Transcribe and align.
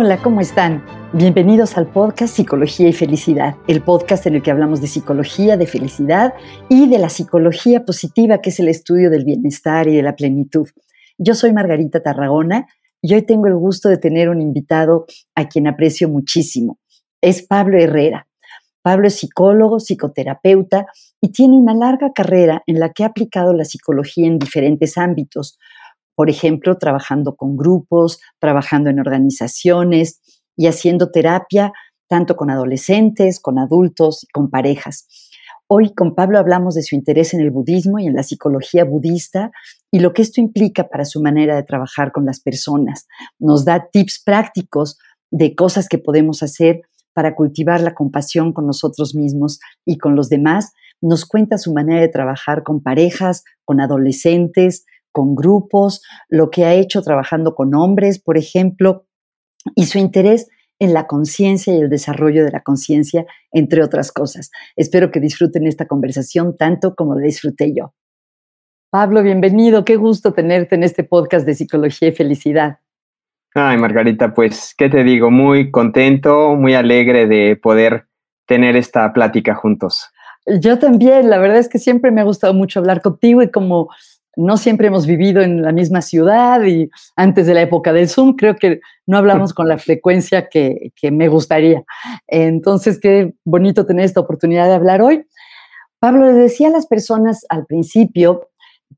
Hola, 0.00 0.22
¿cómo 0.22 0.40
están? 0.40 0.84
Bienvenidos 1.12 1.76
al 1.76 1.88
podcast 1.88 2.32
Psicología 2.36 2.88
y 2.88 2.92
Felicidad, 2.92 3.56
el 3.66 3.82
podcast 3.82 4.26
en 4.26 4.36
el 4.36 4.42
que 4.44 4.52
hablamos 4.52 4.80
de 4.80 4.86
psicología, 4.86 5.56
de 5.56 5.66
felicidad 5.66 6.34
y 6.68 6.88
de 6.88 6.98
la 6.98 7.08
psicología 7.08 7.84
positiva, 7.84 8.40
que 8.40 8.50
es 8.50 8.60
el 8.60 8.68
estudio 8.68 9.10
del 9.10 9.24
bienestar 9.24 9.88
y 9.88 9.96
de 9.96 10.04
la 10.04 10.14
plenitud. 10.14 10.68
Yo 11.18 11.34
soy 11.34 11.52
Margarita 11.52 12.00
Tarragona 12.00 12.68
y 13.02 13.12
hoy 13.12 13.22
tengo 13.22 13.48
el 13.48 13.56
gusto 13.56 13.88
de 13.88 13.96
tener 13.96 14.28
un 14.28 14.40
invitado 14.40 15.06
a 15.34 15.48
quien 15.48 15.66
aprecio 15.66 16.08
muchísimo. 16.08 16.78
Es 17.20 17.42
Pablo 17.42 17.76
Herrera. 17.76 18.28
Pablo 18.82 19.08
es 19.08 19.16
psicólogo, 19.16 19.80
psicoterapeuta 19.80 20.86
y 21.20 21.32
tiene 21.32 21.56
una 21.56 21.74
larga 21.74 22.12
carrera 22.12 22.62
en 22.68 22.78
la 22.78 22.92
que 22.92 23.02
ha 23.02 23.08
aplicado 23.08 23.52
la 23.52 23.64
psicología 23.64 24.28
en 24.28 24.38
diferentes 24.38 24.96
ámbitos, 24.96 25.58
por 26.18 26.30
ejemplo, 26.30 26.78
trabajando 26.78 27.36
con 27.36 27.56
grupos, 27.56 28.18
trabajando 28.40 28.90
en 28.90 28.98
organizaciones 28.98 30.20
y 30.56 30.66
haciendo 30.66 31.12
terapia 31.12 31.72
tanto 32.08 32.34
con 32.34 32.50
adolescentes, 32.50 33.38
con 33.38 33.56
adultos 33.60 34.26
con 34.32 34.50
parejas. 34.50 35.06
Hoy 35.68 35.94
con 35.94 36.16
Pablo 36.16 36.40
hablamos 36.40 36.74
de 36.74 36.82
su 36.82 36.96
interés 36.96 37.34
en 37.34 37.40
el 37.40 37.52
budismo 37.52 38.00
y 38.00 38.08
en 38.08 38.14
la 38.14 38.24
psicología 38.24 38.84
budista 38.84 39.52
y 39.92 40.00
lo 40.00 40.12
que 40.12 40.22
esto 40.22 40.40
implica 40.40 40.88
para 40.88 41.04
su 41.04 41.22
manera 41.22 41.54
de 41.54 41.62
trabajar 41.62 42.10
con 42.10 42.26
las 42.26 42.40
personas. 42.40 43.06
Nos 43.38 43.64
da 43.64 43.88
tips 43.88 44.20
prácticos 44.24 44.98
de 45.30 45.54
cosas 45.54 45.88
que 45.88 45.98
podemos 45.98 46.42
hacer 46.42 46.80
para 47.12 47.36
cultivar 47.36 47.80
la 47.80 47.94
compasión 47.94 48.52
con 48.52 48.66
nosotros 48.66 49.14
mismos 49.14 49.60
y 49.86 49.98
con 49.98 50.16
los 50.16 50.28
demás. 50.28 50.72
Nos 51.00 51.26
cuenta 51.26 51.58
su 51.58 51.72
manera 51.72 52.00
de 52.00 52.08
trabajar 52.08 52.64
con 52.64 52.82
parejas, 52.82 53.44
con 53.64 53.80
adolescentes, 53.80 54.84
con 55.18 55.34
grupos, 55.34 56.00
lo 56.28 56.48
que 56.48 56.64
ha 56.64 56.74
hecho 56.74 57.02
trabajando 57.02 57.56
con 57.56 57.74
hombres, 57.74 58.20
por 58.20 58.38
ejemplo, 58.38 59.04
y 59.74 59.86
su 59.86 59.98
interés 59.98 60.48
en 60.78 60.94
la 60.94 61.08
conciencia 61.08 61.74
y 61.74 61.80
el 61.80 61.90
desarrollo 61.90 62.44
de 62.44 62.52
la 62.52 62.62
conciencia, 62.62 63.26
entre 63.50 63.82
otras 63.82 64.12
cosas. 64.12 64.52
Espero 64.76 65.10
que 65.10 65.18
disfruten 65.18 65.66
esta 65.66 65.88
conversación 65.88 66.56
tanto 66.56 66.94
como 66.94 67.16
la 67.16 67.22
disfruté 67.22 67.74
yo. 67.74 67.94
Pablo, 68.90 69.24
bienvenido. 69.24 69.84
Qué 69.84 69.96
gusto 69.96 70.32
tenerte 70.32 70.76
en 70.76 70.84
este 70.84 71.02
podcast 71.02 71.44
de 71.44 71.56
Psicología 71.56 72.10
y 72.10 72.12
Felicidad. 72.12 72.78
Ay, 73.56 73.76
Margarita, 73.76 74.34
pues, 74.34 74.72
¿qué 74.78 74.88
te 74.88 75.02
digo? 75.02 75.32
Muy 75.32 75.72
contento, 75.72 76.54
muy 76.54 76.74
alegre 76.74 77.26
de 77.26 77.56
poder 77.56 78.06
tener 78.46 78.76
esta 78.76 79.12
plática 79.12 79.56
juntos. 79.56 80.12
Yo 80.60 80.78
también, 80.78 81.28
la 81.28 81.38
verdad 81.38 81.58
es 81.58 81.68
que 81.68 81.80
siempre 81.80 82.12
me 82.12 82.20
ha 82.20 82.24
gustado 82.24 82.54
mucho 82.54 82.78
hablar 82.78 83.02
contigo 83.02 83.42
y 83.42 83.50
como 83.50 83.88
no 84.38 84.56
siempre 84.56 84.86
hemos 84.86 85.04
vivido 85.04 85.42
en 85.42 85.62
la 85.62 85.72
misma 85.72 86.00
ciudad 86.00 86.62
y 86.64 86.88
antes 87.16 87.48
de 87.48 87.54
la 87.54 87.62
época 87.62 87.92
del 87.92 88.08
Zoom 88.08 88.36
creo 88.36 88.54
que 88.54 88.80
no 89.04 89.18
hablamos 89.18 89.52
con 89.52 89.66
la 89.66 89.78
frecuencia 89.78 90.48
que, 90.48 90.92
me 91.10 91.26
gustaría. 91.26 91.82
Entonces, 92.28 93.00
qué 93.00 93.34
bonito 93.44 93.84
tener 93.84 94.04
esta 94.04 94.20
oportunidad 94.20 94.68
de 94.68 94.74
hablar 94.74 95.02
hoy. 95.02 95.26
Pablo, 95.98 96.26
le 96.26 96.34
decía 96.34 96.68
a 96.68 96.70
las 96.70 96.86
personas 96.86 97.44
al 97.48 97.66
principio 97.66 98.48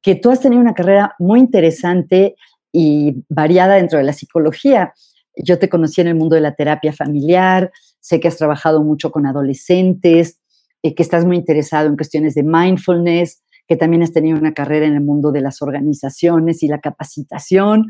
que 0.03 0.15
tú 0.15 0.31
has 0.31 0.41
tenido 0.41 0.61
una 0.61 0.75
carrera 0.75 1.15
muy 1.19 1.41
interesante 1.41 2.37
y 2.71 3.25
variada 3.31 3.77
dentro 3.77 3.97
de 3.97 4.05
la 4.05 4.13
psicología. 4.13 4.93
Yo 5.37 5.59
te 5.59 5.71
conocí 5.71 6.03
en 6.03 6.09
el 6.09 6.17
mundo 6.17 6.35
de 6.35 6.43
la 6.43 6.55
terapia 6.55 6.93
familiar, 6.93 7.73
sé 7.99 8.21
que 8.21 8.29
has 8.29 8.37
trabajado 8.37 8.83
mucho 8.83 9.11
con 9.11 9.25
adolescentes, 9.25 10.39
eh, 10.83 10.95
que 10.95 11.03
estás 11.03 11.25
muy 11.25 11.37
interesado 11.37 11.89
en 11.89 11.97
cuestiones 11.97 12.35
de 12.35 12.43
mindfulness, 12.43 13.43
que 13.71 13.77
también 13.77 14.03
has 14.03 14.13
tenido 14.13 14.37
una 14.37 14.53
carrera 14.53 14.85
en 14.85 14.95
el 14.95 15.01
mundo 15.01 15.31
de 15.31 15.41
las 15.41 15.63
organizaciones 15.63 16.65
y 16.65 16.67
la 16.67 16.81
capacitación. 16.81 17.87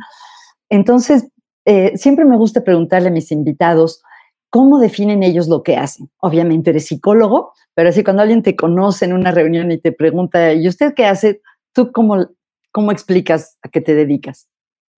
Entonces, 0.68 1.32
eh, 1.64 1.96
siempre 1.96 2.26
me 2.26 2.36
gusta 2.36 2.62
preguntarle 2.64 3.08
a 3.08 3.10
mis 3.10 3.32
invitados 3.32 4.02
cómo 4.50 4.78
definen 4.78 5.22
ellos 5.22 5.48
lo 5.48 5.62
que 5.62 5.78
hacen. 5.78 6.10
Obviamente 6.18 6.68
eres 6.68 6.84
psicólogo, 6.84 7.54
pero 7.72 7.88
así 7.88 8.04
cuando 8.04 8.20
alguien 8.20 8.42
te 8.42 8.56
conoce 8.56 9.06
en 9.06 9.14
una 9.14 9.30
reunión 9.30 9.72
y 9.72 9.78
te 9.78 9.90
pregunta, 9.90 10.52
¿y 10.52 10.68
usted 10.68 10.92
qué 10.92 11.06
hace? 11.06 11.40
¿Tú 11.72 11.92
cómo, 11.92 12.26
cómo 12.72 12.92
explicas 12.92 13.56
a 13.62 13.70
qué 13.70 13.80
te 13.80 13.94
dedicas? 13.94 14.50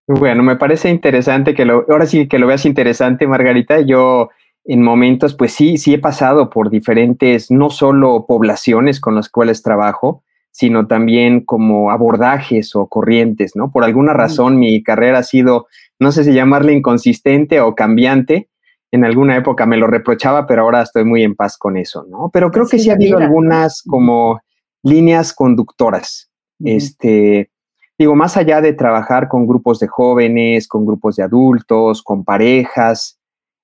Bueno, 0.09 0.43
me 0.43 0.57
parece 0.57 0.91
interesante 0.91 1.55
que 1.55 1.65
lo, 1.65 1.87
ahora 1.89 2.07
sí 2.07 2.27
que 2.27 2.41
lo 2.41 2.49
veas 2.49 2.67
interesante, 2.67 3.29
Margarita. 3.29 3.83
Yo 3.83 4.31
en 4.65 4.83
momentos, 4.83 5.37
pues 5.37 5.53
sí, 5.55 5.79
sí 5.79 5.95
he 5.95 6.01
pasado 6.01 6.51
por 6.51 6.71
diferentes, 6.71 7.53
no 7.53 7.71
solo 7.71 8.27
poblaciones 8.27 8.99
con 8.99 9.15
las 9.15 9.29
cuales 9.29 9.63
trabajo, 9.63 10.25
sino 10.53 10.87
también 10.87 11.41
como 11.41 11.91
abordajes 11.91 12.77
o 12.77 12.87
corrientes, 12.87 13.57
¿no? 13.57 13.73
Por 13.73 13.85
alguna 13.85 14.13
razón 14.13 14.59
mi 14.59 14.83
carrera 14.83 15.19
ha 15.19 15.23
sido, 15.23 15.67
no 15.99 16.13
sé 16.13 16.25
si 16.25 16.35
llamarle 16.35 16.75
inconsistente 16.75 17.61
o 17.61 17.75
cambiante. 17.75 18.51
En 18.93 19.07
alguna 19.07 19.37
época 19.37 19.65
me 19.65 19.79
lo 19.79 19.87
reprochaba, 19.87 20.47
pero 20.47 20.63
ahora 20.63 20.83
estoy 20.83 21.05
muy 21.05 21.23
en 21.23 21.35
paz 21.35 21.57
con 21.57 21.79
eso, 21.79 22.05
¿no? 22.09 22.31
Pero 22.31 22.51
creo 22.51 22.67
que 22.67 22.79
sí 22.79 22.91
ha 22.91 22.95
habido 22.95 23.17
algunas 23.17 23.83
como 23.83 24.41
líneas 24.83 25.33
conductoras. 25.33 26.31
Este, 26.63 27.51
digo, 27.99 28.15
más 28.15 28.37
allá 28.37 28.61
de 28.61 28.75
trabajar 28.75 29.29
con 29.29 29.47
grupos 29.47 29.81
de 29.81 29.89
jóvenes, 29.89 30.69
con 30.69 30.85
grupos 30.85 31.17
de 31.17 31.23
adultos, 31.23 32.03
con 32.03 32.25
parejas, 32.25 33.19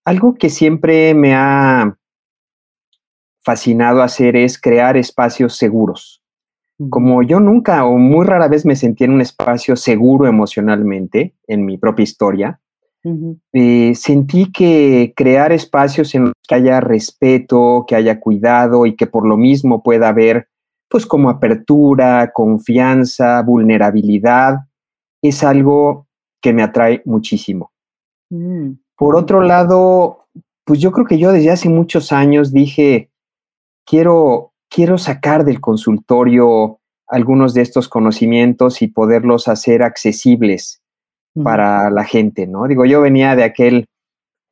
algo 0.06 0.36
que 0.36 0.48
siempre 0.48 1.12
me 1.12 1.34
ha 1.34 1.98
fascinado 3.44 4.00
hacer 4.00 4.36
es 4.36 4.58
crear 4.58 4.96
espacios 4.96 5.56
seguros 5.56 6.22
como 6.90 7.22
yo 7.22 7.40
nunca 7.40 7.84
o 7.84 7.98
muy 7.98 8.24
rara 8.24 8.48
vez 8.48 8.64
me 8.64 8.76
sentí 8.76 9.04
en 9.04 9.12
un 9.12 9.20
espacio 9.20 9.74
seguro 9.74 10.26
emocionalmente 10.26 11.34
en 11.46 11.64
mi 11.64 11.76
propia 11.76 12.04
historia, 12.04 12.60
eh, 13.52 13.94
sentí 13.94 14.52
que 14.52 15.12
crear 15.16 15.52
espacios 15.52 16.14
en 16.14 16.24
los 16.24 16.32
que 16.46 16.54
haya 16.54 16.80
respeto, 16.80 17.84
que 17.86 17.96
haya 17.96 18.20
cuidado 18.20 18.86
y 18.86 18.96
que 18.96 19.06
por 19.06 19.26
lo 19.26 19.36
mismo 19.36 19.82
pueda 19.82 20.08
haber, 20.08 20.48
pues 20.88 21.06
como 21.06 21.30
apertura, 21.30 22.32
confianza, 22.32 23.42
vulnerabilidad, 23.42 24.58
es 25.22 25.42
algo 25.42 26.06
que 26.40 26.52
me 26.52 26.62
atrae 26.62 27.02
muchísimo. 27.04 27.72
Mm, 28.30 28.72
por 28.96 29.16
otro 29.16 29.40
lado, 29.40 30.26
pues 30.64 30.78
yo 30.80 30.92
creo 30.92 31.06
que 31.06 31.18
yo 31.18 31.32
desde 31.32 31.50
hace 31.50 31.68
muchos 31.68 32.12
años 32.12 32.52
dije, 32.52 33.10
quiero 33.86 34.52
quiero 34.70 34.98
sacar 34.98 35.44
del 35.44 35.60
consultorio 35.60 36.80
algunos 37.06 37.54
de 37.54 37.62
estos 37.62 37.88
conocimientos 37.88 38.82
y 38.82 38.88
poderlos 38.88 39.48
hacer 39.48 39.82
accesibles 39.82 40.82
para 41.42 41.90
la 41.90 42.04
gente, 42.04 42.46
¿no? 42.46 42.66
Digo, 42.66 42.84
yo 42.84 43.00
venía 43.00 43.36
de 43.36 43.44
aquel 43.44 43.86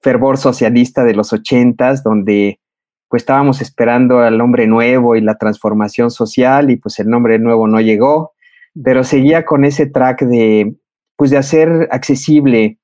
fervor 0.00 0.38
socialista 0.38 1.04
de 1.04 1.14
los 1.14 1.32
ochentas, 1.32 2.02
donde 2.02 2.60
pues 3.08 3.22
estábamos 3.22 3.60
esperando 3.60 4.20
al 4.20 4.38
nombre 4.38 4.66
nuevo 4.66 5.16
y 5.16 5.20
la 5.20 5.36
transformación 5.36 6.10
social 6.10 6.70
y 6.70 6.76
pues 6.76 6.98
el 6.98 7.08
nombre 7.08 7.38
nuevo 7.38 7.68
no 7.68 7.80
llegó, 7.80 8.32
pero 8.82 9.04
seguía 9.04 9.44
con 9.44 9.64
ese 9.64 9.86
track 9.86 10.22
de 10.22 10.76
pues 11.16 11.30
de 11.30 11.38
hacer 11.38 11.88
accesible 11.90 12.78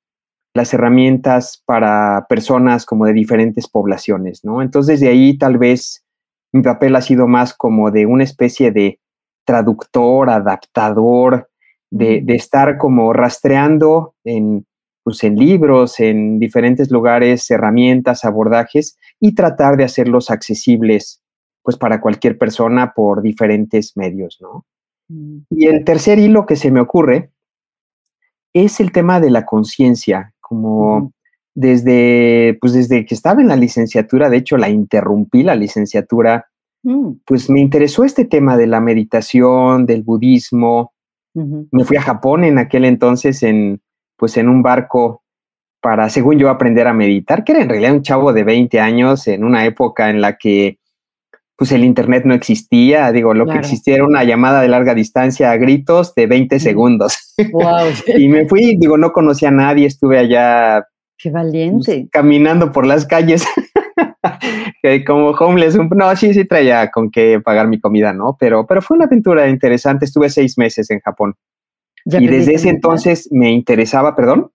las 0.54 0.72
herramientas 0.75 1.62
para 1.65 2.26
personas 2.28 2.87
como 2.87 3.06
de 3.06 3.12
diferentes 3.12 3.69
poblaciones, 3.69 4.44
¿no? 4.44 4.62
Entonces 4.62 5.00
de 5.00 5.09
ahí 5.09 5.37
tal 5.38 5.59
vez 5.59 6.04
mi 6.53 6.63
papel 6.63 6.95
ha 6.97 7.01
sido 7.01 7.27
más 7.27 7.55
como 7.55 7.91
de 7.91 8.07
una 8.07 8.25
especie 8.25 8.71
de 8.71 9.01
traductor, 9.45 10.31
adaptador, 10.31 11.49
de, 11.91 12.25
estar 12.29 12.79
como 12.79 13.13
rastreando 13.13 14.15
en, 14.25 14.67
pues 15.03 15.25
en 15.25 15.37
libros, 15.37 16.01
en 16.01 16.39
diferentes 16.39 16.91
lugares, 16.91 17.51
herramientas, 17.51 18.25
abordajes 18.25 18.99
y 19.21 19.35
tratar 19.35 19.77
de 19.77 19.85
hacerlos 19.85 20.31
accesibles 20.31 21.23
pues 21.63 21.77
para 21.77 22.01
cualquier 22.01 22.39
persona 22.39 22.93
por 22.95 23.23
diferentes 23.23 23.97
medios, 23.97 24.39
¿no? 24.41 24.65
Mm. 25.09 25.39
Y 25.51 25.66
el 25.66 25.84
tercer 25.84 26.19
hilo 26.19 26.45
que 26.47 26.57
se 26.57 26.71
me 26.71 26.81
ocurre 26.81 27.31
es 28.53 28.81
el 28.81 28.91
tema 28.91 29.21
de 29.21 29.31
la 29.31 29.45
conciencia, 29.45 30.34
como 30.41 31.13
desde, 31.54 32.57
pues 32.60 32.72
desde 32.72 33.04
que 33.04 33.15
estaba 33.15 33.41
en 33.41 33.49
la 33.49 33.57
licenciatura, 33.57 34.31
de 34.31 34.39
hecho 34.39 34.57
la 34.57 34.69
interrumpí 34.69 35.43
la 35.43 35.54
licenciatura, 35.54 36.47
mm. 36.83 37.13
pues 37.27 37.51
me 37.51 37.60
interesó 37.60 38.04
este 38.04 38.25
tema 38.25 38.57
de 38.57 38.66
la 38.66 38.81
meditación, 38.81 39.87
del 39.87 40.03
budismo. 40.03 40.93
Me 41.34 41.84
fui 41.84 41.97
a 41.97 42.03
Japón 42.03 42.45
en 42.45 42.59
aquel 42.59 42.84
entonces 42.84 43.43
en, 43.43 43.81
pues 44.19 44.37
en 44.37 44.51
un 44.51 44.63
barco 44.63 45.22
para, 45.81 46.10
según 46.10 46.39
yo, 46.39 46.51
aprender 46.51 46.87
a 46.87 46.93
meditar, 46.93 47.43
que 47.43 47.53
era 47.53 47.63
en 47.63 47.71
realidad 47.71 47.95
un 47.95 48.03
chavo 48.03 48.33
de 48.33 48.45
20 48.45 48.78
años 48.81 49.27
en 49.27 49.43
una 49.43 49.65
época 49.65 50.10
en 50.10 50.21
la 50.21 50.37
que 50.37 50.78
pues 51.57 51.71
el 51.72 51.84
internet 51.84 52.25
no 52.25 52.34
existía, 52.34 53.13
digo, 53.13 53.34
lo 53.34 53.47
que 53.47 53.59
existía 53.59 53.95
era 53.95 54.05
una 54.05 54.25
llamada 54.25 54.60
de 54.63 54.69
larga 54.69 54.95
distancia 54.95 55.53
a 55.53 55.57
gritos 55.57 56.15
de 56.15 56.27
20 56.27 56.59
segundos. 56.59 57.34
y 58.19 58.28
me 58.28 58.48
fui, 58.48 58.77
digo, 58.77 58.98
no 58.98 59.13
conocía 59.13 59.48
a 59.48 59.53
nadie, 59.53 59.87
estuve 59.87 60.19
allá 60.19 60.84
Qué 61.22 61.30
valiente. 61.30 62.09
caminando 62.10 62.72
por 62.72 62.86
las 62.86 63.07
calles. 63.07 63.47
como 65.07 65.30
homeless, 65.30 65.78
no, 65.95 66.16
sí, 66.16 66.34
sí 66.34 66.45
traía 66.45 66.91
con 66.91 67.10
qué 67.10 67.41
pagar 67.41 67.69
mi 67.69 67.80
comida, 67.80 68.13
¿no? 68.13 68.36
Pero, 68.39 68.66
pero 68.66 68.83
fue 68.83 68.97
una 68.97 69.07
aventura 69.07 69.48
interesante. 69.48 70.04
Estuve 70.04 70.28
seis 70.28 70.59
meses 70.59 70.91
en 70.91 71.01
Japón. 71.01 71.34
Y 72.04 72.27
desde 72.27 72.54
ese 72.54 72.69
entonces 72.69 73.28
me 73.30 73.53
interesaba, 73.53 74.16
perdón. 74.16 74.51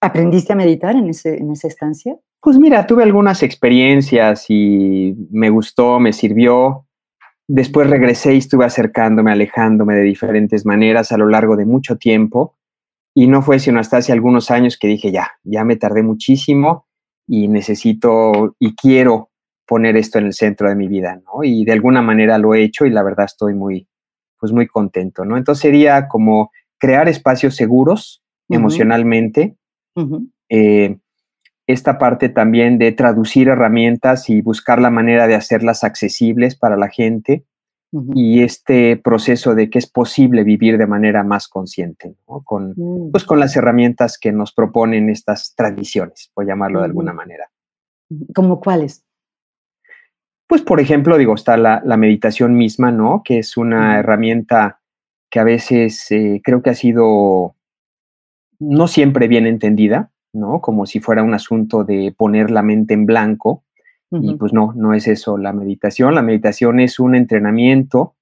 ¿Aprendiste 0.00 0.52
a 0.52 0.56
meditar 0.56 0.94
en, 0.96 1.08
ese, 1.08 1.38
en 1.38 1.50
esa 1.50 1.68
estancia? 1.68 2.16
Pues 2.42 2.58
mira, 2.58 2.86
tuve 2.86 3.02
algunas 3.02 3.42
experiencias 3.42 4.44
y 4.50 5.14
me 5.30 5.48
gustó, 5.48 5.98
me 5.98 6.12
sirvió. 6.12 6.86
Después 7.48 7.88
regresé 7.88 8.34
y 8.34 8.38
estuve 8.38 8.66
acercándome, 8.66 9.32
alejándome 9.32 9.94
de 9.94 10.02
diferentes 10.02 10.66
maneras 10.66 11.10
a 11.10 11.16
lo 11.16 11.26
largo 11.26 11.56
de 11.56 11.64
mucho 11.64 11.96
tiempo. 11.96 12.54
Y 13.14 13.28
no 13.28 13.42
fue 13.42 13.60
sino 13.60 13.78
hasta 13.78 13.98
hace 13.98 14.12
algunos 14.12 14.50
años 14.50 14.76
que 14.76 14.88
dije, 14.88 15.12
ya, 15.12 15.32
ya 15.44 15.64
me 15.64 15.76
tardé 15.76 16.02
muchísimo 16.02 16.86
y 17.26 17.48
necesito 17.48 18.56
y 18.58 18.74
quiero 18.74 19.30
poner 19.66 19.96
esto 19.96 20.18
en 20.18 20.26
el 20.26 20.34
centro 20.34 20.68
de 20.68 20.74
mi 20.74 20.88
vida, 20.88 21.22
¿no? 21.24 21.42
Y 21.42 21.64
de 21.64 21.72
alguna 21.72 22.02
manera 22.02 22.38
lo 22.38 22.54
he 22.54 22.62
hecho 22.62 22.86
y 22.86 22.90
la 22.90 23.02
verdad 23.02 23.26
estoy 23.26 23.54
muy, 23.54 23.88
pues 24.38 24.52
muy 24.52 24.66
contento, 24.66 25.24
¿no? 25.24 25.36
Entonces 25.36 25.62
sería 25.62 26.08
como 26.08 26.50
crear 26.78 27.08
espacios 27.08 27.56
seguros 27.56 28.22
emocionalmente, 28.50 29.56
eh, 30.50 30.98
esta 31.66 31.98
parte 31.98 32.28
también 32.28 32.76
de 32.78 32.92
traducir 32.92 33.48
herramientas 33.48 34.28
y 34.28 34.42
buscar 34.42 34.80
la 34.82 34.90
manera 34.90 35.26
de 35.26 35.34
hacerlas 35.34 35.82
accesibles 35.82 36.56
para 36.56 36.76
la 36.76 36.88
gente 36.88 37.44
y 38.14 38.42
este 38.42 38.96
proceso 38.96 39.54
de 39.54 39.70
que 39.70 39.78
es 39.78 39.86
posible 39.86 40.42
vivir 40.42 40.78
de 40.78 40.86
manera 40.86 41.22
más 41.22 41.46
consciente, 41.46 42.16
con, 42.44 42.74
mm. 42.76 43.12
pues 43.12 43.24
con 43.24 43.38
las 43.38 43.54
herramientas 43.56 44.18
que 44.18 44.32
nos 44.32 44.52
proponen 44.52 45.10
estas 45.10 45.54
tradiciones, 45.54 46.30
por 46.34 46.46
llamarlo 46.46 46.80
de 46.80 46.86
alguna 46.86 47.12
manera. 47.12 47.48
¿Como 48.34 48.60
cuáles? 48.60 49.04
Pues, 50.46 50.62
por 50.62 50.80
ejemplo, 50.80 51.16
digo, 51.18 51.34
está 51.34 51.56
la, 51.56 51.80
meditación 51.96 52.54
misma, 52.54 52.90
¿no? 52.90 53.22
Que 53.24 53.38
es 53.38 53.56
una 53.56 53.98
herramienta 53.98 54.80
que 55.30 55.40
a 55.40 55.44
veces 55.44 56.10
eh, 56.10 56.40
creo 56.44 56.62
que 56.62 56.70
ha 56.70 56.74
sido 56.74 57.56
no 58.60 58.86
siempre 58.86 59.26
bien 59.26 59.46
entendida, 59.46 60.10
¿no? 60.32 60.60
Como 60.60 60.86
si 60.86 61.00
fuera 61.00 61.22
un 61.22 61.34
asunto 61.34 61.84
de 61.84 62.14
poner 62.16 62.50
la 62.50 62.62
mente 62.62 62.94
en 62.94 63.06
blanco. 63.06 63.63
Y 64.20 64.34
pues 64.36 64.52
no, 64.52 64.72
no 64.76 64.94
es 64.94 65.08
eso 65.08 65.38
la 65.38 65.52
meditación. 65.52 66.14
La 66.14 66.22
meditación 66.22 66.80
es 66.80 66.98
un 67.00 67.14
entrenamiento, 67.14 68.14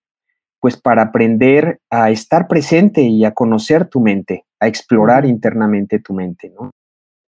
pues 0.61 0.77
para 0.77 1.03
aprender 1.03 1.81
a 1.91 2.11
estar 2.11 2.49
presente 2.49 3.03
y 3.03 3.25
a 3.25 3.33
conocer 3.33 3.87
tu 3.87 4.01
mente, 4.01 4.45
a 4.61 4.69
explorar 4.69 5.27
internamente 5.27 5.99
tu 5.99 6.15
mente, 6.15 6.51
¿no? 6.51 6.71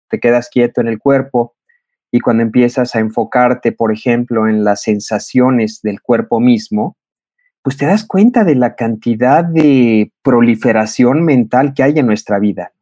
Te 0.09 0.21
quedas 0.21 0.49
quieto 0.51 0.81
en 0.81 0.89
el 0.89 0.99
cuerpo 0.99 1.55
y 2.13 2.21
cuando 2.21 2.43
empiezas 2.43 2.95
a 2.95 3.01
enfocarte, 3.01 3.73
por 3.73 3.93
ejemplo, 3.93 4.47
en 4.47 4.63
las 4.63 4.83
sensaciones 4.83 5.81
del 5.83 6.01
cuerpo 6.01 6.39
mismo, 6.39 6.97
pues 7.63 7.77
te 7.77 7.87
das 7.87 8.07
cuenta 8.07 8.45
de 8.45 8.55
la 8.55 8.77
cantidad 8.77 9.43
de 9.43 10.13
proliferación 10.23 11.25
mental 11.25 11.73
que 11.75 11.83
hay 11.83 11.99
en 11.99 12.07
nuestra 12.07 12.39
vida. 12.39 12.73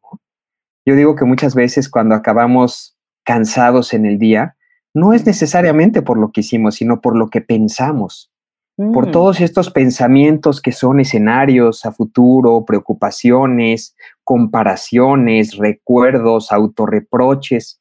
Yo 0.85 0.97
digo 0.97 1.15
que 1.15 1.25
muchas 1.25 1.55
veces 1.55 1.89
cuando 1.89 2.17
acabamos 2.17 2.97
cansados 3.25 3.95
en 3.95 4.05
el 4.05 4.19
día, 4.19 4.57
no 4.94 5.12
es 5.12 5.27
necesariamente 5.27 6.03
por 6.03 6.19
lo 6.19 6.31
que 6.31 6.41
hicimos, 6.41 6.77
sino 6.77 7.00
por 7.00 7.17
lo 7.17 7.29
que 7.29 7.41
pensamos, 7.41 8.31
por 8.77 9.09
mm. 9.09 9.11
todos 9.11 9.41
estos 9.41 9.71
pensamientos 9.71 10.61
que 10.61 10.73
son 10.73 11.00
escenarios 11.00 11.85
a 11.85 11.93
futuro, 11.93 12.65
preocupaciones, 12.65 13.94
comparaciones, 14.25 15.56
recuerdos, 15.56 16.53
autorreproches. 16.53 17.81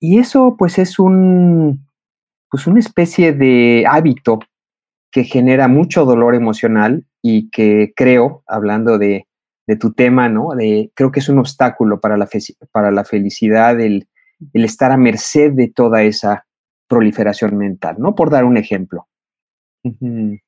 Y 0.00 0.18
eso 0.18 0.56
pues 0.58 0.78
es 0.78 0.98
un, 0.98 1.86
pues 2.50 2.66
una 2.66 2.80
especie 2.80 3.32
de 3.32 3.84
hábito 3.88 4.40
que 5.10 5.24
genera 5.24 5.68
mucho 5.68 6.04
dolor 6.04 6.34
emocional 6.34 7.04
y 7.22 7.50
que 7.50 7.92
creo, 7.94 8.42
hablando 8.46 8.98
de 8.98 9.26
de 9.66 9.76
tu 9.76 9.92
tema, 9.92 10.28
¿no? 10.28 10.50
De, 10.54 10.90
creo 10.94 11.12
que 11.12 11.20
es 11.20 11.28
un 11.28 11.38
obstáculo 11.38 12.00
para 12.00 12.16
la, 12.16 12.28
para 12.72 12.90
la 12.90 13.04
felicidad 13.04 13.80
el, 13.80 14.08
estar 14.52 14.90
a 14.90 14.96
merced 14.96 15.52
de 15.52 15.68
toda 15.68 16.02
esa 16.02 16.46
proliferación 16.92 17.56
mental, 17.56 17.96
¿no? 17.98 18.14
Por 18.14 18.28
dar 18.28 18.44
un 18.44 18.58
ejemplo. 18.58 19.08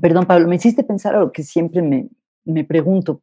Perdón, 0.00 0.26
Pablo, 0.26 0.48
me 0.48 0.56
hiciste 0.56 0.82
pensar 0.82 1.14
algo 1.14 1.30
que 1.30 1.44
siempre 1.44 1.80
me, 1.80 2.08
me 2.44 2.64
pregunto. 2.64 3.22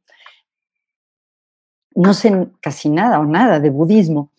No 1.94 2.14
sé 2.14 2.48
casi 2.62 2.88
nada 2.90 3.20
o 3.20 3.26
nada 3.26 3.60
de 3.60 3.70
budismo 3.70 4.32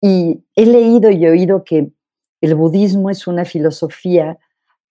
y 0.00 0.44
he 0.54 0.64
leído 0.64 1.10
y 1.10 1.26
oído 1.26 1.64
que 1.64 1.90
el 2.40 2.54
budismo 2.54 3.10
es 3.10 3.26
una 3.26 3.44
filosofía 3.44 4.38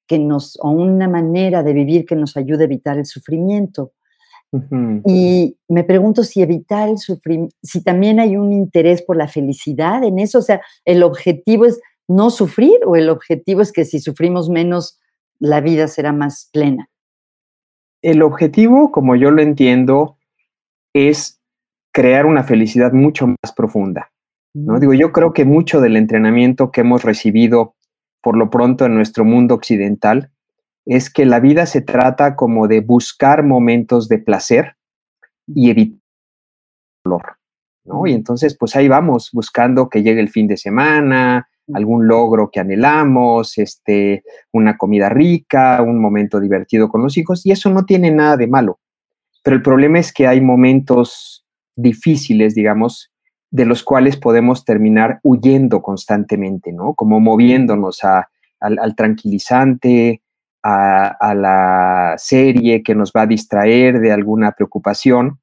que 0.05 0.19
nos, 0.19 0.59
o 0.61 0.69
una 0.69 1.07
manera 1.07 1.63
de 1.63 1.71
vivir 1.71 2.05
que 2.05 2.17
nos 2.17 2.35
ayude 2.35 2.63
a 2.63 2.65
evitar 2.65 2.97
el 2.97 3.05
sufrimiento. 3.05 3.93
Y 5.05 5.57
me 5.69 5.83
pregunto 5.85 6.23
si 6.23 6.41
evitar 6.41 6.89
el 6.89 6.97
sufrimiento, 6.97 7.55
si 7.63 7.83
también 7.83 8.19
hay 8.19 8.35
un 8.35 8.51
interés 8.51 9.01
por 9.01 9.15
la 9.15 9.29
felicidad 9.29 10.03
en 10.03 10.19
eso, 10.19 10.39
o 10.39 10.41
sea, 10.41 10.61
el 10.83 11.03
objetivo 11.03 11.65
es 11.65 11.79
no 12.09 12.29
sufrir 12.29 12.79
o 12.85 12.95
el 12.97 13.09
objetivo 13.09 13.61
es 13.61 13.71
que 13.71 13.85
si 13.85 13.99
sufrimos 13.99 14.49
menos, 14.49 14.99
la 15.39 15.61
vida 15.61 15.87
será 15.87 16.11
más 16.11 16.49
plena. 16.51 16.89
El 18.01 18.21
objetivo, 18.21 18.91
como 18.91 19.15
yo 19.15 19.31
lo 19.31 19.41
entiendo, 19.41 20.17
es 20.93 21.39
crear 21.93 22.25
una 22.25 22.43
felicidad 22.43 22.91
mucho 22.91 23.27
más 23.27 23.53
profunda. 23.55 24.11
¿no? 24.53 24.79
Digo, 24.79 24.93
yo 24.93 25.11
creo 25.11 25.33
que 25.33 25.45
mucho 25.45 25.79
del 25.81 25.95
entrenamiento 25.95 26.71
que 26.71 26.81
hemos 26.81 27.03
recibido 27.03 27.75
por 28.21 28.37
lo 28.37 28.49
pronto 28.49 28.85
en 28.85 28.95
nuestro 28.95 29.23
mundo 29.23 29.55
occidental, 29.55 30.31
es 30.85 31.09
que 31.11 31.25
la 31.25 31.39
vida 31.39 31.65
se 31.65 31.81
trata 31.81 32.35
como 32.35 32.67
de 32.67 32.81
buscar 32.81 33.43
momentos 33.43 34.07
de 34.07 34.19
placer 34.19 34.75
y 35.47 35.69
evitar 35.69 35.99
dolor, 37.03 37.37
¿no? 37.83 38.05
Y 38.07 38.13
entonces, 38.13 38.57
pues 38.57 38.75
ahí 38.75 38.87
vamos, 38.87 39.29
buscando 39.33 39.89
que 39.89 40.03
llegue 40.03 40.21
el 40.21 40.29
fin 40.29 40.47
de 40.47 40.57
semana, 40.57 41.47
algún 41.73 42.07
logro 42.07 42.49
que 42.51 42.59
anhelamos, 42.59 43.57
este, 43.57 44.23
una 44.51 44.77
comida 44.77 45.09
rica, 45.09 45.81
un 45.81 45.99
momento 45.99 46.39
divertido 46.39 46.89
con 46.89 47.01
los 47.01 47.17
hijos, 47.17 47.45
y 47.45 47.51
eso 47.51 47.69
no 47.69 47.85
tiene 47.85 48.11
nada 48.11 48.37
de 48.37 48.47
malo. 48.47 48.79
Pero 49.43 49.55
el 49.55 49.61
problema 49.61 49.99
es 49.99 50.13
que 50.13 50.27
hay 50.27 50.41
momentos 50.41 51.45
difíciles, 51.75 52.53
digamos, 52.53 53.11
de 53.49 53.65
los 53.65 53.83
cuales 53.83 54.17
podemos 54.17 54.63
terminar 54.63 55.19
huyendo 55.23 55.81
constantemente, 55.81 56.71
¿no? 56.71 56.93
Como 56.93 57.19
moviéndonos 57.19 58.01
al, 58.03 58.95
tranquilizante, 58.95 60.21
a, 60.63 61.33
la 61.35 62.15
serie 62.17 62.83
que 62.83 62.95
nos 62.95 63.11
va 63.11 63.23
a 63.23 63.27
distraer 63.27 63.99
de 63.99 64.11
alguna 64.11 64.51
preocupación. 64.51 65.39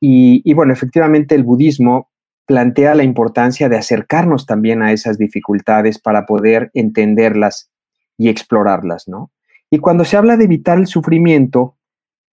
Y, 0.00 0.42
y, 0.44 0.54
bueno, 0.54 0.72
efectivamente 0.72 1.34
el 1.34 1.44
budismo 1.44 2.10
plantea 2.46 2.94
la 2.94 3.04
importancia 3.04 3.68
de 3.68 3.76
acercarnos 3.76 4.46
también 4.46 4.82
a 4.82 4.92
esas 4.92 5.18
dificultades 5.18 5.98
para 5.98 6.26
poder 6.26 6.70
entenderlas 6.74 7.70
y 8.18 8.28
explorarlas, 8.28 9.06
¿no? 9.06 9.30
Y 9.70 9.78
cuando 9.78 10.04
se 10.04 10.16
habla 10.16 10.36
de 10.36 10.44
evitar 10.44 10.78
el 10.78 10.88
sufrimiento, 10.88 11.76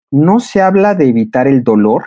no 0.09 0.39
se 0.39 0.61
habla 0.61 0.95
de 0.95 1.07
evitar 1.07 1.47
el 1.47 1.63
dolor, 1.63 2.05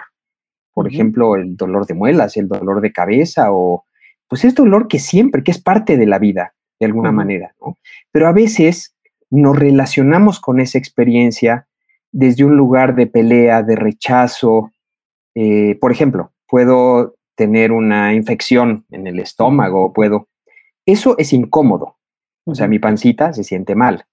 por 0.72 0.88
ejemplo, 0.88 1.36
el 1.36 1.56
dolor 1.56 1.86
de 1.86 1.94
muelas, 1.94 2.36
el 2.36 2.48
dolor 2.48 2.80
de 2.80 2.92
cabeza 2.92 3.52
o 3.52 3.84
pues 4.28 4.44
es 4.44 4.54
dolor 4.54 4.88
que 4.88 4.98
siempre, 4.98 5.42
que 5.42 5.50
es 5.50 5.60
parte 5.60 5.96
de 5.96 6.06
la 6.06 6.18
vida, 6.18 6.54
de 6.78 6.86
alguna 6.86 7.12
manera, 7.12 7.54
¿no? 7.60 7.78
Pero 8.12 8.28
a 8.28 8.32
veces 8.32 8.94
nos 9.30 9.58
relacionamos 9.58 10.40
con 10.40 10.60
esa 10.60 10.78
experiencia 10.78 11.66
desde 12.12 12.44
un 12.44 12.56
lugar 12.56 12.94
de 12.94 13.06
pelea, 13.06 13.62
de 13.62 13.76
rechazo. 13.76 14.72
Eh, 15.34 15.76
por 15.80 15.92
ejemplo, 15.92 16.32
puedo 16.48 17.14
tener 17.36 17.72
una 17.72 18.14
infección 18.14 18.84
en 18.90 19.06
el 19.06 19.20
estómago, 19.20 19.92
puedo... 19.92 20.28
Eso 20.84 21.16
es 21.18 21.32
incómodo. 21.32 21.96
O 22.44 22.54
sea, 22.54 22.66
mi 22.66 22.78
pancita 22.78 23.32
se 23.32 23.44
siente 23.44 23.74
mal. 23.74 24.04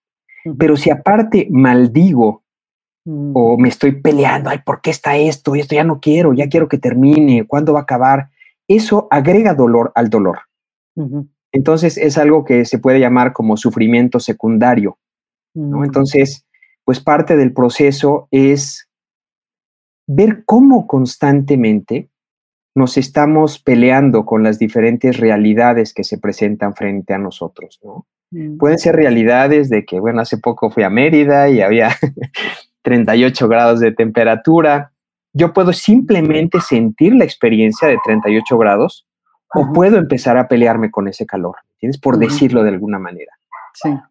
Pero 0.57 0.77
si 0.77 0.89
aparte 0.89 1.47
maldigo 1.50 2.43
o 3.05 3.57
mm. 3.57 3.62
me 3.62 3.69
estoy 3.69 3.93
peleando, 3.93 4.50
ay, 4.50 4.59
¿por 4.65 4.81
qué 4.81 4.91
está 4.91 5.17
esto? 5.17 5.55
Esto 5.55 5.75
ya 5.75 5.83
no 5.83 6.00
quiero, 6.00 6.33
ya 6.33 6.47
quiero 6.47 6.67
que 6.67 6.77
termine, 6.77 7.45
¿cuándo 7.47 7.74
va 7.74 7.79
a 7.79 7.83
acabar? 7.83 8.29
Eso 8.67 9.07
agrega 9.09 9.53
dolor 9.53 9.91
al 9.95 10.09
dolor. 10.09 10.39
Entonces 11.51 11.97
es 11.97 12.17
algo 12.17 12.43
que 12.43 12.65
se 12.65 12.79
puede 12.79 13.00
llamar 13.00 13.33
como 13.33 13.55
sufrimiento 13.55 14.19
secundario. 14.19 14.97
¿No? 15.57 15.79
Mm. 15.79 15.85
Entonces, 15.85 16.45
pues 16.85 16.99
parte 16.99 17.35
del 17.35 17.53
proceso 17.53 18.27
es 18.31 18.87
ver 20.07 20.43
cómo 20.45 20.87
constantemente 20.87 22.09
nos 22.75 22.97
estamos 22.97 23.59
peleando 23.59 24.25
con 24.25 24.43
las 24.43 24.59
diferentes 24.59 25.17
realidades 25.17 25.93
que 25.93 26.03
se 26.03 26.19
presentan 26.19 26.75
frente 26.75 27.13
a 27.13 27.17
nosotros, 27.17 27.79
¿no? 27.83 28.05
Mm. 28.31 28.57
Pueden 28.57 28.77
ser 28.77 28.95
realidades 28.95 29.69
de 29.69 29.85
que, 29.85 29.99
bueno, 29.99 30.21
hace 30.21 30.37
poco 30.37 30.69
fui 30.69 30.83
a 30.83 30.89
Mérida 30.89 31.49
y 31.49 31.61
había 31.61 31.89
38 32.83 33.47
grados 33.47 33.79
de 33.79 33.91
temperatura. 33.91 34.91
Yo 35.33 35.53
puedo 35.53 35.73
simplemente 35.73 36.61
sentir 36.61 37.15
la 37.15 37.23
experiencia 37.23 37.87
de 37.87 37.97
38 38.03 38.57
grados 38.57 39.07
o 39.53 39.71
puedo 39.73 39.97
empezar 39.97 40.37
a 40.37 40.47
pelearme 40.47 40.91
con 40.91 41.07
ese 41.07 41.25
calor, 41.25 41.55
¿tienes? 41.79 41.97
Por 41.97 42.17
decirlo 42.17 42.63
de 42.63 42.69
alguna 42.69 42.99
manera. 42.99 43.37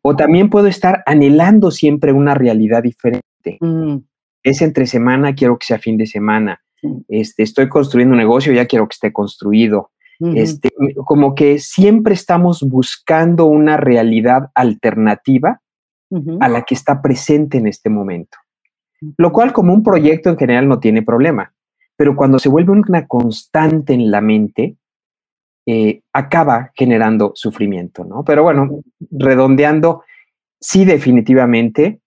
O 0.02 0.16
también 0.16 0.50
puedo 0.50 0.66
estar 0.66 1.02
anhelando 1.06 1.70
siempre 1.70 2.12
una 2.12 2.35
realidad 2.35 2.82
diferente. 2.82 3.58
Mm. 3.61 3.99
Es 4.42 4.62
entre 4.62 4.87
semana, 4.87 5.35
quiero 5.35 5.58
que 5.58 5.66
sea 5.66 5.78
fin 5.78 5.96
de 5.96 6.06
semana. 6.06 6.61
este, 7.08 7.42
estoy 7.42 7.68
construyendo 7.68 8.12
un 8.12 8.18
negocio, 8.18 8.52
ya 8.52 8.66
quiero 8.66 8.87
que 8.87 8.94
esté 8.94 9.12
construido. 9.12 9.90
este, 10.35 10.70
como 11.04 11.35
que 11.35 11.58
siempre 11.58 12.14
estamos 12.14 12.62
buscando 12.62 13.46
una 13.46 13.76
realidad 13.76 14.50
alternativa 14.54 15.61
a 16.40 16.49
la 16.49 16.62
que 16.62 16.75
está 16.75 17.02
presente 17.02 17.58
en 17.58 17.66
este 17.66 17.90
momento. 17.90 18.38
Lo 19.18 19.32
cual 19.32 19.52
como 19.52 19.75
un 19.75 19.82
proyecto 19.82 20.30
en 20.30 20.38
general 20.38 20.68
no 20.68 20.78
tiene 20.78 21.02
problema, 21.02 21.52
pero 21.96 22.14
cuando 22.16 22.38
se 22.38 22.49
vuelve 22.49 22.73
una 22.73 23.06
constante 23.06 23.92
en 23.92 24.11
la 24.11 24.20
mente, 24.20 24.76
eh, 25.66 26.02
acaba 26.12 26.70
generando 26.75 27.32
sufrimiento, 27.35 28.04
¿no? 28.04 28.25
Pero 28.25 28.44
bueno, 28.44 28.82
redondeando, 29.11 30.04
sí 30.61 30.85
definitivamente 30.85 32.00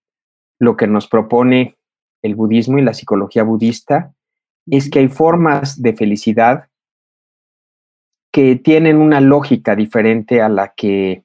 lo 0.60 0.78
que 0.78 0.88
nos 0.88 1.08
propone 1.08 1.78
el 2.22 2.36
budismo 2.36 2.78
y 2.78 2.84
la 2.84 2.94
psicología 2.94 3.44
budista 3.44 4.14
es 4.66 4.90
que 4.90 5.00
hay 5.00 5.08
formas 5.08 5.82
de 5.82 5.94
felicidad 5.94 6.70
que 8.32 8.56
tienen 8.56 8.98
una 8.98 9.22
lógica 9.22 9.76
diferente 9.76 10.42
a 10.42 10.50
la 10.50 10.74
que 10.76 11.24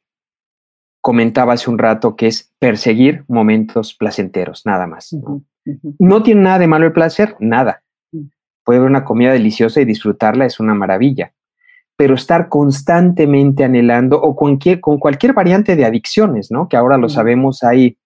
comentaba 1.01 1.53
hace 1.53 1.69
un 1.69 1.79
rato, 1.79 2.17
que 2.17 2.29
es 2.29 2.53
perseguir 2.59 3.25
momentos 3.29 3.95
placenteros, 3.95 4.65
nada 4.65 4.87
más. 4.87 5.15
¿no? 5.99 6.23
tiene 6.23 6.41
nada 6.41 6.59
de 6.59 6.67
malo 6.67 6.87
el 6.87 6.93
placer, 6.93 7.37
nada. 7.41 7.83
Mm. 8.11 8.29
Puede 8.65 8.81
ver 8.81 8.89
una 8.89 9.05
comida 9.05 9.33
deliciosa 9.33 9.83
y 9.83 9.85
disfrutarla, 9.85 10.47
es 10.47 10.61
una 10.61 10.75
maravilla. 10.75 11.35
Pero 11.97 12.15
estar 12.15 12.49
constantemente 12.49 13.65
anhelando 13.65 14.21
o 14.21 14.35
con, 14.35 14.59
con 14.81 14.99
cualquier 14.99 15.33
variante 15.33 15.77
de 15.77 15.85
adicciones, 15.85 16.51
¿no? 16.51 16.69
Que 16.69 16.77
ahora 16.77 16.99
lo 16.99 17.09
sabemos, 17.09 17.63
hay 17.63 17.97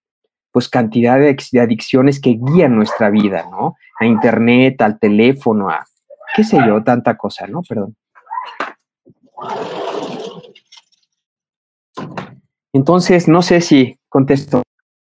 pues 0.53 0.69
cantidad 0.69 1.19
de, 1.19 1.37
adicciones 1.61 2.21
que 2.21 2.39
guían 2.41 2.75
nuestra 2.77 3.11
vida, 3.11 3.47
¿no? 3.51 3.77
A 4.01 4.07
internet, 4.07 4.81
al 4.83 4.99
teléfono, 4.99 5.71
a 5.71 5.87
qué 6.35 6.45
sé 6.45 6.59
yo, 6.67 6.83
tanta 6.83 7.17
cosa, 7.17 7.47
¿no? 7.47 7.63
Perdón. 7.63 7.97
Entonces, 12.73 13.29
no 13.29 13.43
sé 13.43 13.61
si 13.61 13.99
contesto 14.09 14.59
un 14.59 14.63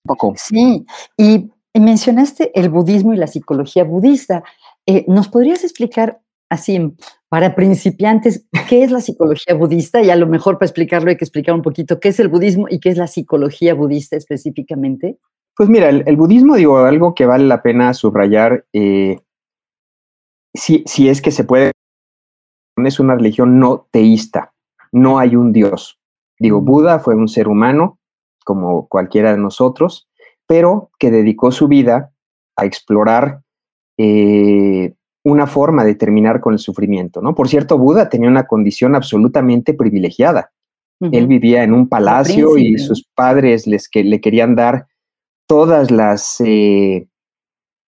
poco. 0.05 0.33
Sí, 0.37 0.85
y 1.17 1.49
mencionaste 1.73 2.51
el 2.59 2.69
budismo 2.69 3.13
y 3.13 3.17
la 3.17 3.27
psicología 3.27 3.83
budista. 3.83 4.43
Eh, 4.85 5.05
¿Nos 5.07 5.27
podrías 5.27 5.63
explicar 5.63 6.19
así, 6.49 6.93
para 7.29 7.55
principiantes, 7.55 8.45
qué 8.69 8.83
es 8.83 8.91
la 8.91 9.01
psicología 9.01 9.53
budista? 9.55 10.01
Y 10.01 10.09
a 10.09 10.15
lo 10.15 10.27
mejor 10.27 10.57
para 10.57 10.67
explicarlo 10.67 11.09
hay 11.09 11.17
que 11.17 11.25
explicar 11.25 11.55
un 11.55 11.61
poquito 11.61 11.99
qué 11.99 12.09
es 12.09 12.19
el 12.19 12.29
budismo 12.29 12.67
y 12.69 12.79
qué 12.79 12.89
es 12.89 12.97
la 12.97 13.07
psicología 13.07 13.73
budista 13.73 14.15
específicamente. 14.15 15.17
Pues 15.55 15.69
mira, 15.69 15.89
el, 15.89 16.15
budismo, 16.17 16.55
digo, 16.55 16.77
algo 16.77 17.15
que 17.15 17.25
vale 17.25 17.45
la 17.45 17.63
pena 17.63 17.93
subrayar, 17.93 18.65
eh, 18.73 19.19
si, 20.53 20.83
si 20.85 21.09
es 21.09 21.21
que 21.21 21.31
se 21.31 21.43
puede, 21.43 21.71
es 22.77 22.99
una 22.99 23.15
religión 23.15 23.59
no 23.59 23.87
teísta, 23.91 24.53
no 24.91 25.17
hay 25.17 25.35
un 25.35 25.51
Dios. 25.51 25.99
Digo, 26.39 26.61
Buda 26.61 26.99
fue 26.99 27.15
un 27.15 27.27
ser 27.27 27.47
humano, 27.47 27.99
como 28.45 28.87
cualquiera 28.87 29.31
de 29.31 29.39
nosotros, 29.39 30.07
pero 30.45 30.91
que 30.99 31.11
dedicó 31.11 31.51
su 31.51 31.67
vida 31.67 32.13
a 32.55 32.65
explorar 32.65 33.41
eh, 33.97 34.93
una 35.27 35.45
forma 35.45 35.83
de 35.83 35.95
terminar 35.95 36.39
con 36.39 36.53
el 36.53 36.59
sufrimiento, 36.59 37.21
¿no? 37.21 37.35
Por 37.35 37.49
cierto, 37.49 37.77
Buda 37.77 38.07
tenía 38.07 38.29
una 38.29 38.47
condición 38.47 38.95
absolutamente 38.95 39.73
privilegiada. 39.73 40.51
Él 40.99 41.27
vivía 41.27 41.63
en 41.63 41.73
un 41.73 41.89
palacio 41.89 42.57
y 42.57 42.79
sus 42.79 43.03
padres 43.13 43.67
les 43.67 43.87
que, 43.87 44.03
le 44.03 44.19
querían 44.19 44.55
dar 44.55 44.87
todas 45.45 45.91
las, 45.91 46.37
eh, 46.39 47.07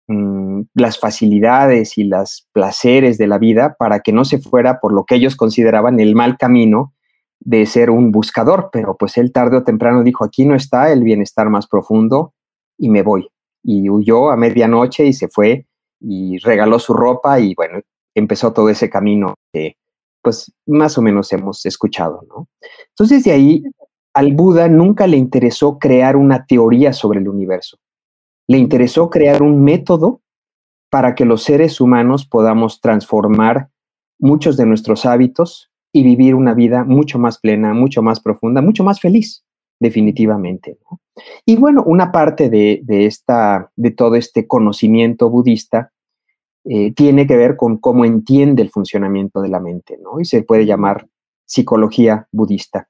mm, 0.09 0.63
las 0.75 0.99
facilidades 0.99 1.97
y 1.97 2.05
los 2.05 2.47
placeres 2.53 3.17
de 3.17 3.27
la 3.27 3.39
vida 3.39 3.77
para 3.79 4.01
que 4.01 4.13
no 4.13 4.27
se 4.27 4.39
fuera 4.39 4.81
por 4.81 4.93
lo 4.93 5.05
que 5.05 5.15
ellos 5.15 5.35
consideraban 5.35 5.99
el 5.99 6.15
mal 6.15 6.37
camino 6.37 6.93
de 7.39 7.65
ser 7.65 7.91
un 7.91 8.11
buscador, 8.11 8.69
pero 8.71 8.97
pues 8.99 9.17
él 9.17 9.33
tarde 9.33 9.57
o 9.57 9.63
temprano 9.63 10.03
dijo, 10.03 10.25
aquí 10.25 10.45
no 10.45 10.55
está 10.55 10.93
el 10.93 11.03
bienestar 11.03 11.49
más 11.49 11.69
profundo 11.69 12.35
y 12.77 12.91
me 12.91 13.03
voy. 13.03 13.29
Y 13.63 13.89
huyó 13.89 14.31
a 14.31 14.37
medianoche 14.37 15.07
y 15.07 15.13
se 15.15 15.29
fue 15.29 15.67
y 16.01 16.39
regaló 16.39 16.79
su 16.79 16.95
ropa 16.95 17.39
y 17.41 17.55
bueno, 17.55 17.81
empezó 18.15 18.53
todo 18.53 18.69
ese 18.69 18.89
camino 18.89 19.35
que 19.53 19.77
pues 20.23 20.53
más 20.67 20.99
o 20.99 21.03
menos 21.03 21.33
hemos 21.33 21.65
escuchado, 21.65 22.23
¿no? 22.29 22.49
Entonces 22.91 23.25
de 23.25 23.33
ahí 23.33 23.63
al 24.15 24.33
Buda 24.35 24.69
nunca 24.69 25.07
le 25.07 25.17
interesó 25.17 25.79
crear 25.79 26.17
una 26.17 26.45
teoría 26.45 26.93
sobre 26.93 27.21
el 27.21 27.29
universo. 27.29 27.79
Le 28.49 28.59
interesó 28.59 29.09
crear 29.09 29.43
un 29.43 29.63
método 29.63 30.21
para 30.91 31.15
que 31.15 31.25
los 31.25 31.45
seres 31.45 31.81
humanos 31.81 32.27
podamos 32.27 32.81
transformar 32.81 33.69
muchos 34.19 34.57
de 34.57 34.67
nuestros 34.67 35.07
hábitos 35.07 35.71
y 35.93 36.03
vivir 36.03 36.35
una 36.35 36.55
vida 36.55 36.85
mucho 36.85 37.19
más 37.19 37.39
plena, 37.39 37.73
mucho 37.73 38.03
más 38.03 38.21
profunda, 38.21 38.61
mucho 38.61 38.85
más 38.85 39.01
feliz, 39.01 39.45
definitivamente. 39.81 40.79
Y 41.45 41.57
bueno, 41.57 41.83
una 41.85 42.13
parte 42.13 42.49
de, 42.49 42.83
esta, 42.89 43.71
de 43.75 43.91
todo 43.91 44.15
este 44.15 44.47
conocimiento 44.47 45.29
budista 45.31 45.91
eh, 46.65 46.93
tiene 46.93 47.27
que 47.27 47.37
ver 47.37 47.57
con 47.57 47.79
cómo 47.79 48.05
entiende 48.05 48.63
el 48.63 48.71
funcionamiento 48.71 49.41
de 49.41 49.49
la 49.49 49.61
mente, 49.61 49.99
¿no? 50.03 50.21
Y 50.21 50.27
se 50.27 50.43
puede 50.43 50.67
llamar 50.67 51.09
psicología 51.47 52.29
budista. 52.31 52.89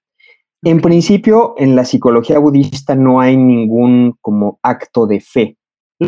En 0.63 0.81
principio, 0.81 1.55
en 1.57 1.75
la 1.75 1.85
psicología 1.85 2.39
budista 2.39 2.95
no 2.95 3.21
hay 3.21 3.37
ningún 3.37 4.17
como 4.21 4.59
acto 4.63 5.07
de 5.07 5.21
fe. 5.21 5.57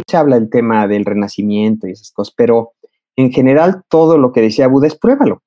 Se 0.06 0.16
habla 0.16 0.38
del 0.38 0.50
tema 0.50 0.86
del 0.86 1.04
renacimiento 1.04 1.86
y 1.86 1.92
esas 1.92 2.10
cosas, 2.10 2.34
pero 2.36 2.72
en 3.16 3.32
general 3.32 3.82
todo 3.88 4.18
lo 4.18 4.32
que 4.32 4.42
decía 4.42 4.68
Buda 4.68 4.88
es 4.88 4.96
pruébalo. 4.96 5.42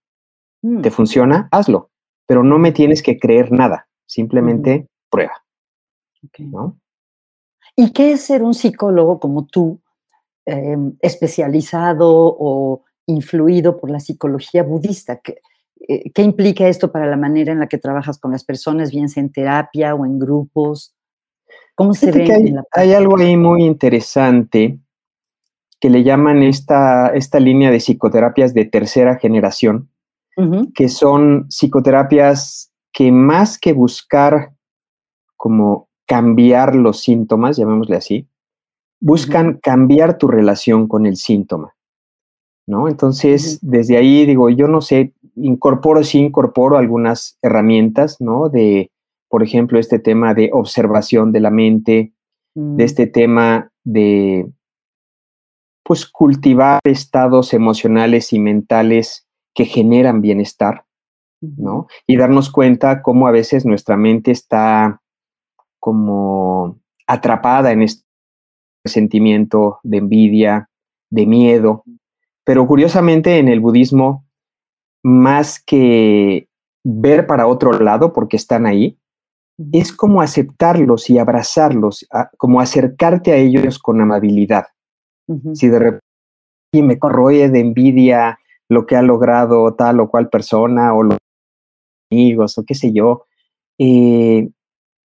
Mm. 0.64 0.82
¿Te 0.82 0.90
funciona? 0.90 1.48
Hazlo. 1.52 1.92
Pero 2.26 2.44
no 2.44 2.58
me 2.58 2.72
tienes 2.72 3.04
que 3.04 3.20
creer 3.20 3.52
nada. 3.52 3.88
Simplemente 4.08 4.88
prueba. 5.16 5.34
¿Y 7.76 7.92
qué 7.92 8.12
es 8.12 8.22
ser 8.22 8.44
un 8.44 8.54
psicólogo 8.54 9.20
como 9.20 9.46
tú, 9.46 9.82
em, 10.46 10.96
especializado 11.02 12.10
o 12.10 12.84
influido 13.06 13.78
por 13.80 13.90
la 13.90 14.00
psicología 14.00 14.64
budista? 14.64 15.22
Eh, 15.88 16.12
¿Qué 16.12 16.22
implica 16.22 16.68
esto 16.68 16.92
para 16.92 17.06
la 17.08 17.18
manera 17.18 17.52
en 17.52 17.60
la 17.60 17.68
que 17.68 17.78
trabajas 17.78 18.18
con 18.18 18.32
las 18.32 18.44
personas, 18.44 18.92
bien 18.92 19.08
sea 19.08 19.24
en 19.24 19.32
terapia 19.32 19.96
o 19.96 20.06
en 20.06 20.20
grupos? 20.20 20.96
¿Cómo 21.76 21.94
se 21.94 22.12
ve? 22.12 22.32
Hay, 22.34 22.56
hay, 22.72 22.94
algo 22.94 23.18
ahí 23.18 23.38
muy 23.38 23.64
interesante 23.64 24.80
que 25.80 25.90
le 25.90 26.04
llaman 26.04 26.42
esta, 26.44 27.10
esta 27.10 27.40
línea 27.40 27.70
de 27.72 27.80
psicoterapias 27.80 28.54
de 28.54 28.66
tercera 28.66 29.18
generación, 29.18 29.90
que 30.74 30.90
son 30.90 31.46
psicoterapias 31.50 32.74
que 32.92 33.12
más 33.12 33.58
que 33.58 33.72
buscar 33.72 34.55
como 35.46 35.90
cambiar 36.08 36.74
los 36.74 37.02
síntomas, 37.02 37.56
llamémosle 37.56 37.98
así, 37.98 38.28
buscan 39.00 39.60
cambiar 39.62 40.18
tu 40.18 40.28
relación 40.28 40.88
con 40.88 41.06
el 41.06 41.18
síntoma. 41.18 41.76
¿no? 42.66 42.88
Entonces, 42.88 43.60
desde 43.62 43.96
ahí 43.96 44.26
digo, 44.26 44.50
yo 44.50 44.68
no 44.68 44.82
sé, 44.82 45.14
incorporo, 45.36 46.04
sí 46.04 46.18
incorporo 46.18 46.80
algunas 46.80 47.38
herramientas, 47.44 48.20
¿no? 48.20 48.50
De, 48.50 48.90
por 49.30 49.44
ejemplo, 49.44 49.78
este 49.78 50.00
tema 50.00 50.34
de 50.34 50.50
observación 50.52 51.32
de 51.32 51.42
la 51.42 51.52
mente, 51.52 52.14
de 52.56 52.84
mm. 52.84 52.88
este 52.88 53.06
tema 53.06 53.72
de, 53.84 54.50
pues, 55.84 56.08
cultivar 56.08 56.80
estados 56.86 57.54
emocionales 57.54 58.34
y 58.34 58.40
mentales 58.40 59.28
que 59.54 59.66
generan 59.66 60.22
bienestar, 60.22 60.86
¿no? 61.42 61.86
Y 62.08 62.18
darnos 62.18 62.52
cuenta 62.52 63.04
cómo 63.04 63.28
a 63.28 63.32
veces 63.32 63.64
nuestra 63.64 63.96
mente 63.96 64.32
está 64.32 65.04
como 65.86 66.80
atrapada 67.06 67.72
en 67.72 67.84
este 67.84 68.04
sentimiento 68.86 69.78
de 69.84 69.98
envidia, 69.98 70.68
de 71.12 71.28
miedo, 71.28 71.84
pero 72.44 72.66
curiosamente 72.66 73.38
en 73.38 73.50
el 73.50 73.60
budismo, 73.60 74.26
más 75.04 75.64
que 75.64 76.48
ver 76.84 77.28
para 77.28 77.46
otro 77.46 77.72
lado 77.74 78.14
porque 78.14 78.36
están 78.36 78.66
ahí, 78.66 78.98
es 79.72 79.94
como 79.94 80.24
aceptarlos 80.24 81.08
y 81.12 81.20
abrazarlos, 81.20 82.08
como 82.36 82.62
acercarte 82.62 83.32
a 83.34 83.36
ellos 83.36 83.78
con 83.78 84.02
amabilidad. 84.02 84.66
Si 85.54 85.68
de 85.68 85.78
repente 85.78 86.02
me 86.74 86.98
corroe 86.98 87.48
de 87.48 87.60
envidia 87.60 88.40
lo 88.70 88.88
que 88.88 88.96
ha 88.96 89.04
logrado 89.04 89.72
tal 89.76 90.00
o 90.00 90.10
cual 90.10 90.30
persona 90.30 90.96
o 90.96 91.04
los 91.04 91.20
amigos 92.12 92.58
o 92.58 92.64
qué 92.66 92.74
sé 92.74 92.92
yo, 92.92 93.28
eh, 93.78 94.50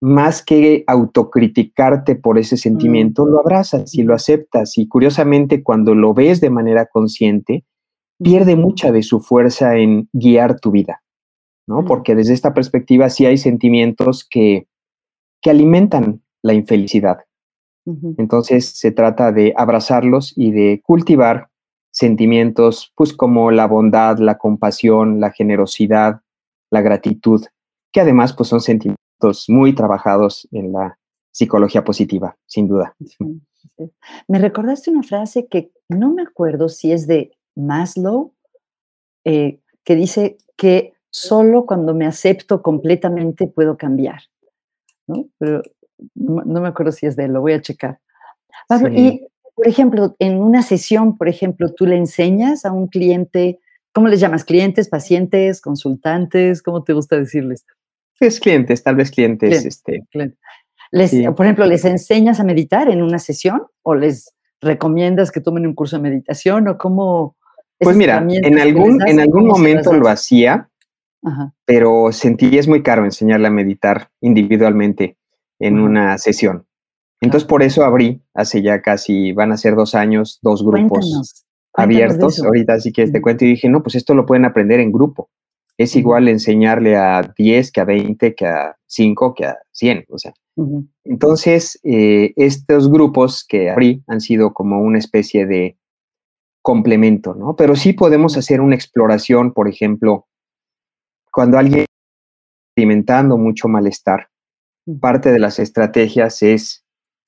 más 0.04 0.44
que 0.44 0.84
autocriticarte 0.86 2.16
por 2.16 2.38
ese 2.38 2.56
mm. 2.56 2.58
sentimiento, 2.58 3.26
lo 3.26 3.40
abrazas 3.40 3.96
y 3.96 4.04
lo 4.04 4.14
aceptas. 4.14 4.78
Y 4.78 4.90
curiosamente, 4.90 5.64
cuando 5.64 5.96
lo 5.96 6.14
ves 6.14 6.42
de 6.42 6.50
manera 6.50 6.88
consciente, 6.88 7.64
pierde 8.22 8.58
mucha 8.58 8.92
de 8.92 9.02
su 9.02 9.22
fuerza 9.22 9.78
en 9.78 10.10
guiar 10.12 10.60
tu 10.60 10.72
vida, 10.72 11.02
¿no? 11.68 11.86
Porque 11.86 12.16
desde 12.16 12.34
esta 12.34 12.54
perspectiva 12.54 13.10
sí 13.10 13.26
hay 13.26 13.38
sentimientos 13.38 14.28
que, 14.30 14.68
que 15.42 15.50
alimentan 15.50 16.22
la 16.42 16.54
infelicidad. 16.54 17.20
Entonces 18.18 18.78
se 18.78 18.92
trata 18.92 19.32
de 19.32 19.54
abrazarlos 19.56 20.34
y 20.38 20.52
de 20.52 20.82
cultivar 20.84 21.48
sentimientos, 21.92 22.92
pues 22.96 23.14
como 23.14 23.52
la 23.52 23.68
bondad, 23.68 24.18
la 24.18 24.38
compasión, 24.38 25.22
la 25.22 25.32
generosidad, 25.32 26.22
la 26.72 26.82
gratitud, 26.82 27.46
que 27.94 28.02
además 28.02 28.34
pues 28.34 28.50
son 28.50 28.60
sentimientos 28.60 29.03
muy 29.48 29.74
trabajados 29.76 30.48
en 30.52 30.72
la 30.72 30.98
psicología 31.32 31.84
positiva, 31.84 32.38
sin 32.46 32.68
duda. 32.68 32.96
Me 34.28 34.40
recordaste 34.40 34.92
una 34.92 35.04
frase 35.04 35.48
que 35.48 35.72
no 35.90 36.14
me 36.14 36.22
acuerdo 36.22 36.70
si 36.70 36.92
es 36.92 37.08
de 37.08 37.32
Maslow, 37.56 38.34
eh, 39.26 39.60
que 39.84 39.96
dice 39.96 40.38
que 40.56 40.94
solo 41.10 41.66
cuando 41.66 41.94
me 41.94 42.06
acepto 42.06 42.62
completamente 42.62 43.48
puedo 43.48 43.78
cambiar. 43.78 44.22
¿no? 45.08 45.28
Pero 45.38 45.62
no, 46.16 46.62
me 46.62 46.68
acuerdo 46.68 46.92
si 46.92 47.06
es 47.06 47.16
de 47.16 47.26
él, 47.26 47.34
lo 47.34 47.42
voy 47.42 47.54
a 47.54 47.62
checar. 47.62 48.00
y 48.92 49.26
por 49.56 49.68
ejemplo, 49.68 50.16
en 50.20 50.42
una 50.42 50.62
sesión, 50.62 51.18
por 51.18 51.28
ejemplo, 51.28 51.72
tú 51.74 51.86
le 51.86 51.96
enseñas 51.96 52.66
a 52.66 52.72
un 52.72 52.88
cliente, 52.88 53.60
¿cómo 53.92 54.08
les 54.08 54.20
llamas? 54.20 54.44
¿Clientes, 54.44 54.90
pacientes, 54.90 55.62
consultantes? 55.62 56.64
¿Cómo 56.64 56.84
te 56.84 56.94
gusta 56.94 57.18
decirles? 57.18 57.66
Es 58.26 58.40
clientes, 58.40 58.84
tal 58.84 58.96
vez 58.96 59.12
clientes. 59.12 59.66
este, 59.66 60.04
Por 61.36 61.46
ejemplo, 61.46 61.66
¿les 61.66 61.86
enseñas 61.86 62.40
a 62.40 62.44
meditar 62.44 62.90
en 62.90 63.02
una 63.02 63.20
sesión 63.20 63.64
o 63.82 63.96
les 63.96 64.34
recomiendas 64.62 65.32
que 65.32 65.42
tomen 65.42 65.68
un 65.68 65.74
curso 65.74 65.98
de 65.98 66.04
meditación 66.04 66.68
o 66.68 66.78
cómo? 66.78 67.36
Pues 67.80 67.98
mira, 67.98 68.26
en 68.30 68.60
algún, 68.60 69.06
en 69.06 69.20
algún 69.20 69.48
momento 69.48 69.94
lo 69.94 70.08
hacía, 70.08 70.70
pero 71.66 72.12
sentí 72.12 72.58
es 72.58 72.68
muy 72.68 72.82
caro 72.82 73.04
enseñarle 73.04 73.48
a 73.48 73.52
meditar 73.52 74.10
individualmente 74.22 75.18
en 75.60 75.80
una 75.80 76.18
sesión. 76.18 76.66
Entonces, 77.20 77.48
por 77.48 77.64
eso 77.64 77.84
abrí 77.84 78.22
hace 78.34 78.62
ya 78.62 78.82
casi, 78.82 79.32
van 79.32 79.52
a 79.52 79.58
ser 79.58 79.76
dos 79.76 79.96
años, 79.96 80.40
dos 80.42 80.64
grupos 80.64 81.46
abiertos. 81.74 82.44
Ahorita 82.44 82.80
sí 82.80 82.92
que 82.92 83.08
te 83.08 83.22
cuento 83.22 83.46
y 83.46 83.50
dije, 83.50 83.70
no, 83.70 83.82
pues 83.82 83.96
esto 83.96 84.14
lo 84.14 84.26
pueden 84.26 84.46
aprender 84.46 84.80
en 84.80 84.92
grupo. 84.92 85.30
Es 85.78 85.96
igual 85.96 86.28
enseñarle 86.28 86.96
a 86.96 87.34
10 87.36 87.72
que 87.72 87.82
a 87.82 87.86
20, 87.86 88.36
que 88.36 88.46
a 88.46 88.78
5, 88.86 89.34
que 89.34 89.46
a 89.46 89.58
100. 89.72 90.06
O 90.10 90.18
sea, 90.18 90.34
entonces, 91.04 91.80
eh, 91.84 92.34
estos 92.36 92.92
grupos 92.92 93.44
que 93.44 93.70
abrí 93.70 94.04
han 94.08 94.22
sido 94.22 94.54
como 94.54 94.80
una 94.82 95.00
especie 95.00 95.46
de 95.46 95.78
complemento, 96.62 97.34
¿no? 97.34 97.56
Pero 97.56 97.76
sí 97.76 97.94
podemos 97.94 98.38
hacer 98.38 98.62
una 98.62 98.76
exploración, 98.76 99.52
por 99.54 99.68
ejemplo, 99.68 100.28
cuando 101.32 101.58
alguien 101.58 101.82
está 101.82 101.94
experimentando 102.70 103.38
mucho 103.38 103.68
malestar, 103.68 104.30
parte 105.00 105.32
de 105.32 105.40
las 105.40 105.60
estrategias 105.60 106.42
es 106.42 106.86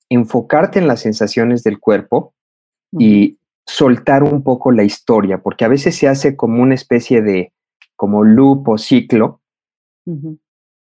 enfocarte 0.08 0.78
en 0.78 0.86
las 0.86 1.00
sensaciones 1.00 1.64
del 1.64 1.80
cuerpo 1.80 2.34
y 2.92 3.38
soltar 3.66 4.22
un 4.22 4.42
poco 4.42 4.70
la 4.70 4.84
historia, 4.84 5.38
porque 5.38 5.64
a 5.64 5.68
veces 5.68 5.96
se 5.96 6.06
hace 6.08 6.36
como 6.36 6.62
una 6.62 6.74
especie 6.74 7.20
de, 7.20 7.52
como 7.96 8.22
loop 8.22 8.68
o 8.68 8.78
ciclo, 8.78 9.40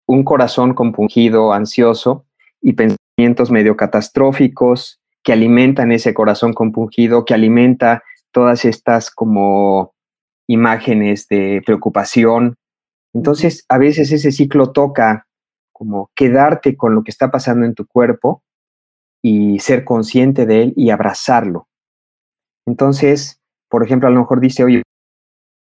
un 0.07 0.25
corazón 0.25 0.75
compungido, 0.75 1.53
ansioso 1.53 2.27
y 2.61 2.73
pensamientos 2.73 3.51
medio 3.51 3.77
catastróficos 3.77 5.01
que 5.23 5.33
alimentan 5.33 5.93
ese 5.93 6.13
corazón 6.13 6.53
compungido, 6.53 7.25
que 7.25 7.35
alimenta 7.35 8.03
todas 8.31 8.65
estas 8.65 9.11
como 9.11 9.95
imágenes 10.47 11.29
de 11.29 11.63
preocupación. 11.65 12.57
Entonces, 13.15 13.65
a 13.69 13.79
veces 13.79 14.13
ese 14.13 14.33
ciclo 14.33 14.73
toca 14.73 15.27
como 15.73 16.11
quedarte 16.15 16.77
con 16.77 16.95
lo 16.95 17.03
que 17.03 17.11
está 17.11 17.31
pasando 17.31 17.65
en 17.65 17.75
tu 17.75 17.87
cuerpo 17.87 18.43
y 19.23 19.59
ser 19.61 19.85
consciente 19.85 20.45
de 20.45 20.63
él 20.63 20.75
y 20.77 20.91
abrazarlo. 20.91 21.69
Entonces, 22.67 23.41
por 23.69 23.83
ejemplo, 23.83 24.09
a 24.09 24.13
lo 24.13 24.21
mejor 24.21 24.41
dice, 24.41 24.65
oye, 24.65 24.83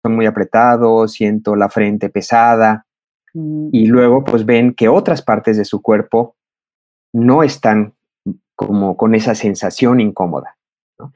son 0.04 0.16
muy 0.16 0.26
apretados, 0.26 1.12
siento 1.12 1.56
la 1.56 1.70
frente 1.70 2.10
pesada, 2.10 2.86
mm. 3.32 3.70
y 3.72 3.86
luego 3.86 4.22
pues 4.22 4.44
ven 4.44 4.74
que 4.74 4.88
otras 4.88 5.22
partes 5.22 5.56
de 5.56 5.64
su 5.64 5.80
cuerpo 5.80 6.36
no 7.14 7.42
están 7.42 7.94
como 8.54 8.98
con 8.98 9.14
esa 9.14 9.34
sensación 9.34 10.00
incómoda. 10.00 10.56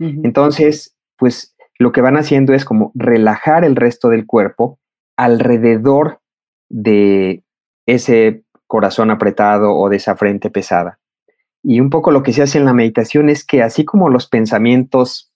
Entonces, 0.01 0.97
pues 1.17 1.55
lo 1.79 1.93
que 1.93 2.01
van 2.01 2.17
haciendo 2.17 2.53
es 2.53 2.65
como 2.65 2.91
relajar 2.95 3.65
el 3.65 3.77
resto 3.77 4.09
del 4.09 4.27
cuerpo 4.27 4.79
alrededor 5.17 6.21
de 6.69 7.45
ese 7.87 8.43
corazón 8.67 9.11
apretado 9.11 9.77
o 9.77 9.89
de 9.89 9.97
esa 9.97 10.17
frente 10.17 10.51
pesada. 10.51 10.99
Y 11.63 11.81
un 11.81 11.91
poco 11.91 12.11
lo 12.11 12.23
que 12.23 12.33
se 12.33 12.43
hace 12.43 12.59
en 12.59 12.65
la 12.65 12.75
meditación 12.75 13.29
es 13.29 13.45
que 13.45 13.63
así 13.63 13.85
como 13.85 14.09
los 14.09 14.27
pensamientos 14.27 15.33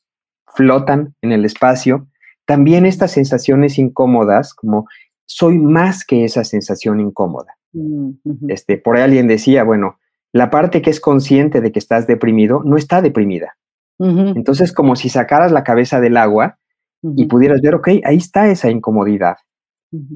flotan 0.54 1.14
en 1.22 1.32
el 1.32 1.44
espacio, 1.44 2.08
también 2.44 2.86
estas 2.86 3.12
sensaciones 3.12 3.78
incómodas, 3.78 4.54
como 4.54 4.86
soy 5.26 5.58
más 5.58 6.04
que 6.04 6.24
esa 6.24 6.44
sensación 6.44 7.00
incómoda. 7.00 7.56
Mm, 7.72 8.10
este, 8.48 8.78
por 8.78 8.96
ahí 8.96 9.02
alguien 9.02 9.28
decía, 9.28 9.64
bueno, 9.64 9.98
la 10.32 10.50
parte 10.50 10.82
que 10.82 10.90
es 10.90 11.00
consciente 11.00 11.60
de 11.60 11.72
que 11.72 11.78
estás 11.78 12.06
deprimido 12.06 12.62
no 12.64 12.76
está 12.76 13.02
deprimida. 13.02 13.56
Entonces, 13.98 14.72
como 14.72 14.96
si 14.96 15.08
sacaras 15.08 15.52
la 15.52 15.62
cabeza 15.62 16.00
del 16.00 16.16
agua 16.16 16.58
y 17.14 17.26
pudieras 17.26 17.60
ver, 17.60 17.76
ok, 17.76 17.88
ahí 18.02 18.16
está 18.16 18.48
esa 18.48 18.68
incomodidad. 18.68 19.36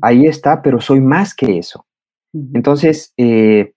Ahí 0.03 0.27
está, 0.27 0.61
pero 0.61 0.81
soy 0.81 1.01
más 1.01 1.35
que 1.37 1.59
eso. 1.59 1.87
Entonces, 2.33 3.13
eh, 3.17 3.75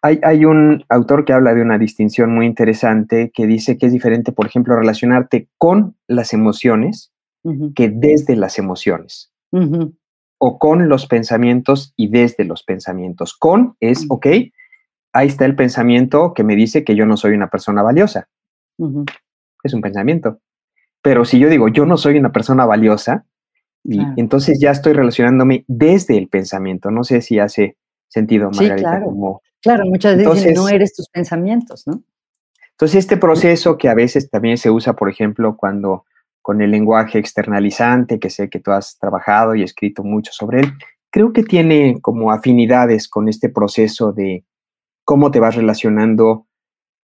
hay, 0.00 0.44
un 0.44 0.84
autor 0.88 1.24
que 1.24 1.32
habla 1.32 1.54
de 1.54 1.62
una 1.62 1.76
distinción 1.76 2.32
muy 2.32 2.46
interesante 2.46 3.32
que 3.34 3.46
dice 3.46 3.78
que 3.78 3.86
es 3.86 3.92
diferente, 3.92 4.30
por 4.30 4.46
ejemplo, 4.46 4.76
relacionarte 4.76 5.48
con 5.58 5.96
las 6.06 6.32
emociones 6.32 7.12
que 7.74 7.88
desde 7.88 8.36
las 8.36 8.58
emociones. 8.58 9.32
O 10.38 10.58
con 10.58 10.88
los 10.88 11.06
pensamientos 11.06 11.92
y 11.96 12.08
desde 12.08 12.44
los 12.44 12.62
pensamientos. 12.62 13.36
Con 13.36 13.76
es, 13.80 14.06
ok, 14.08 14.26
ahí 15.12 15.26
está 15.26 15.44
el 15.44 15.56
pensamiento 15.56 16.32
que 16.34 16.44
me 16.44 16.54
dice 16.54 16.84
que 16.84 16.94
yo 16.94 17.06
no 17.06 17.16
soy 17.16 17.32
una 17.32 17.50
persona 17.50 17.82
valiosa. 17.82 18.28
Es 19.62 19.74
un 19.74 19.80
pensamiento. 19.80 20.40
Pero 21.02 21.24
si 21.24 21.38
yo 21.38 21.48
digo, 21.48 21.68
yo 21.68 21.86
no 21.86 21.96
soy 21.96 22.18
una 22.18 22.32
persona 22.32 22.66
valiosa, 22.66 23.24
y 23.84 24.00
entonces 24.16 24.60
ya 24.60 24.70
estoy 24.70 24.92
relacionándome 24.92 25.64
desde 25.66 26.18
el 26.18 26.28
pensamiento. 26.28 26.90
No 26.90 27.04
sé 27.04 27.22
si 27.22 27.38
hace 27.38 27.76
sentido, 28.08 28.50
Margarita, 28.50 29.02
como 29.02 29.40
Claro, 29.60 29.84
muchas 29.86 30.16
veces 30.16 30.54
no 30.54 30.68
eres 30.68 30.94
tus 30.94 31.08
pensamientos, 31.08 31.86
¿no? 31.86 32.02
Entonces, 32.70 33.00
este 33.00 33.16
proceso 33.16 33.76
que 33.76 33.88
a 33.88 33.94
veces 33.94 34.30
también 34.30 34.56
se 34.56 34.70
usa, 34.70 34.94
por 34.94 35.10
ejemplo, 35.10 35.56
cuando 35.56 36.04
con 36.48 36.62
el 36.62 36.70
lenguaje 36.70 37.18
externalizante, 37.18 38.18
que 38.18 38.30
sé 38.30 38.48
que 38.48 38.58
tú 38.58 38.70
has 38.70 38.96
trabajado 38.98 39.54
y 39.54 39.62
escrito 39.62 40.02
mucho 40.02 40.32
sobre 40.32 40.60
él, 40.60 40.72
creo 41.10 41.34
que 41.34 41.42
tiene 41.42 42.00
como 42.00 42.32
afinidades 42.32 43.06
con 43.06 43.28
este 43.28 43.50
proceso 43.50 44.14
de 44.14 44.46
cómo 45.04 45.30
te 45.30 45.40
vas 45.40 45.56
relacionando 45.56 46.46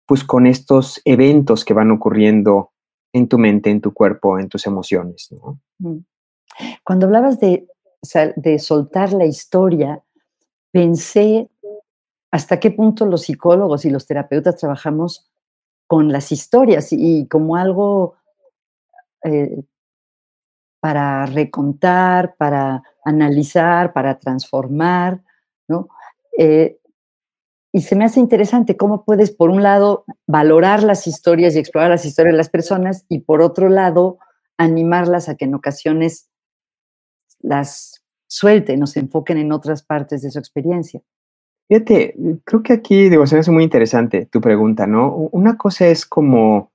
pues 0.04 0.24
con 0.24 0.46
estos 0.46 1.00
eventos 1.06 1.64
que 1.64 1.72
van 1.72 1.90
ocurriendo 1.90 2.72
en 3.14 3.28
tu 3.28 3.38
mente, 3.38 3.70
en 3.70 3.80
tu 3.80 3.94
cuerpo, 3.94 4.38
en 4.38 4.50
tus 4.50 4.66
emociones. 4.66 5.30
Mm. 5.78 6.00
Cuando 6.84 7.06
hablabas 7.06 7.40
de, 7.40 7.66
de 8.36 8.58
soltar 8.58 9.14
la 9.14 9.24
historia, 9.24 10.02
pensé 10.70 11.48
hasta 12.30 12.60
qué 12.60 12.70
punto 12.72 13.06
los 13.06 13.22
psicólogos 13.22 13.86
y 13.86 13.90
los 13.90 14.06
terapeutas 14.06 14.58
trabajamos 14.58 15.30
con 15.86 16.12
las 16.12 16.30
historias 16.30 16.92
y, 16.92 17.26
como 17.26 17.56
algo 17.56 18.19
eh, 19.24 19.62
para 20.80 21.26
recontar, 21.26 22.34
para 22.36 22.82
analizar, 23.04 23.92
para 23.92 24.18
transformar, 24.18 25.22
¿no? 25.68 25.88
Eh, 26.38 26.78
y 27.72 27.82
se 27.82 27.94
me 27.94 28.04
hace 28.04 28.18
interesante 28.18 28.76
cómo 28.76 29.04
puedes, 29.04 29.30
por 29.30 29.50
un 29.50 29.62
lado, 29.62 30.04
valorar 30.26 30.82
las 30.82 31.06
historias 31.06 31.54
y 31.54 31.60
explorar 31.60 31.90
las 31.90 32.04
historias 32.04 32.32
de 32.32 32.38
las 32.38 32.48
personas 32.48 33.04
y 33.08 33.20
por 33.20 33.42
otro 33.42 33.68
lado, 33.68 34.18
animarlas 34.58 35.28
a 35.28 35.36
que 35.36 35.44
en 35.44 35.54
ocasiones 35.54 36.28
las 37.40 38.04
suelten 38.26 38.82
o 38.82 38.86
se 38.86 39.00
enfoquen 39.00 39.38
en 39.38 39.52
otras 39.52 39.82
partes 39.82 40.22
de 40.22 40.30
su 40.30 40.38
experiencia. 40.38 41.00
Fíjate, 41.68 42.16
creo 42.44 42.62
que 42.62 42.72
aquí, 42.72 43.08
digo, 43.08 43.26
se 43.26 43.36
me 43.36 43.40
hace 43.40 43.52
muy 43.52 43.62
interesante 43.62 44.26
tu 44.26 44.40
pregunta, 44.40 44.86
¿no? 44.86 45.14
Una 45.30 45.56
cosa 45.56 45.86
es 45.86 46.04
como 46.04 46.72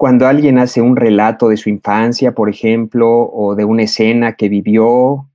cuando 0.00 0.26
alguien 0.26 0.58
hace 0.58 0.80
un 0.80 0.96
relato 0.96 1.50
de 1.50 1.58
su 1.58 1.68
infancia, 1.68 2.32
por 2.32 2.48
ejemplo, 2.48 3.30
o 3.30 3.54
de 3.54 3.66
una 3.66 3.82
escena 3.82 4.32
que 4.32 4.48
vivió 4.48 5.28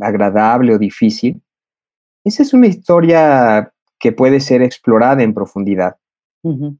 agradable 0.00 0.74
o 0.74 0.78
difícil. 0.78 1.42
Esa 2.24 2.42
es 2.42 2.54
una 2.54 2.68
historia 2.68 3.70
que 4.00 4.12
puede 4.12 4.40
ser 4.40 4.62
explorada 4.62 5.22
en 5.22 5.34
profundidad. 5.34 5.96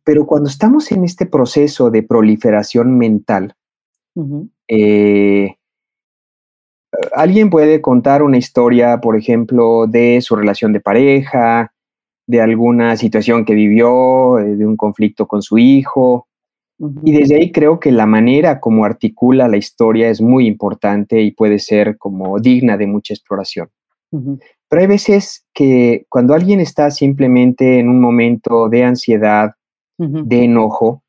Pero 0.04 0.24
cuando 0.24 0.48
estamos 0.48 0.90
en 0.90 1.04
este 1.04 1.26
proceso 1.26 1.90
de 1.90 2.02
proliferación 2.02 2.96
mental, 2.96 3.54
alguien 7.12 7.50
puede 7.50 7.82
contar 7.82 8.22
una 8.22 8.38
historia, 8.38 9.02
por 9.02 9.18
ejemplo, 9.18 9.86
de 9.86 10.22
su 10.22 10.34
relación 10.34 10.72
de 10.72 10.80
pareja, 10.80 11.74
de 12.26 12.40
alguna 12.40 12.96
situación 12.96 13.44
que 13.44 13.52
vivió, 13.52 14.38
eh, 14.38 14.56
de 14.56 14.64
un 14.64 14.78
conflicto 14.78 15.26
con 15.26 15.42
su 15.42 15.58
hijo, 15.58 16.27
Y 16.78 17.12
desde 17.12 17.36
ahí 17.36 17.50
creo 17.50 17.80
que 17.80 17.90
la 17.90 18.06
manera 18.06 18.60
como 18.60 18.84
articula 18.84 19.48
la 19.48 19.56
historia 19.56 20.08
es 20.10 20.20
muy 20.20 20.46
importante 20.46 21.20
y 21.20 21.32
puede 21.32 21.58
ser 21.58 21.98
como 21.98 22.38
digna 22.38 22.76
de 22.76 22.86
mucha 22.86 23.14
exploración. 23.14 23.68
Pero 24.10 24.82
hay 24.82 24.86
veces 24.86 25.44
que 25.52 26.06
cuando 26.08 26.34
alguien 26.34 26.60
está 26.60 26.90
simplemente 26.90 27.80
en 27.80 27.88
un 27.88 28.00
momento 28.00 28.68
de 28.68 28.84
ansiedad, 28.84 29.54
de 29.98 30.44
enojo, 30.44 31.02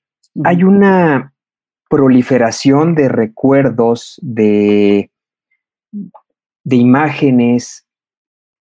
hay 0.44 0.64
una 0.64 1.34
proliferación 1.88 2.96
de 2.96 3.08
recuerdos, 3.08 4.20
de, 4.24 5.12
de 6.64 6.76
imágenes 6.76 7.86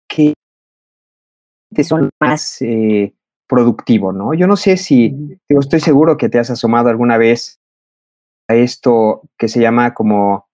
que 0.09 1.85
son 1.85 2.11
más 2.21 2.61
eh, 2.63 3.16
productivo, 3.49 4.13
¿no? 4.13 4.35
Yo 4.35 4.47
no 4.47 4.57
sé 4.57 4.77
si, 4.77 5.39
yo 5.49 5.61
estoy 5.61 5.81
seguro 5.81 6.17
que 6.17 6.29
te 6.29 6.39
has 6.39 6.51
asomado 6.51 6.89
alguna 6.89 7.17
vez 7.17 7.61
a 8.49 8.55
esto 8.55 9.23
que 9.39 9.49
se 9.49 9.61
llama 9.61 9.95
como 9.95 10.47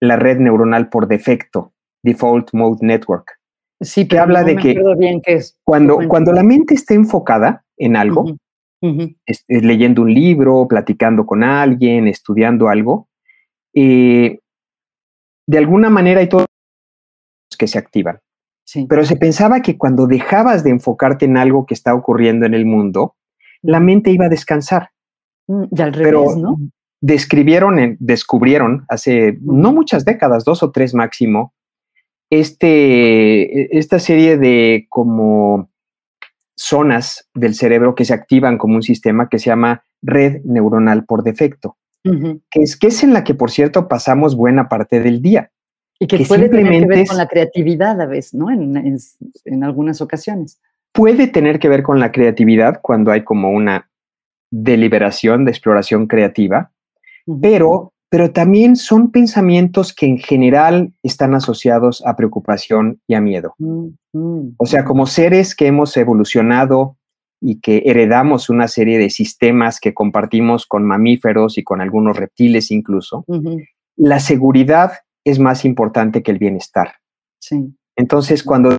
la 0.00 0.16
red 0.16 0.38
neuronal 0.38 0.88
por 0.88 1.08
defecto, 1.08 1.72
Default 2.02 2.50
Mode 2.52 2.78
Network. 2.86 3.38
Sí, 3.80 4.08
que 4.08 4.18
habla 4.18 4.42
de 4.42 4.56
que 4.56 4.76
bien 4.98 5.22
es. 5.24 5.56
Cuando, 5.64 5.98
cuando 6.08 6.32
la 6.32 6.42
mente 6.42 6.74
está 6.74 6.94
enfocada 6.94 7.64
en 7.76 7.96
algo, 7.96 8.36
leyendo 9.48 10.02
un 10.02 10.12
libro, 10.12 10.66
platicando 10.68 11.26
con 11.26 11.44
alguien, 11.44 12.08
estudiando 12.08 12.68
algo, 12.68 13.08
eh, 13.74 14.40
de 15.46 15.58
alguna 15.58 15.90
manera 15.90 16.20
hay 16.20 16.28
todos 16.28 16.46
que 17.56 17.66
se 17.66 17.78
activan. 17.78 18.18
Pero 18.88 19.04
se 19.04 19.16
pensaba 19.16 19.60
que 19.60 19.78
cuando 19.78 20.06
dejabas 20.06 20.62
de 20.62 20.70
enfocarte 20.70 21.24
en 21.24 21.36
algo 21.36 21.64
que 21.66 21.74
está 21.74 21.94
ocurriendo 21.94 22.44
en 22.46 22.54
el 22.54 22.66
mundo, 22.66 23.16
la 23.62 23.80
mente 23.80 24.10
iba 24.10 24.26
a 24.26 24.30
descansar. 24.30 24.90
Mm, 25.46 25.64
y 25.70 25.82
al 25.82 25.92
revés, 25.92 26.36
¿no? 26.36 26.58
Describieron, 27.00 27.96
descubrieron 28.00 28.84
hace 28.88 29.38
no 29.40 29.72
muchas 29.72 30.04
décadas, 30.04 30.44
dos 30.44 30.62
o 30.62 30.70
tres 30.70 30.94
máximo, 30.94 31.54
este, 32.30 33.62
e, 33.62 33.78
esta 33.78 33.98
serie 33.98 34.36
de 34.36 34.86
como 34.88 35.70
zonas 36.56 37.28
del 37.34 37.54
cerebro 37.54 37.94
que 37.94 38.04
se 38.04 38.14
activan 38.14 38.58
como 38.58 38.74
un 38.74 38.82
sistema 38.82 39.28
que 39.28 39.38
se 39.38 39.46
llama 39.46 39.84
red 40.02 40.42
neuronal 40.44 41.04
por 41.04 41.22
defecto, 41.22 41.76
que, 42.02 42.62
es, 42.62 42.76
que 42.76 42.88
es 42.88 43.02
en 43.04 43.12
la 43.12 43.22
que, 43.22 43.34
por 43.34 43.50
cierto, 43.50 43.86
pasamos 43.86 44.36
buena 44.36 44.68
parte 44.68 45.00
del 45.00 45.22
día. 45.22 45.52
Y 46.00 46.06
que, 46.06 46.24
puede 46.24 46.48
tener 46.48 46.82
que 46.82 46.86
ver 46.86 47.06
con 47.06 47.16
la 47.16 47.26
creatividad 47.26 48.00
a 48.00 48.06
veces, 48.06 48.34
¿no? 48.34 48.50
En, 48.50 49.64
algunas 49.64 50.00
ocasiones. 50.00 50.60
Puede 50.92 51.26
tener 51.26 51.58
que 51.58 51.68
ver 51.68 51.82
con 51.82 51.98
la 51.98 52.12
creatividad 52.12 52.80
cuando 52.80 53.10
hay 53.10 53.24
como 53.24 53.50
una 53.50 53.90
deliberación 54.50 55.44
de 55.44 55.50
exploración 55.50 56.06
creativa, 56.06 56.70
pero, 57.42 57.92
pero 58.08 58.30
también 58.30 58.76
son 58.76 59.10
pensamientos 59.10 59.92
que 59.92 60.06
en 60.06 60.18
general 60.18 60.92
están 61.02 61.34
asociados 61.34 62.02
a 62.06 62.16
preocupación 62.16 63.00
y 63.06 63.14
a 63.14 63.20
miedo. 63.20 63.54
Mm, 63.58 63.88
mm, 64.12 64.54
o 64.56 64.66
sea, 64.66 64.84
como 64.84 65.06
seres 65.06 65.54
que 65.54 65.66
hemos 65.66 65.96
evolucionado 65.96 66.96
y 67.40 67.60
que 67.60 67.82
heredamos 67.86 68.48
una 68.48 68.68
serie 68.68 68.98
de 68.98 69.10
sistemas 69.10 69.80
que 69.80 69.94
compartimos 69.94 70.66
con 70.66 70.84
mamíferos 70.84 71.58
y 71.58 71.64
con 71.64 71.80
algunos 71.80 72.16
reptiles 72.16 72.70
incluso, 72.70 73.24
la 73.96 74.20
seguridad 74.20 74.92
es 75.30 75.38
más 75.38 75.64
importante 75.64 76.22
que 76.22 76.30
el 76.30 76.38
bienestar. 76.38 76.94
Sí. 77.40 77.74
Entonces, 77.96 78.42
cuando 78.42 78.76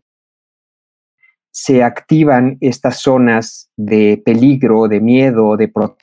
se 1.51 1.83
activan 1.83 2.57
estas 2.61 2.97
zonas 2.97 3.69
de 3.75 4.21
peligro, 4.23 4.87
de 4.87 5.01
miedo, 5.01 5.57
de 5.57 5.67
protesta, 5.67 5.99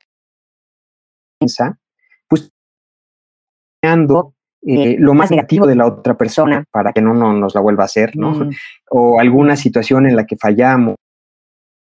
pues 2.29 2.51
eh, 4.67 4.97
lo 4.99 5.15
más 5.15 5.31
negativo 5.31 5.67
de 5.67 5.77
la 5.77 5.87
otra 5.87 6.17
persona 6.17 6.65
para 6.71 6.93
que 6.93 7.01
no, 7.01 7.15
nos 7.15 7.55
la 7.55 7.61
vuelva 7.61 7.85
a 7.85 7.87
hacer, 7.87 8.17
¿no? 8.17 8.33
Mm. 8.33 8.51
O 8.91 9.21
alguna 9.21 9.57
situación 9.57 10.07
en 10.07 10.17
la 10.17 10.27
que 10.27 10.37
fallamos. 10.37 10.97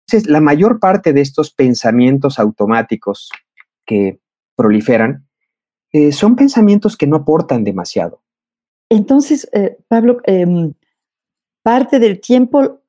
Entonces, 0.08 0.30
la 0.30 0.42
mayor 0.42 0.80
parte 0.80 1.14
de 1.14 1.22
estos 1.22 1.54
pensamientos 1.54 2.40
automáticos 2.40 3.32
que 3.86 4.20
proliferan 4.56 5.28
eh, 5.92 6.12
son 6.12 6.36
pensamientos 6.36 6.96
que 6.96 7.08
no 7.08 7.18
aportan 7.18 7.64
demasiado. 7.64 8.22
Entonces, 8.90 9.50
eh, 9.54 9.78
Pablo, 9.88 10.20
em, 10.26 10.74
parte 11.64 12.00
del 12.00 12.20
tiempo 12.20 12.82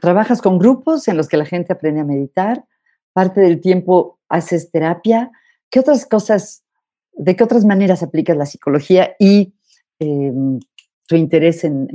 trabajas 0.00 0.40
con 0.40 0.58
grupos 0.58 1.06
en 1.08 1.16
los 1.18 1.28
que 1.28 1.36
la 1.36 1.44
gente 1.44 1.72
aprende 1.72 2.00
a 2.00 2.04
meditar, 2.04 2.64
parte 3.12 3.40
del 3.40 3.60
tiempo 3.60 4.18
haces 4.28 4.70
terapia. 4.70 5.30
¿Qué 5.70 5.80
otras 5.80 6.06
cosas, 6.06 6.64
de 7.12 7.36
qué 7.36 7.44
otras 7.44 7.64
maneras 7.64 8.02
aplicas 8.02 8.36
la 8.36 8.46
psicología 8.46 9.14
y 9.18 9.54
em, 9.98 10.58
tu 11.06 11.16
interés 11.16 11.64
en, 11.64 11.88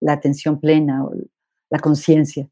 la 0.00 0.12
atención 0.12 0.60
plena 0.60 1.04
o 1.04 1.12
la 1.70 1.78
conciencia? 1.78 2.48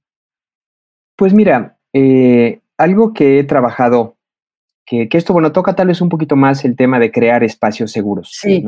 Pues 1.17 1.33
mira, 1.33 1.79
eh, 1.93 2.61
algo 2.79 3.13
que 3.13 3.39
he 3.39 3.45
trabajado 3.45 4.17
que, 4.85 5.09
esto, 5.13 5.33
bueno, 5.33 5.53
toca 5.53 5.75
tal 5.75 5.89
vez 5.89 6.01
un 6.01 6.09
poquito 6.09 6.37
más 6.37 6.65
el 6.65 6.77
tema 6.77 6.99
de 6.99 7.11
crear 7.11 7.43
espacios 7.45 7.93
seguros. 7.93 8.31
Sí, 8.33 8.65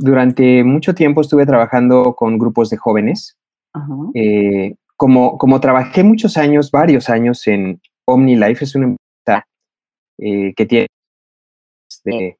Durante 0.00 0.62
mucho 0.62 0.94
tiempo 0.94 1.20
estuve 1.20 1.44
trabajando 1.44 2.14
con 2.14 2.38
grupos 2.38 2.70
de 2.70 2.76
jóvenes. 2.76 3.36
Eh, 4.14 4.74
como, 4.96 5.38
como 5.38 5.60
trabajé 5.60 6.02
muchos 6.02 6.36
años, 6.36 6.70
varios 6.70 7.08
años 7.08 7.46
en 7.46 7.80
OmniLife, 8.04 8.64
es 8.64 8.74
una 8.74 8.86
empresa 8.86 9.46
eh, 10.18 10.54
que 10.54 10.66
tiene 10.66 10.86
de 12.04 12.38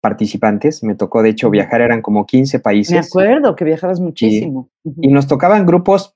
participantes. 0.00 0.82
Me 0.82 0.94
tocó, 0.94 1.22
de 1.22 1.30
hecho, 1.30 1.50
viajar, 1.50 1.80
eran 1.80 2.02
como 2.02 2.26
15 2.26 2.60
países. 2.60 2.92
Me 2.92 2.98
acuerdo 2.98 3.54
que 3.54 3.64
viajabas 3.64 4.00
muchísimo. 4.00 4.70
y 4.84 5.08
nos 5.08 5.26
tocaban 5.26 5.66
grupos 5.66 6.14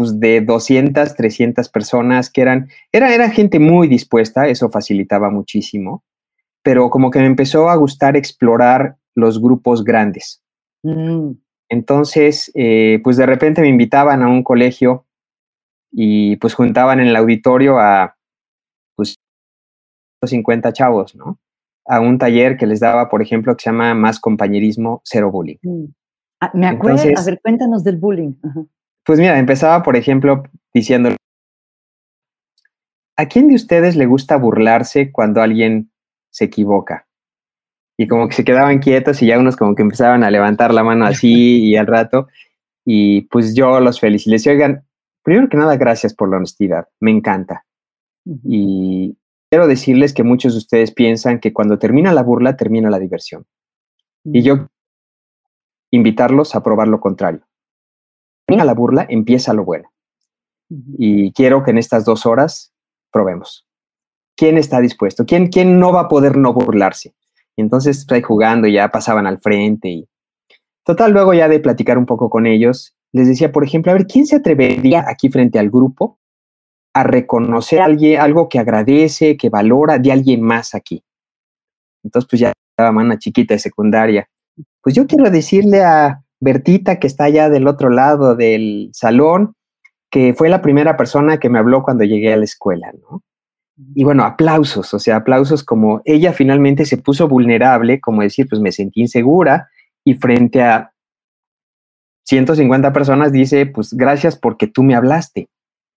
pues, 0.00 0.18
de 0.18 0.40
200, 0.40 1.14
300 1.14 1.68
personas 1.68 2.30
que 2.30 2.40
eran, 2.40 2.70
era, 2.90 3.14
era 3.14 3.28
gente 3.28 3.58
muy 3.58 3.86
dispuesta, 3.86 4.48
eso 4.48 4.70
facilitaba 4.70 5.28
muchísimo, 5.28 6.04
pero 6.62 6.88
como 6.88 7.10
que 7.10 7.18
me 7.18 7.26
empezó 7.26 7.68
a 7.68 7.76
gustar 7.76 8.16
explorar 8.16 8.96
los 9.14 9.42
grupos 9.42 9.84
grandes. 9.84 10.42
Mm. 10.82 11.32
Entonces, 11.68 12.50
eh, 12.54 13.00
pues 13.04 13.18
de 13.18 13.26
repente 13.26 13.60
me 13.60 13.68
invitaban 13.68 14.22
a 14.22 14.28
un 14.28 14.42
colegio 14.42 15.04
y 15.92 16.36
pues 16.36 16.54
juntaban 16.54 17.00
en 17.00 17.08
el 17.08 17.16
auditorio 17.16 17.78
a 17.78 18.16
pues 18.96 19.16
50 20.24 20.72
chavos, 20.72 21.14
¿no? 21.14 21.38
A 21.84 22.00
un 22.00 22.16
taller 22.16 22.56
que 22.56 22.66
les 22.66 22.80
daba, 22.80 23.10
por 23.10 23.20
ejemplo, 23.20 23.54
que 23.54 23.64
se 23.64 23.68
llama 23.68 23.92
Más 23.92 24.18
compañerismo, 24.18 25.02
cero 25.04 25.30
bullying. 25.30 25.58
Mm. 25.60 25.84
Ah, 26.40 26.52
me 26.54 26.68
acuerdo, 26.68 27.02
a 27.02 27.22
ver, 27.22 27.38
cuéntanos 27.42 27.84
del 27.84 27.98
bullying. 27.98 28.32
Pues 29.04 29.18
mira, 29.18 29.38
empezaba, 29.38 29.82
por 29.82 29.96
ejemplo, 29.96 30.42
diciendo, 30.74 31.10
¿a 33.16 33.26
quién 33.26 33.48
de 33.48 33.54
ustedes 33.54 33.96
le 33.96 34.06
gusta 34.06 34.36
burlarse 34.36 35.10
cuando 35.10 35.42
alguien 35.42 35.90
se 36.30 36.46
equivoca? 36.46 37.06
Y 37.98 38.06
como 38.06 38.28
que 38.28 38.34
se 38.34 38.44
quedaban 38.44 38.78
quietos 38.78 39.22
y 39.22 39.26
ya 39.26 39.38
unos 39.38 39.56
como 39.56 39.74
que 39.74 39.82
empezaban 39.82 40.24
a 40.24 40.30
levantar 40.30 40.72
la 40.72 40.84
mano 40.84 41.06
así 41.06 41.64
y 41.64 41.76
al 41.76 41.86
rato. 41.86 42.28
Y 42.84 43.22
pues 43.22 43.54
yo 43.54 43.80
los 43.80 44.00
felicité. 44.00 44.30
Les 44.30 44.46
oigan, 44.46 44.86
primero 45.22 45.48
que 45.48 45.56
nada, 45.56 45.76
gracias 45.76 46.14
por 46.14 46.30
la 46.30 46.36
honestidad. 46.38 46.88
Me 46.98 47.10
encanta. 47.10 47.64
Y 48.24 49.18
quiero 49.50 49.66
decirles 49.66 50.14
que 50.14 50.22
muchos 50.22 50.52
de 50.52 50.58
ustedes 50.58 50.92
piensan 50.92 51.40
que 51.40 51.52
cuando 51.52 51.78
termina 51.78 52.12
la 52.12 52.22
burla, 52.22 52.56
termina 52.56 52.90
la 52.90 52.98
diversión. 52.98 53.46
Y 54.24 54.42
yo 54.42 54.68
invitarlos 55.90 56.54
a 56.54 56.62
probar 56.62 56.88
lo 56.88 57.00
contrario 57.00 57.49
la 58.56 58.74
burla, 58.74 59.06
empieza 59.08 59.52
lo 59.52 59.64
bueno. 59.64 59.90
Y 60.98 61.32
quiero 61.32 61.64
que 61.64 61.72
en 61.72 61.78
estas 61.78 62.04
dos 62.04 62.26
horas 62.26 62.72
probemos. 63.10 63.66
¿Quién 64.36 64.56
está 64.56 64.80
dispuesto? 64.80 65.26
¿Quién, 65.26 65.48
quién 65.48 65.78
no 65.78 65.92
va 65.92 66.02
a 66.02 66.08
poder 66.08 66.36
no 66.36 66.52
burlarse? 66.52 67.14
Y 67.56 67.62
entonces 67.62 67.98
estoy 67.98 68.22
jugando 68.22 68.68
y 68.68 68.74
ya 68.74 68.88
pasaban 68.88 69.26
al 69.26 69.40
frente 69.40 69.88
y 69.88 70.08
total, 70.84 71.12
luego 71.12 71.34
ya 71.34 71.48
de 71.48 71.60
platicar 71.60 71.98
un 71.98 72.06
poco 72.06 72.30
con 72.30 72.46
ellos, 72.46 72.96
les 73.12 73.28
decía, 73.28 73.52
por 73.52 73.64
ejemplo, 73.64 73.92
a 73.92 73.94
ver, 73.94 74.06
¿quién 74.06 74.26
se 74.26 74.36
atrevería 74.36 75.04
aquí 75.08 75.28
frente 75.28 75.58
al 75.58 75.70
grupo 75.70 76.18
a 76.94 77.02
reconocer 77.02 77.80
a 77.80 77.84
alguien, 77.84 78.20
algo 78.20 78.48
que 78.48 78.58
agradece, 78.58 79.36
que 79.36 79.50
valora 79.50 79.98
de 79.98 80.12
alguien 80.12 80.42
más 80.42 80.74
aquí? 80.74 81.04
Entonces, 82.02 82.28
pues 82.28 82.40
ya 82.40 82.52
estaba 82.70 82.96
una 82.96 83.18
chiquita 83.18 83.54
de 83.54 83.60
secundaria. 83.60 84.28
Pues 84.80 84.94
yo 84.94 85.06
quiero 85.06 85.30
decirle 85.30 85.82
a, 85.82 86.22
Bertita, 86.40 86.98
que 86.98 87.06
está 87.06 87.24
allá 87.24 87.48
del 87.48 87.68
otro 87.68 87.90
lado 87.90 88.34
del 88.34 88.90
salón, 88.92 89.54
que 90.10 90.34
fue 90.34 90.48
la 90.48 90.62
primera 90.62 90.96
persona 90.96 91.38
que 91.38 91.48
me 91.48 91.58
habló 91.58 91.82
cuando 91.82 92.04
llegué 92.04 92.32
a 92.32 92.36
la 92.36 92.44
escuela, 92.44 92.92
¿no? 92.92 93.22
Y 93.94 94.04
bueno, 94.04 94.24
aplausos, 94.24 94.92
o 94.92 94.98
sea, 94.98 95.16
aplausos 95.16 95.64
como 95.64 96.02
ella 96.04 96.34
finalmente 96.34 96.84
se 96.84 96.98
puso 96.98 97.28
vulnerable, 97.28 97.98
como 98.00 98.20
decir, 98.20 98.46
pues 98.48 98.60
me 98.60 98.72
sentí 98.72 99.00
insegura 99.00 99.68
y 100.04 100.14
frente 100.14 100.62
a 100.62 100.92
150 102.24 102.92
personas 102.92 103.32
dice, 103.32 103.66
pues 103.66 103.94
gracias 103.94 104.36
porque 104.36 104.66
tú 104.66 104.82
me 104.82 104.94
hablaste. 104.94 105.48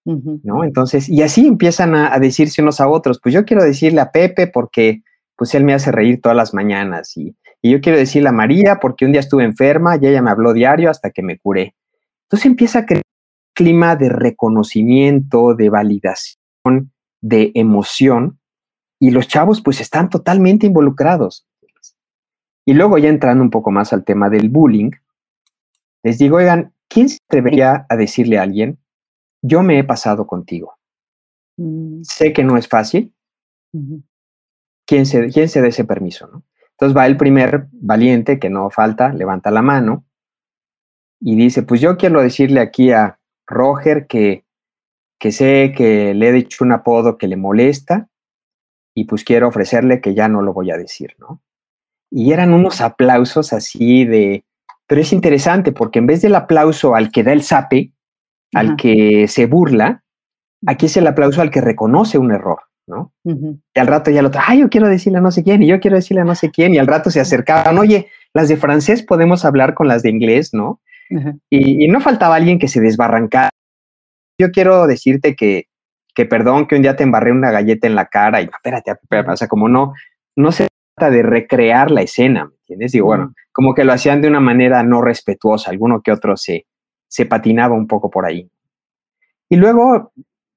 ¿no? 0.05 0.63
Entonces, 0.63 1.07
y 1.07 1.21
así 1.21 1.47
empiezan 1.47 1.95
a, 1.95 2.17
decirse 2.19 2.61
unos 2.61 2.81
a 2.81 2.87
otros, 2.87 3.19
pues 3.21 3.33
yo 3.33 3.45
quiero 3.45 3.63
decirle 3.63 4.01
a 4.01 4.11
Pepe 4.11 4.47
porque 4.47 5.01
pues 5.35 5.55
él 5.55 5.63
me 5.63 5.73
hace 5.73 5.91
reír 5.91 6.21
todas 6.21 6.35
las 6.35 6.53
mañanas 6.53 7.15
y, 7.17 7.35
y 7.65 7.71
yo 7.71 7.79
quiero 7.79 7.97
decirle 7.97 8.27
a 8.27 8.33
María 8.33 8.79
porque 8.81 9.05
un 9.05 9.13
día 9.13 9.21
estuve 9.21 9.45
enferma 9.45 9.95
y 9.95 10.05
ella 10.05 10.21
me 10.21 10.29
habló 10.29 10.51
diario 10.51 10.89
hasta 10.89 11.11
que 11.11 11.23
me 11.23 11.39
curé. 11.39 11.75
Entonces 12.23 12.45
empieza 12.45 12.79
a 12.79 12.85
crear 12.85 13.03
un 13.05 13.53
clima 13.53 13.95
de 13.95 14.09
reconocimiento, 14.09 15.55
de 15.55 15.69
validación, 15.69 16.91
de 17.21 17.53
emoción 17.55 18.37
y 18.99 19.11
los 19.11 19.29
chavos 19.29 19.61
pues 19.61 19.79
están 19.79 20.09
totalmente 20.09 20.67
involucrados. 20.67 21.47
Y 22.65 22.73
luego 22.73 22.97
ya 22.97 23.07
entrando 23.07 23.41
un 23.41 23.49
poco 23.49 23.71
más 23.71 23.93
al 23.93 24.03
tema 24.03 24.29
del 24.29 24.49
bullying, 24.49 24.91
les 26.03 26.17
digo, 26.17 26.37
oigan, 26.37 26.73
¿quién 26.89 27.07
se 27.07 27.19
atrevería 27.29 27.85
a 27.87 27.95
decirle 27.95 28.39
a 28.39 28.41
alguien, 28.41 28.77
yo 29.41 29.63
me 29.63 29.79
he 29.79 29.85
pasado 29.85 30.27
contigo? 30.27 30.77
Mm. 31.55 32.01
Sé 32.03 32.33
que 32.33 32.43
no 32.43 32.57
es 32.57 32.67
fácil. 32.67 33.13
¿Quién, 34.85 35.05
se, 35.05 35.29
¿Quién 35.29 35.47
se 35.47 35.61
dé 35.61 35.69
ese 35.69 35.85
permiso? 35.85 36.27
¿no? 36.27 36.43
Entonces 36.83 36.97
va 36.97 37.07
el 37.07 37.15
primer 37.15 37.67
valiente, 37.71 38.39
que 38.39 38.49
no 38.49 38.69
falta, 38.69 39.13
levanta 39.13 39.51
la 39.51 39.61
mano 39.61 40.03
y 41.21 41.37
dice, 41.37 41.63
pues 41.63 41.79
yo 41.79 41.95
quiero 41.95 42.21
decirle 42.21 42.59
aquí 42.59 42.91
a 42.91 43.21
Roger 43.47 44.05
que, 44.05 44.43
que 45.17 45.31
sé 45.31 45.73
que 45.73 46.13
le 46.13 46.27
he 46.27 46.31
dicho 46.33 46.61
un 46.61 46.73
apodo 46.73 47.17
que 47.17 47.29
le 47.29 47.37
molesta 47.37 48.09
y 48.93 49.05
pues 49.05 49.23
quiero 49.23 49.47
ofrecerle 49.47 50.01
que 50.01 50.13
ya 50.13 50.27
no 50.27 50.41
lo 50.41 50.51
voy 50.51 50.71
a 50.71 50.77
decir, 50.77 51.15
¿no? 51.19 51.41
Y 52.11 52.33
eran 52.33 52.53
unos 52.53 52.81
aplausos 52.81 53.53
así 53.53 54.03
de, 54.03 54.43
pero 54.85 54.99
es 54.99 55.13
interesante 55.13 55.71
porque 55.71 55.99
en 55.99 56.07
vez 56.07 56.21
del 56.21 56.35
aplauso 56.35 56.95
al 56.95 57.11
que 57.11 57.23
da 57.23 57.31
el 57.31 57.43
sape, 57.43 57.93
al 58.53 58.75
que 58.75 59.29
se 59.29 59.45
burla, 59.45 60.03
aquí 60.67 60.87
es 60.87 60.97
el 60.97 61.07
aplauso 61.07 61.41
al 61.41 61.49
que 61.49 61.61
reconoce 61.61 62.17
un 62.17 62.33
error, 62.33 62.59
¿no? 62.87 63.13
Y 63.23 63.79
al 63.79 63.87
rato 63.87 64.11
ya 64.11 64.21
lo 64.21 64.27
otro, 64.27 64.41
ay, 64.45 64.59
yo 64.59 64.69
quiero 64.69 64.87
decirle 64.87 65.19
a 65.19 65.21
no 65.21 65.31
sé 65.31 65.43
quién, 65.43 65.63
y 65.63 65.67
yo 65.67 65.79
quiero 65.79 65.95
decirle 65.95 66.21
a 66.21 66.25
no 66.25 66.35
sé 66.35 66.51
quién, 66.51 66.73
y 66.73 66.77
al 66.77 66.87
rato 66.87 67.09
se 67.09 67.19
acercaban, 67.19 67.77
oye, 67.77 68.07
las 68.33 68.49
de 68.49 68.57
francés 68.57 69.03
podemos 69.03 69.45
hablar 69.45 69.73
con 69.73 69.87
las 69.87 70.03
de 70.03 70.09
inglés, 70.09 70.53
¿no? 70.53 70.81
y, 71.49 71.83
y, 71.83 71.87
no 71.89 72.01
faltaba 72.01 72.35
alguien 72.35 72.57
que 72.57 72.67
se 72.67 72.81
desbarrancara. 72.81 73.49
Yo 74.39 74.51
quiero 74.51 74.87
decirte 74.87 75.35
que 75.35 75.67
que 76.13 76.25
perdón 76.25 76.67
que 76.67 76.75
un 76.75 76.81
día 76.81 76.95
te 76.95 77.03
embarré 77.03 77.31
una 77.31 77.51
galleta 77.51 77.87
en 77.87 77.95
la 77.95 78.05
cara 78.05 78.41
y 78.41 78.45
espérate, 78.45 78.91
espérate, 78.91 79.31
o 79.31 79.37
sea, 79.37 79.47
como 79.47 79.67
no, 79.67 79.93
no 80.35 80.51
se 80.51 80.67
trata 80.95 81.11
de 81.11 81.23
recrear 81.23 81.91
la 81.91 82.01
escena, 82.01 82.45
¿me 82.45 82.55
entiendes? 82.61 82.95
Y 82.95 82.99
bueno, 82.99 83.33
como 83.51 83.73
que 83.73 83.83
lo 83.83 83.93
hacían 83.93 84.21
de 84.21 84.27
una 84.27 84.39
manera 84.39 84.83
no 84.83 85.01
respetuosa, 85.01 85.71
alguno 85.71 86.01
que 86.01 86.11
otro 86.11 86.37
se, 86.37 86.67
se 87.07 87.25
patinaba 87.25 87.75
un 87.75 87.87
poco 87.87 88.09
por 88.09 88.25
ahí. 88.25 88.49
Y 89.49 89.55
luego 89.55 90.13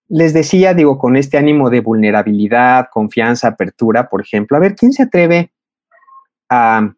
les 0.09 0.33
decía, 0.33 0.75
digo, 0.75 0.99
con 0.99 1.16
este 1.16 1.38
ánimo 1.38 1.71
de 1.71 1.81
vulnerabilidad, 1.81 2.88
confianza, 2.92 3.49
apertura, 3.49 4.09
por 4.09 4.21
ejemplo, 4.21 4.57
a 4.57 4.61
ver, 4.61 4.75
¿quién 4.75 4.92
se 4.92 5.05
atreve 5.05 5.53
a 6.49 6.92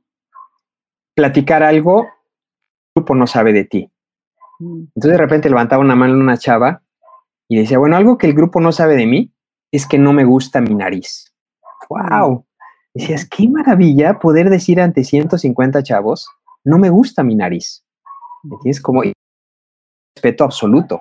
platicar 1.14 1.62
algo 1.62 2.02
que 2.02 2.08
el 2.08 2.94
grupo 2.96 3.14
no 3.14 3.26
sabe 3.26 3.52
de 3.52 3.64
ti? 3.64 3.90
Mm. 4.58 4.84
Entonces 4.94 5.12
de 5.12 5.18
repente 5.18 5.48
levantaba 5.48 5.82
una 5.82 5.96
mano 5.96 6.14
una 6.14 6.36
chava 6.36 6.82
y 7.48 7.58
decía, 7.58 7.78
bueno, 7.78 7.96
algo 7.96 8.18
que 8.18 8.26
el 8.26 8.34
grupo 8.34 8.60
no 8.60 8.72
sabe 8.72 8.96
de 8.96 9.06
mí 9.06 9.32
es 9.72 9.86
que 9.86 9.98
no 9.98 10.12
me 10.12 10.24
gusta 10.24 10.60
mi 10.60 10.74
nariz. 10.74 11.32
¡Wow! 11.88 12.44
Decías, 12.94 13.26
qué 13.28 13.48
maravilla 13.48 14.18
poder 14.18 14.50
decir 14.50 14.80
ante 14.80 15.04
150 15.04 15.82
chavos, 15.82 16.28
no 16.64 16.78
me 16.78 16.90
gusta 16.90 17.22
mi 17.22 17.34
nariz. 17.34 17.84
Es 18.64 18.80
como 18.80 19.02
respeto 20.14 20.44
absoluto. 20.44 21.00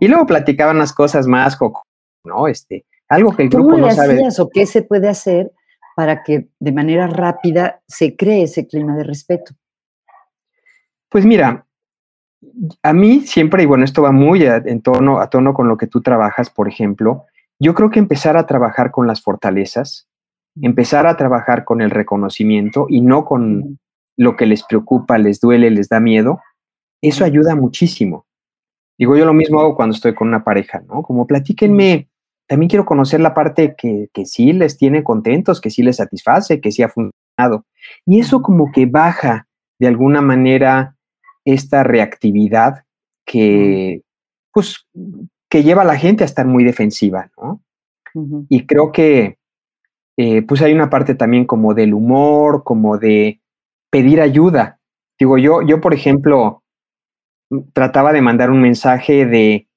Y 0.00 0.08
luego 0.08 0.26
platicaban 0.26 0.78
las 0.78 0.92
cosas 0.92 1.26
más, 1.26 1.58
¿no? 2.24 2.48
Este, 2.48 2.84
algo 3.08 3.34
que 3.34 3.44
el 3.44 3.48
grupo 3.48 3.76
no 3.76 3.90
sabe. 3.90 4.20
¿O 4.38 4.48
qué 4.48 4.66
se 4.66 4.82
puede 4.82 5.08
hacer 5.08 5.52
para 5.96 6.22
que 6.22 6.48
de 6.60 6.72
manera 6.72 7.06
rápida 7.06 7.80
se 7.86 8.16
cree 8.16 8.44
ese 8.44 8.66
clima 8.66 8.96
de 8.96 9.04
respeto? 9.04 9.54
Pues 11.08 11.24
mira, 11.24 11.66
a 12.82 12.92
mí 12.92 13.20
siempre, 13.22 13.62
y 13.62 13.66
bueno, 13.66 13.84
esto 13.84 14.02
va 14.02 14.12
muy 14.12 14.46
a, 14.46 14.56
en 14.56 14.82
tono, 14.82 15.20
a 15.20 15.28
tono 15.30 15.54
con 15.54 15.68
lo 15.68 15.76
que 15.76 15.86
tú 15.86 16.02
trabajas, 16.02 16.50
por 16.50 16.68
ejemplo, 16.68 17.24
yo 17.58 17.74
creo 17.74 17.90
que 17.90 17.98
empezar 17.98 18.36
a 18.36 18.46
trabajar 18.46 18.90
con 18.90 19.06
las 19.06 19.22
fortalezas, 19.22 20.06
empezar 20.60 21.06
a 21.06 21.16
trabajar 21.16 21.64
con 21.64 21.80
el 21.80 21.90
reconocimiento 21.90 22.86
y 22.88 23.00
no 23.00 23.24
con 23.24 23.78
lo 24.16 24.36
que 24.36 24.46
les 24.46 24.62
preocupa, 24.64 25.18
les 25.18 25.40
duele, 25.40 25.70
les 25.70 25.88
da 25.88 26.00
miedo, 26.00 26.40
eso 27.02 27.24
ayuda 27.24 27.54
muchísimo. 27.54 28.26
Digo, 28.98 29.16
yo 29.16 29.24
lo 29.24 29.32
mismo 29.32 29.60
hago 29.60 29.76
cuando 29.76 29.94
estoy 29.94 30.14
con 30.14 30.28
una 30.28 30.42
pareja, 30.42 30.82
¿no? 30.88 31.02
Como 31.02 31.26
platíquenme, 31.26 32.08
también 32.48 32.68
quiero 32.68 32.84
conocer 32.84 33.20
la 33.20 33.32
parte 33.32 33.74
que, 33.76 34.08
que 34.12 34.26
sí 34.26 34.52
les 34.52 34.76
tiene 34.76 35.04
contentos, 35.04 35.60
que 35.60 35.70
sí 35.70 35.82
les 35.82 35.96
satisface, 35.96 36.60
que 36.60 36.72
sí 36.72 36.82
ha 36.82 36.88
funcionado. 36.88 37.64
Y 38.06 38.18
eso 38.18 38.42
como 38.42 38.72
que 38.72 38.86
baja 38.86 39.46
de 39.78 39.86
alguna 39.86 40.20
manera 40.20 40.96
esta 41.44 41.84
reactividad 41.84 42.84
que, 43.24 44.02
pues, 44.52 44.86
que 45.48 45.62
lleva 45.62 45.82
a 45.82 45.86
la 45.86 45.96
gente 45.96 46.24
a 46.24 46.26
estar 46.26 46.46
muy 46.46 46.64
defensiva, 46.64 47.30
¿no? 47.36 47.62
Y 48.48 48.66
creo 48.66 48.90
que, 48.90 49.38
eh, 50.16 50.42
pues, 50.42 50.60
hay 50.62 50.72
una 50.72 50.90
parte 50.90 51.14
también 51.14 51.44
como 51.44 51.74
del 51.74 51.94
humor, 51.94 52.64
como 52.64 52.98
de 52.98 53.40
pedir 53.90 54.20
ayuda. 54.20 54.80
Digo, 55.18 55.38
yo, 55.38 55.62
yo, 55.62 55.80
por 55.80 55.94
ejemplo, 55.94 56.62
trataba 57.72 58.12
de 58.12 58.22
mandar 58.22 58.50
un 58.50 58.60
mensaje 58.60 59.26
de, 59.26 59.68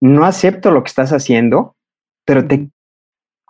no 0.00 0.24
acepto 0.24 0.70
lo 0.70 0.82
que 0.82 0.88
estás 0.88 1.12
haciendo, 1.12 1.76
pero 2.24 2.46
te, 2.46 2.70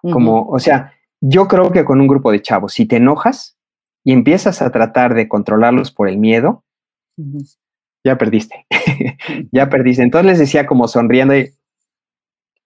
como, 0.03 0.49
o 0.49 0.59
sea, 0.59 0.95
yo 1.21 1.49
creo 1.49 1.71
que 1.71 1.85
con 1.85 2.01
un 2.01 2.09
grupo 2.09 2.33
de 2.33 2.43
chavos, 2.43 2.73
si 2.73 2.87
te 2.87 2.97
enojas 2.97 3.59
y 4.05 4.13
empiezas 4.13 4.63
a 4.63 4.71
tratar 4.71 5.15
de 5.15 5.29
controlarlos 5.29 5.93
por 5.93 6.09
el 6.09 6.19
miedo, 6.19 6.65
ya 8.05 8.17
perdiste, 8.17 8.67
ya 9.53 9.69
perdiste. 9.69 10.03
Entonces 10.03 10.27
les 10.27 10.39
decía 10.39 10.67
como 10.67 10.89
sonriendo, 10.89 11.35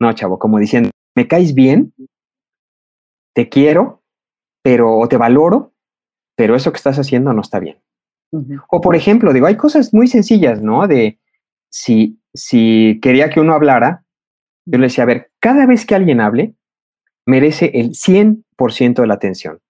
no, 0.01 0.13
chavo, 0.13 0.39
como 0.39 0.59
diciendo, 0.59 0.91
me 1.15 1.27
caes 1.27 1.55
bien, 1.55 1.93
te 3.35 3.49
quiero, 3.49 4.03
pero 4.63 4.97
o 4.97 5.09
te 5.09 5.17
valoro, 5.17 5.73
pero 6.37 6.55
eso 6.57 6.73
que 6.73 6.79
estás 6.79 6.99
haciendo 6.99 7.33
no 7.33 7.41
está 7.41 7.59
bien. 7.59 7.84
O 8.69 8.81
por 8.81 8.97
ejemplo, 8.97 9.33
digo, 9.33 9.47
hay 9.47 9.57
cosas 9.57 9.95
muy 9.95 10.09
sencillas, 10.09 10.63
¿no? 10.63 10.87
De 10.87 11.19
si, 11.71 12.19
si 12.33 12.99
quería 13.03 13.31
que 13.31 13.41
uno 13.41 13.55
hablara, 13.55 14.05
yo 14.67 14.79
le 14.79 14.87
decía, 14.87 15.05
a 15.05 15.07
ver, 15.07 15.31
cada 15.41 15.67
vez 15.67 15.87
que 15.87 15.95
alguien 15.95 16.21
hable, 16.21 16.55
merece 17.27 17.71
el 17.75 17.91
100% 17.91 19.01
de 19.01 19.07
la 19.07 19.15
atención. 19.15 19.61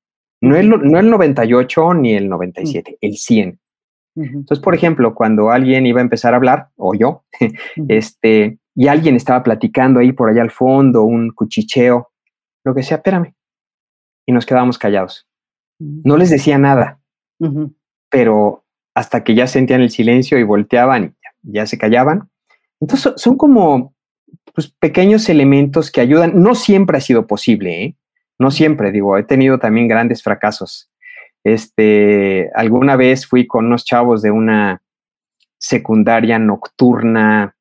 No 0.41 0.57
el, 0.57 0.69
no 0.69 0.99
el 0.99 1.11
98 1.11 1.95
ni 1.95 2.15
el 2.15 2.29
97, 2.29 2.99
el 3.01 3.17
100. 3.17 3.59
Entonces, 4.17 4.61
por 4.61 4.75
ejemplo, 4.75 5.15
cuando 5.15 5.51
alguien 5.51 5.87
iba 5.87 6.01
a 6.01 6.03
empezar 6.03 6.35
a 6.35 6.37
hablar, 6.37 6.69
o 6.77 6.95
yo, 6.95 7.25
este, 7.89 8.59
y 8.75 8.87
alguien 8.87 9.17
estaba 9.17 9.43
platicando 9.43 10.01
ahí 10.01 10.13
por 10.13 10.31
allá 10.31 10.43
al 10.43 10.51
fondo, 10.51 11.03
un 11.03 11.31
cuchicheo, 11.31 12.11
lo 12.65 12.75
que 12.75 12.83
sea, 12.83 12.99
espérame. 12.99 13.35
Y 14.27 14.33
nos 14.33 14.47
quedábamos 14.47 14.79
callados. 14.79 15.27
No 15.79 16.17
les 16.17 16.31
decía 16.31 16.57
nada, 16.59 17.01
pero 18.15 18.65
hasta 18.95 19.25
que 19.25 19.35
ya 19.35 19.47
sentían 19.47 19.81
el 19.81 19.91
silencio 19.91 20.39
y 20.39 20.45
volteaban 20.45 21.17
y 21.43 21.53
ya, 21.53 21.67
se 21.67 21.79
callaban. 21.79 22.31
Entonces, 22.81 23.15
son 23.17 23.37
como 23.37 23.95
pues, 24.55 24.73
pequeños 24.79 25.29
elementos 25.29 25.91
que 25.91 26.01
ayudan. 26.01 26.41
No 26.41 26.55
siempre 26.55 26.99
ha 26.99 27.01
sido 27.01 27.27
posible, 27.27 27.83
¿eh? 27.83 27.97
No 28.39 28.51
siempre, 28.51 28.93
digo, 28.93 29.19
he 29.19 29.25
tenido 29.25 29.59
también 29.59 29.89
grandes 29.89 30.23
fracasos 30.23 30.91
este, 31.45 32.51
alguna 32.55 32.97
vez 32.97 33.27
fui 33.27 33.47
con 33.47 33.67
unos 33.67 33.85
chavos 33.85 34.23
de 34.23 34.31
una 34.31 34.83
secundaria 35.59 36.39
nocturna, 36.39 37.55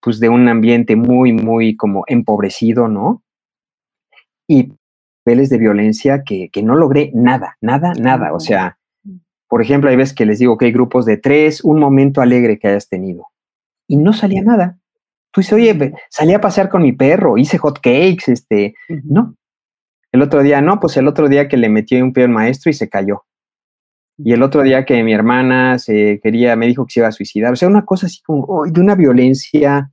pues 0.00 0.18
de 0.18 0.28
un 0.28 0.48
ambiente 0.48 0.96
muy, 0.96 1.32
muy 1.32 1.76
como 1.76 2.02
empobrecido, 2.08 2.88
¿no? 2.88 3.22
Y 4.48 4.72
niveles 5.24 5.50
de 5.50 5.58
violencia 5.58 6.24
que, 6.24 6.50
que 6.50 6.64
no 6.64 6.74
logré 6.74 7.12
nada, 7.14 7.56
nada, 7.60 7.92
nada. 7.94 8.32
O 8.34 8.40
sea, 8.40 8.78
por 9.52 9.60
ejemplo, 9.60 9.90
hay 9.90 9.96
veces 9.96 10.14
que 10.14 10.24
les 10.24 10.38
digo 10.38 10.56
que 10.56 10.64
hay 10.64 10.72
grupos 10.72 11.04
de 11.04 11.18
tres, 11.18 11.62
un 11.62 11.78
momento 11.78 12.22
alegre 12.22 12.58
que 12.58 12.68
hayas 12.68 12.88
tenido. 12.88 13.26
Y 13.86 13.98
no 13.98 14.14
salía 14.14 14.40
nada. 14.40 14.78
Tú 15.30 15.42
dices, 15.42 15.52
oye, 15.52 15.92
salí 16.08 16.32
a 16.32 16.40
pasear 16.40 16.70
con 16.70 16.80
mi 16.80 16.92
perro, 16.92 17.36
hice 17.36 17.58
hot 17.58 17.78
cakes, 17.82 18.32
este, 18.32 18.74
no, 18.88 19.36
el 20.10 20.22
otro 20.22 20.42
día, 20.42 20.62
no, 20.62 20.80
pues 20.80 20.96
el 20.96 21.06
otro 21.06 21.28
día 21.28 21.48
que 21.48 21.58
le 21.58 21.68
metió 21.68 22.02
un 22.02 22.14
pie 22.14 22.24
al 22.24 22.30
maestro 22.30 22.70
y 22.70 22.72
se 22.72 22.88
cayó. 22.88 23.24
Y 24.16 24.32
el 24.32 24.42
otro 24.42 24.62
día 24.62 24.86
que 24.86 25.02
mi 25.02 25.12
hermana 25.12 25.78
se 25.78 26.18
quería, 26.22 26.56
me 26.56 26.66
dijo 26.66 26.86
que 26.86 26.94
se 26.94 27.00
iba 27.00 27.08
a 27.08 27.12
suicidar. 27.12 27.52
O 27.52 27.56
sea, 27.56 27.68
una 27.68 27.84
cosa 27.84 28.06
así 28.06 28.22
como 28.22 28.64
de 28.64 28.80
una 28.80 28.94
violencia 28.94 29.92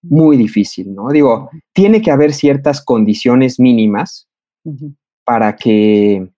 muy 0.00 0.38
difícil, 0.38 0.94
¿no? 0.94 1.10
Digo, 1.10 1.50
tiene 1.74 2.00
que 2.00 2.12
haber 2.12 2.32
ciertas 2.32 2.82
condiciones 2.82 3.60
mínimas 3.60 4.26
para 5.22 5.54
que 5.54 6.30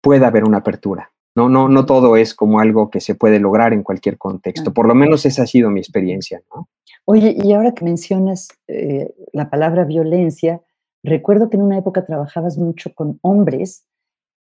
pueda 0.00 0.28
haber 0.28 0.44
una 0.44 0.58
apertura. 0.58 1.09
No, 1.36 1.48
no, 1.48 1.68
no 1.68 1.86
todo 1.86 2.16
es 2.16 2.34
como 2.34 2.60
algo 2.60 2.90
que 2.90 3.00
se 3.00 3.14
puede 3.14 3.38
lograr 3.38 3.72
en 3.72 3.82
cualquier 3.82 4.18
contexto. 4.18 4.72
Por 4.72 4.86
lo 4.86 4.94
menos 4.94 5.24
esa 5.26 5.44
ha 5.44 5.46
sido 5.46 5.70
mi 5.70 5.80
experiencia, 5.80 6.42
¿no? 6.54 6.68
Oye, 7.04 7.36
y 7.42 7.52
ahora 7.52 7.72
que 7.72 7.84
mencionas 7.84 8.48
eh, 8.68 9.14
la 9.32 9.48
palabra 9.48 9.84
violencia, 9.84 10.60
recuerdo 11.02 11.48
que 11.48 11.56
en 11.56 11.62
una 11.62 11.78
época 11.78 12.04
trabajabas 12.04 12.58
mucho 12.58 12.92
con 12.94 13.18
hombres, 13.22 13.86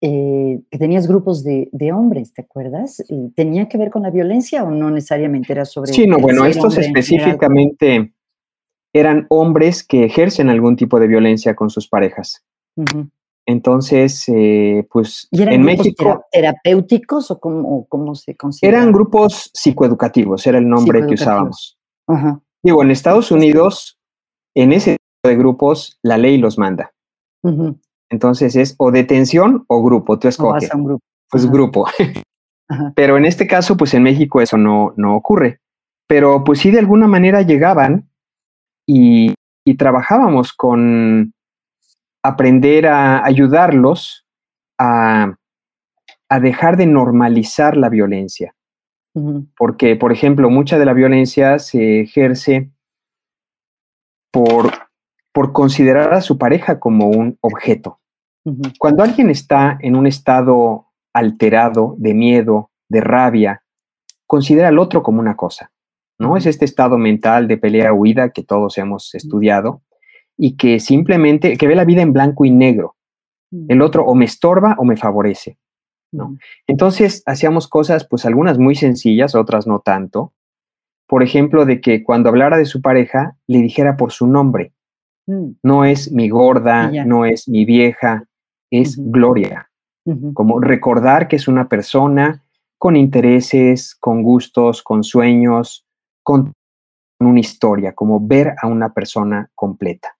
eh, 0.00 0.60
que 0.70 0.78
tenías 0.78 1.06
grupos 1.06 1.44
de, 1.44 1.92
hombres, 1.92 2.34
¿te 2.34 2.42
acuerdas? 2.42 3.04
¿Tenía 3.36 3.68
que 3.68 3.78
ver 3.78 3.90
con 3.90 4.02
la 4.02 4.10
violencia 4.10 4.64
o 4.64 4.70
no 4.70 4.90
necesariamente 4.90 5.52
era 5.52 5.64
sobre... 5.64 5.92
Sí, 5.92 6.06
no, 6.08 6.18
bueno, 6.18 6.44
estos 6.44 6.76
específicamente 6.76 8.12
eran 8.92 9.26
hombres 9.30 9.84
que 9.84 10.04
ejercen 10.04 10.50
algún 10.50 10.76
tipo 10.76 10.98
de 10.98 11.06
violencia 11.06 11.54
con 11.54 11.70
sus 11.70 11.88
parejas. 11.88 12.44
Entonces, 13.46 14.24
eh, 14.28 14.86
pues 14.90 15.28
eran 15.32 15.54
en 15.54 15.62
México... 15.62 16.24
terapéuticos 16.30 17.30
o 17.30 17.40
cómo, 17.40 18.14
se 18.14 18.36
considera? 18.36 18.78
Eran 18.78 18.92
grupos 18.92 19.50
psicoeducativos, 19.52 20.46
era 20.46 20.58
el 20.58 20.68
nombre 20.68 21.06
que 21.06 21.14
usábamos. 21.14 21.78
Digo, 22.62 22.82
en 22.82 22.90
Estados 22.90 23.32
Unidos, 23.32 23.98
en 24.54 24.72
ese 24.72 24.92
tipo 24.92 25.28
de 25.28 25.36
grupos, 25.36 25.98
la 26.02 26.18
ley 26.18 26.38
los 26.38 26.58
manda. 26.58 26.92
Entonces 28.10 28.54
es 28.54 28.74
o 28.78 28.92
detención 28.92 29.64
o 29.66 29.82
grupo, 29.82 30.18
tú 30.18 30.28
escoges. 30.28 30.72
un 30.74 30.84
grupo. 30.84 31.04
Pues 31.30 31.50
grupo. 31.50 31.86
Pero 32.94 33.16
en 33.16 33.24
este 33.24 33.46
caso, 33.46 33.76
pues 33.76 33.94
en 33.94 34.02
México 34.02 34.40
eso 34.40 34.56
no, 34.56 34.94
no 34.96 35.16
ocurre. 35.16 35.60
Pero 36.06 36.44
pues 36.44 36.60
sí, 36.60 36.70
de 36.70 36.78
alguna 36.78 37.08
manera 37.08 37.42
llegaban 37.42 38.08
y, 38.86 39.34
y 39.64 39.76
trabajábamos 39.76 40.52
con 40.52 41.32
aprender 42.22 42.86
a 42.86 43.24
ayudarlos 43.24 44.26
a, 44.78 45.34
a 46.28 46.40
dejar 46.40 46.76
de 46.76 46.86
normalizar 46.86 47.76
la 47.76 47.88
violencia. 47.88 48.54
Porque, 49.58 49.94
por 49.96 50.10
ejemplo, 50.10 50.48
mucha 50.48 50.78
de 50.78 50.86
la 50.86 50.94
violencia 50.94 51.58
se 51.58 52.00
ejerce 52.00 52.70
por, 54.30 54.72
por 55.32 55.52
considerar 55.52 56.14
a 56.14 56.22
su 56.22 56.38
pareja 56.38 56.80
como 56.80 57.08
un 57.08 57.36
objeto. 57.42 58.00
Cuando 58.78 59.02
alguien 59.02 59.28
está 59.28 59.78
en 59.80 59.96
un 59.96 60.06
estado 60.06 60.86
alterado 61.12 61.94
de 61.98 62.14
miedo, 62.14 62.70
de 62.88 63.02
rabia, 63.02 63.62
considera 64.26 64.68
al 64.68 64.78
otro 64.78 65.02
como 65.02 65.20
una 65.20 65.36
cosa, 65.36 65.70
¿no? 66.18 66.38
Es 66.38 66.46
este 66.46 66.64
estado 66.64 66.96
mental 66.96 67.46
de 67.48 67.58
pelea-huida 67.58 68.30
que 68.30 68.42
todos 68.42 68.78
hemos 68.78 69.14
estudiado 69.14 69.82
y 70.44 70.56
que 70.56 70.80
simplemente, 70.80 71.56
que 71.56 71.68
ve 71.68 71.76
la 71.76 71.84
vida 71.84 72.02
en 72.02 72.12
blanco 72.12 72.44
y 72.44 72.50
negro. 72.50 72.96
El 73.68 73.80
otro 73.80 74.04
o 74.04 74.16
me 74.16 74.24
estorba 74.24 74.74
o 74.76 74.84
me 74.84 74.96
favorece, 74.96 75.56
¿no? 76.10 76.36
Entonces 76.66 77.22
hacíamos 77.26 77.68
cosas, 77.68 78.08
pues 78.08 78.26
algunas 78.26 78.58
muy 78.58 78.74
sencillas, 78.74 79.36
otras 79.36 79.68
no 79.68 79.78
tanto. 79.78 80.32
Por 81.06 81.22
ejemplo, 81.22 81.64
de 81.64 81.80
que 81.80 82.02
cuando 82.02 82.28
hablara 82.28 82.56
de 82.56 82.64
su 82.64 82.82
pareja, 82.82 83.36
le 83.46 83.58
dijera 83.58 83.96
por 83.96 84.10
su 84.10 84.26
nombre. 84.26 84.72
Mm. 85.28 85.50
No 85.62 85.84
es 85.84 86.10
mi 86.10 86.28
gorda, 86.28 86.90
no 87.04 87.24
es 87.24 87.48
mi 87.48 87.64
vieja, 87.64 88.24
es 88.68 88.96
gloria. 88.98 89.70
Como 90.34 90.58
recordar 90.58 91.28
que 91.28 91.36
es 91.36 91.46
una 91.46 91.68
persona 91.68 92.42
con 92.78 92.96
intereses, 92.96 93.94
con 93.94 94.24
gustos, 94.24 94.82
con 94.82 95.04
sueños, 95.04 95.86
con 96.24 96.52
una 97.20 97.38
historia, 97.38 97.92
como 97.92 98.18
ver 98.18 98.56
a 98.60 98.66
una 98.66 98.92
persona 98.92 99.48
completa. 99.54 100.16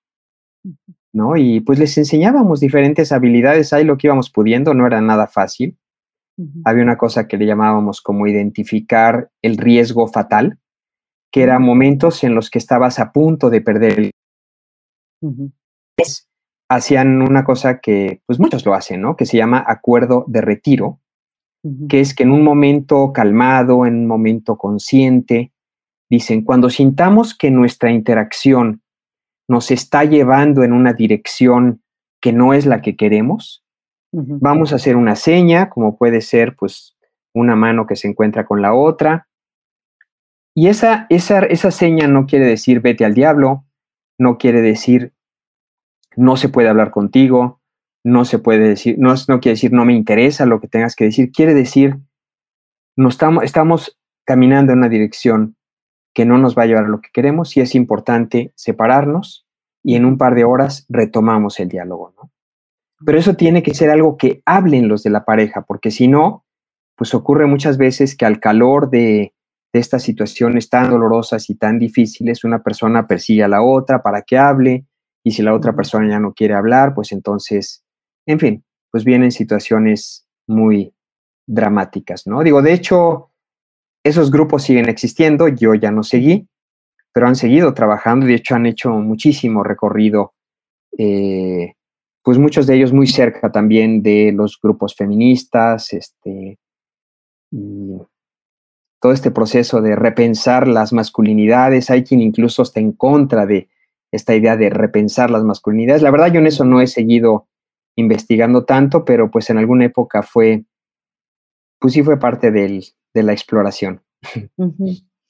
¿No? 1.12 1.36
Y 1.36 1.60
pues 1.60 1.78
les 1.78 1.96
enseñábamos 1.98 2.60
diferentes 2.60 3.12
habilidades, 3.12 3.72
ahí 3.72 3.84
lo 3.84 3.98
que 3.98 4.06
íbamos 4.06 4.30
pudiendo, 4.30 4.72
no 4.74 4.86
era 4.86 5.00
nada 5.00 5.26
fácil. 5.26 5.76
Había 6.64 6.82
una 6.82 6.96
cosa 6.96 7.28
que 7.28 7.36
le 7.36 7.46
llamábamos 7.46 8.00
como 8.00 8.26
identificar 8.26 9.30
el 9.42 9.58
riesgo 9.58 10.08
fatal, 10.08 10.58
que 11.30 11.42
eran 11.42 11.62
momentos 11.62 12.24
en 12.24 12.34
los 12.34 12.50
que 12.50 12.58
estabas 12.58 12.98
a 12.98 13.12
punto 13.12 13.50
de 13.50 13.60
perder 13.60 13.98
el 13.98 14.10
hacían 16.68 17.20
una 17.22 17.44
cosa 17.44 17.80
que 17.80 18.22
pues 18.26 18.38
muchos 18.38 18.64
lo 18.64 18.74
hacen, 18.74 19.00
¿no? 19.00 19.16
Que 19.16 19.26
se 19.26 19.36
llama 19.36 19.62
acuerdo 19.66 20.24
de 20.26 20.40
retiro, 20.40 21.00
que 21.88 22.00
es 22.00 22.14
que 22.14 22.24
en 22.24 22.32
un 22.32 22.42
momento 22.42 23.12
calmado, 23.12 23.86
en 23.86 23.94
un 23.94 24.06
momento 24.06 24.56
consciente, 24.56 25.52
dicen, 26.10 26.42
cuando 26.42 26.70
sintamos 26.70 27.36
que 27.36 27.50
nuestra 27.50 27.92
interacción 27.92 28.81
nos 29.48 29.70
está 29.70 30.04
llevando 30.04 30.62
en 30.62 30.72
una 30.72 30.92
dirección 30.92 31.82
que 32.20 32.32
no 32.32 32.54
es 32.54 32.66
la 32.66 32.80
que 32.80 32.96
queremos, 32.96 33.64
vamos 34.12 34.72
a 34.72 34.76
hacer 34.76 34.96
una 34.96 35.16
seña, 35.16 35.70
como 35.70 35.96
puede 35.96 36.20
ser 36.20 36.54
pues 36.54 36.96
una 37.34 37.56
mano 37.56 37.86
que 37.86 37.96
se 37.96 38.08
encuentra 38.08 38.44
con 38.46 38.60
la 38.60 38.74
otra, 38.74 39.26
y 40.54 40.68
esa, 40.68 41.06
esa, 41.08 41.40
esa 41.40 41.70
seña 41.70 42.06
no 42.06 42.26
quiere 42.26 42.46
decir 42.46 42.80
vete 42.80 43.04
al 43.04 43.14
diablo, 43.14 43.64
no 44.18 44.36
quiere 44.36 44.60
decir 44.60 45.14
no 46.14 46.36
se 46.36 46.50
puede 46.50 46.68
hablar 46.68 46.90
contigo, 46.90 47.60
no 48.04 48.26
se 48.26 48.38
puede 48.38 48.68
decir, 48.68 48.96
no, 48.98 49.14
no 49.28 49.40
quiere 49.40 49.54
decir 49.54 49.72
no 49.72 49.86
me 49.86 49.94
interesa 49.94 50.44
lo 50.44 50.60
que 50.60 50.68
tengas 50.68 50.94
que 50.94 51.04
decir, 51.04 51.32
quiere 51.32 51.54
decir 51.54 51.98
no 52.96 53.08
estamos, 53.08 53.44
estamos 53.44 53.98
caminando 54.24 54.72
en 54.72 54.78
una 54.78 54.88
dirección 54.90 55.56
que 56.14 56.24
no 56.24 56.38
nos 56.38 56.56
va 56.56 56.64
a 56.64 56.66
llevar 56.66 56.84
a 56.84 56.88
lo 56.88 57.00
que 57.00 57.10
queremos 57.12 57.56
y 57.56 57.60
es 57.60 57.74
importante 57.74 58.52
separarnos 58.54 59.46
y 59.82 59.96
en 59.96 60.04
un 60.04 60.18
par 60.18 60.34
de 60.34 60.44
horas 60.44 60.86
retomamos 60.88 61.58
el 61.60 61.68
diálogo, 61.68 62.14
¿no? 62.16 62.30
Pero 63.04 63.18
eso 63.18 63.34
tiene 63.34 63.62
que 63.62 63.74
ser 63.74 63.90
algo 63.90 64.16
que 64.16 64.42
hablen 64.46 64.88
los 64.88 65.02
de 65.02 65.10
la 65.10 65.24
pareja, 65.24 65.62
porque 65.62 65.90
si 65.90 66.06
no, 66.06 66.44
pues 66.94 67.14
ocurre 67.14 67.46
muchas 67.46 67.76
veces 67.76 68.16
que 68.16 68.24
al 68.24 68.38
calor 68.38 68.90
de, 68.90 69.34
de 69.72 69.80
estas 69.80 70.04
situaciones 70.04 70.68
tan 70.68 70.90
dolorosas 70.90 71.50
y 71.50 71.56
tan 71.56 71.80
difíciles, 71.80 72.44
una 72.44 72.62
persona 72.62 73.08
persigue 73.08 73.42
a 73.42 73.48
la 73.48 73.62
otra 73.62 74.02
para 74.02 74.22
que 74.22 74.38
hable, 74.38 74.86
y 75.24 75.32
si 75.32 75.42
la 75.42 75.54
otra 75.54 75.74
persona 75.74 76.08
ya 76.08 76.20
no 76.20 76.32
quiere 76.32 76.54
hablar, 76.54 76.94
pues 76.94 77.10
entonces, 77.10 77.84
en 78.26 78.38
fin, 78.38 78.64
pues 78.90 79.04
vienen 79.04 79.32
situaciones 79.32 80.26
muy 80.46 80.94
dramáticas, 81.46 82.26
¿no? 82.26 82.42
Digo, 82.42 82.62
de 82.62 82.72
hecho, 82.72 83.31
esos 84.04 84.30
grupos 84.30 84.64
siguen 84.64 84.88
existiendo, 84.88 85.48
yo 85.48 85.74
ya 85.74 85.90
no 85.90 86.02
seguí, 86.02 86.48
pero 87.12 87.28
han 87.28 87.36
seguido 87.36 87.74
trabajando, 87.74 88.26
de 88.26 88.34
hecho 88.34 88.54
han 88.54 88.66
hecho 88.66 88.90
muchísimo 88.90 89.62
recorrido, 89.62 90.34
eh, 90.98 91.74
pues 92.22 92.38
muchos 92.38 92.66
de 92.66 92.76
ellos 92.76 92.92
muy 92.92 93.06
cerca 93.06 93.50
también 93.52 94.02
de 94.02 94.32
los 94.34 94.58
grupos 94.60 94.94
feministas, 94.94 95.92
este, 95.92 96.58
y 97.50 97.98
todo 99.00 99.12
este 99.12 99.30
proceso 99.30 99.80
de 99.80 99.96
repensar 99.96 100.68
las 100.68 100.92
masculinidades, 100.92 101.90
hay 101.90 102.04
quien 102.04 102.20
incluso 102.20 102.62
está 102.62 102.80
en 102.80 102.92
contra 102.92 103.46
de 103.46 103.68
esta 104.12 104.34
idea 104.34 104.56
de 104.56 104.70
repensar 104.70 105.30
las 105.30 105.42
masculinidades. 105.42 106.02
La 106.02 106.10
verdad, 106.10 106.32
yo 106.32 106.38
en 106.38 106.46
eso 106.46 106.64
no 106.64 106.80
he 106.80 106.86
seguido 106.86 107.48
investigando 107.96 108.64
tanto, 108.64 109.04
pero 109.04 109.30
pues 109.30 109.50
en 109.50 109.58
alguna 109.58 109.86
época 109.86 110.22
fue, 110.22 110.64
pues 111.80 111.94
sí 111.94 112.02
fue 112.02 112.18
parte 112.18 112.50
del, 112.50 112.84
de 113.14 113.22
la 113.22 113.32
exploración. 113.32 114.02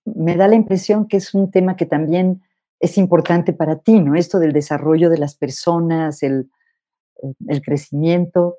Me 0.04 0.36
da 0.36 0.48
la 0.48 0.56
impresión 0.56 1.06
que 1.06 1.18
es 1.18 1.34
un 1.34 1.50
tema 1.50 1.76
que 1.76 1.86
también 1.86 2.42
es 2.80 2.98
importante 2.98 3.52
para 3.52 3.78
ti, 3.78 4.00
¿no? 4.00 4.16
Esto 4.16 4.38
del 4.38 4.52
desarrollo 4.52 5.08
de 5.08 5.18
las 5.18 5.36
personas, 5.36 6.22
el, 6.22 6.50
el 7.46 7.62
crecimiento. 7.62 8.58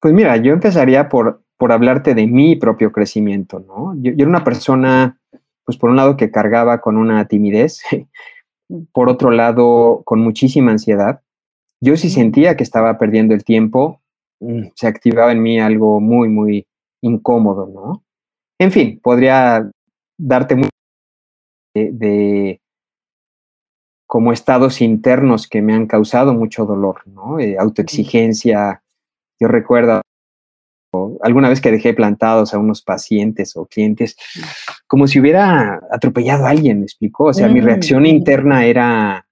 Pues 0.00 0.14
mira, 0.14 0.36
yo 0.36 0.52
empezaría 0.52 1.08
por, 1.08 1.42
por 1.56 1.72
hablarte 1.72 2.14
de 2.14 2.28
mi 2.28 2.54
propio 2.54 2.92
crecimiento, 2.92 3.58
¿no? 3.58 3.94
Yo, 3.96 4.12
yo, 4.12 4.22
era 4.22 4.28
una 4.28 4.44
persona 4.44 5.18
pues 5.64 5.76
por 5.76 5.90
un 5.90 5.96
lado 5.96 6.16
que 6.16 6.30
cargaba 6.30 6.80
con 6.80 6.96
una 6.96 7.26
timidez, 7.26 7.82
por 8.92 9.08
otro 9.08 9.30
lado 9.30 10.02
con 10.04 10.20
muchísima 10.20 10.70
ansiedad. 10.70 11.20
Yo 11.80 11.96
sí 11.96 12.08
sentía 12.08 12.56
que 12.56 12.62
estaba 12.62 12.96
perdiendo 12.98 13.34
el 13.34 13.44
tiempo, 13.44 14.00
mm, 14.40 14.68
se 14.76 14.86
activaba 14.86 15.32
en 15.32 15.42
mí 15.42 15.60
algo 15.60 16.00
muy, 16.00 16.28
muy 16.28 16.67
incómodo, 17.02 17.66
¿no? 17.66 18.04
En 18.58 18.72
fin, 18.72 19.00
podría 19.00 19.70
darte 20.18 20.56
mucho 20.56 20.70
de, 21.74 22.60
como 24.06 24.32
estados 24.32 24.80
internos 24.80 25.46
que 25.46 25.62
me 25.62 25.74
han 25.74 25.86
causado 25.86 26.34
mucho 26.34 26.64
dolor, 26.64 27.02
¿no? 27.06 27.38
Eh, 27.38 27.56
autoexigencia. 27.58 28.82
Yo 29.38 29.48
recuerdo 29.48 30.02
alguna 31.22 31.48
vez 31.48 31.60
que 31.60 31.70
dejé 31.70 31.94
plantados 31.94 32.54
a 32.54 32.58
unos 32.58 32.82
pacientes 32.82 33.56
o 33.56 33.66
clientes, 33.66 34.16
como 34.86 35.06
si 35.06 35.20
hubiera 35.20 35.80
atropellado 35.90 36.46
a 36.46 36.50
alguien, 36.50 36.80
me 36.80 36.86
explicó. 36.86 37.26
O 37.26 37.34
sea, 37.34 37.48
mi 37.48 37.60
reacción 37.60 38.04
mm. 38.04 38.06
interna 38.06 38.64
era 38.64 39.27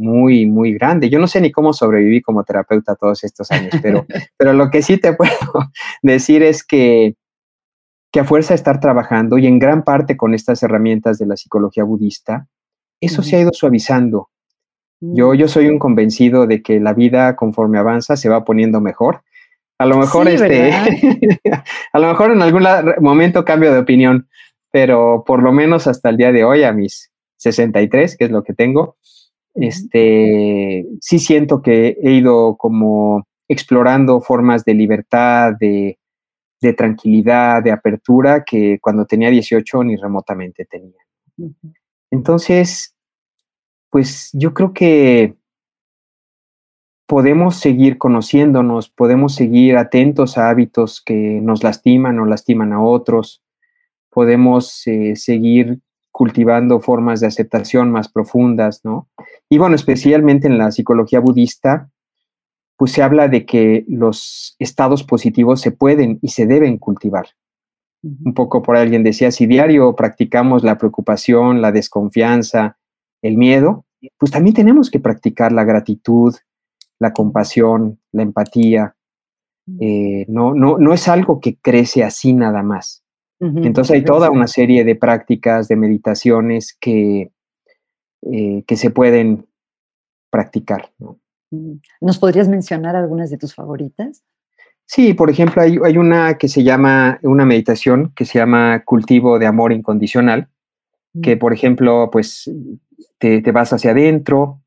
muy, 0.00 0.46
muy 0.46 0.74
grande. 0.74 1.10
Yo 1.10 1.18
no 1.18 1.28
sé 1.28 1.40
ni 1.40 1.52
cómo 1.52 1.72
sobreviví 1.72 2.22
como 2.22 2.42
terapeuta 2.42 2.96
todos 2.96 3.22
estos 3.22 3.50
años, 3.50 3.74
pero, 3.82 4.06
pero 4.36 4.52
lo 4.52 4.70
que 4.70 4.82
sí 4.82 4.96
te 4.96 5.12
puedo 5.12 5.30
decir 6.02 6.42
es 6.42 6.64
que, 6.64 7.14
que 8.10 8.20
a 8.20 8.24
fuerza 8.24 8.54
de 8.54 8.56
estar 8.56 8.80
trabajando 8.80 9.38
y 9.38 9.46
en 9.46 9.58
gran 9.58 9.84
parte 9.84 10.16
con 10.16 10.34
estas 10.34 10.62
herramientas 10.62 11.18
de 11.18 11.26
la 11.26 11.36
psicología 11.36 11.84
budista, 11.84 12.48
eso 13.00 13.22
se 13.22 13.36
ha 13.36 13.40
ido 13.40 13.52
suavizando. 13.52 14.28
Yo, 15.00 15.32
mm. 15.32 15.34
yo 15.34 15.48
soy 15.48 15.66
un 15.68 15.78
convencido 15.78 16.46
de 16.46 16.62
que 16.62 16.80
la 16.80 16.92
vida 16.92 17.36
conforme 17.36 17.78
avanza 17.78 18.16
se 18.16 18.28
va 18.28 18.44
poniendo 18.44 18.82
mejor 18.82 19.22
A 19.78 19.86
lo 19.86 19.96
mejor 19.96 20.28
este, 20.28 20.72
a 21.92 21.98
lo 21.98 22.08
mejor 22.08 22.32
en 22.32 22.42
algún 22.42 22.64
momento 23.00 23.44
cambio 23.44 23.72
de 23.72 23.78
opinión, 23.78 24.28
pero 24.70 25.24
por 25.26 25.42
lo 25.42 25.52
menos 25.52 25.86
hasta 25.86 26.10
el 26.10 26.16
día 26.16 26.32
de 26.32 26.44
hoy, 26.44 26.64
a 26.64 26.72
mis 26.72 27.10
63, 27.36 28.16
que 28.16 28.26
es 28.26 28.30
lo 28.30 28.42
que 28.42 28.52
tengo, 28.52 28.96
este, 29.54 30.86
sí 31.00 31.18
siento 31.18 31.62
que 31.62 31.96
he 32.02 32.12
ido 32.12 32.56
como 32.56 33.26
explorando 33.48 34.20
formas 34.20 34.64
de 34.64 34.74
libertad, 34.74 35.54
de, 35.58 35.98
de 36.60 36.72
tranquilidad, 36.72 37.62
de 37.62 37.72
apertura 37.72 38.44
que 38.44 38.78
cuando 38.80 39.06
tenía 39.06 39.30
18 39.30 39.84
ni 39.84 39.96
remotamente 39.96 40.64
tenía. 40.66 41.00
Entonces, 42.10 42.94
pues 43.90 44.30
yo 44.32 44.54
creo 44.54 44.72
que 44.72 45.36
podemos 47.06 47.56
seguir 47.56 47.98
conociéndonos, 47.98 48.88
podemos 48.88 49.34
seguir 49.34 49.76
atentos 49.76 50.38
a 50.38 50.48
hábitos 50.48 51.02
que 51.04 51.40
nos 51.42 51.64
lastiman 51.64 52.20
o 52.20 52.24
lastiman 52.24 52.72
a 52.72 52.80
otros, 52.80 53.42
podemos 54.10 54.86
eh, 54.86 55.16
seguir 55.16 55.80
cultivando 56.20 56.80
formas 56.80 57.20
de 57.20 57.28
aceptación 57.28 57.90
más 57.90 58.10
profundas, 58.10 58.82
¿no? 58.84 59.08
Y 59.48 59.56
bueno, 59.56 59.74
especialmente 59.74 60.48
en 60.48 60.58
la 60.58 60.70
psicología 60.70 61.18
budista, 61.18 61.88
pues 62.76 62.92
se 62.92 63.02
habla 63.02 63.26
de 63.28 63.46
que 63.46 63.86
los 63.88 64.54
estados 64.58 65.02
positivos 65.02 65.62
se 65.62 65.72
pueden 65.72 66.18
y 66.20 66.28
se 66.28 66.44
deben 66.44 66.76
cultivar. 66.76 67.28
Un 68.02 68.34
poco 68.34 68.60
por 68.60 68.76
alguien 68.76 69.02
decía, 69.02 69.30
si 69.30 69.46
diario 69.46 69.96
practicamos 69.96 70.62
la 70.62 70.76
preocupación, 70.76 71.62
la 71.62 71.72
desconfianza, 71.72 72.76
el 73.22 73.38
miedo, 73.38 73.86
pues 74.18 74.30
también 74.30 74.54
tenemos 74.54 74.90
que 74.90 75.00
practicar 75.00 75.52
la 75.52 75.64
gratitud, 75.64 76.36
la 76.98 77.14
compasión, 77.14 77.98
la 78.12 78.24
empatía. 78.24 78.94
Eh, 79.80 80.26
no, 80.28 80.52
no, 80.54 80.76
no 80.76 80.92
es 80.92 81.08
algo 81.08 81.40
que 81.40 81.56
crece 81.56 82.04
así 82.04 82.34
nada 82.34 82.62
más. 82.62 82.99
Entonces 83.40 83.94
hay 83.94 84.04
toda 84.04 84.30
una 84.30 84.46
serie 84.46 84.84
de 84.84 84.94
prácticas, 84.96 85.66
de 85.66 85.76
meditaciones 85.76 86.76
que, 86.78 87.32
eh, 88.30 88.64
que 88.66 88.76
se 88.76 88.90
pueden 88.90 89.46
practicar. 90.30 90.90
¿no? 90.98 91.18
¿Nos 92.00 92.18
podrías 92.18 92.48
mencionar 92.48 92.96
algunas 92.96 93.30
de 93.30 93.38
tus 93.38 93.54
favoritas? 93.54 94.22
Sí, 94.86 95.14
por 95.14 95.30
ejemplo, 95.30 95.62
hay, 95.62 95.96
una 95.96 96.36
que 96.36 96.48
se 96.48 96.64
llama, 96.64 97.20
una 97.22 97.44
meditación 97.44 98.12
que 98.14 98.24
se 98.24 98.40
llama 98.40 98.82
cultivo 98.84 99.38
de 99.38 99.46
amor 99.46 99.72
incondicional, 99.72 100.48
que 101.22 101.36
por 101.36 101.52
ejemplo, 101.52 102.08
pues 102.10 102.50
te, 103.18 103.40
vas 103.52 103.72
hacia 103.72 103.92
adentro 103.92 104.60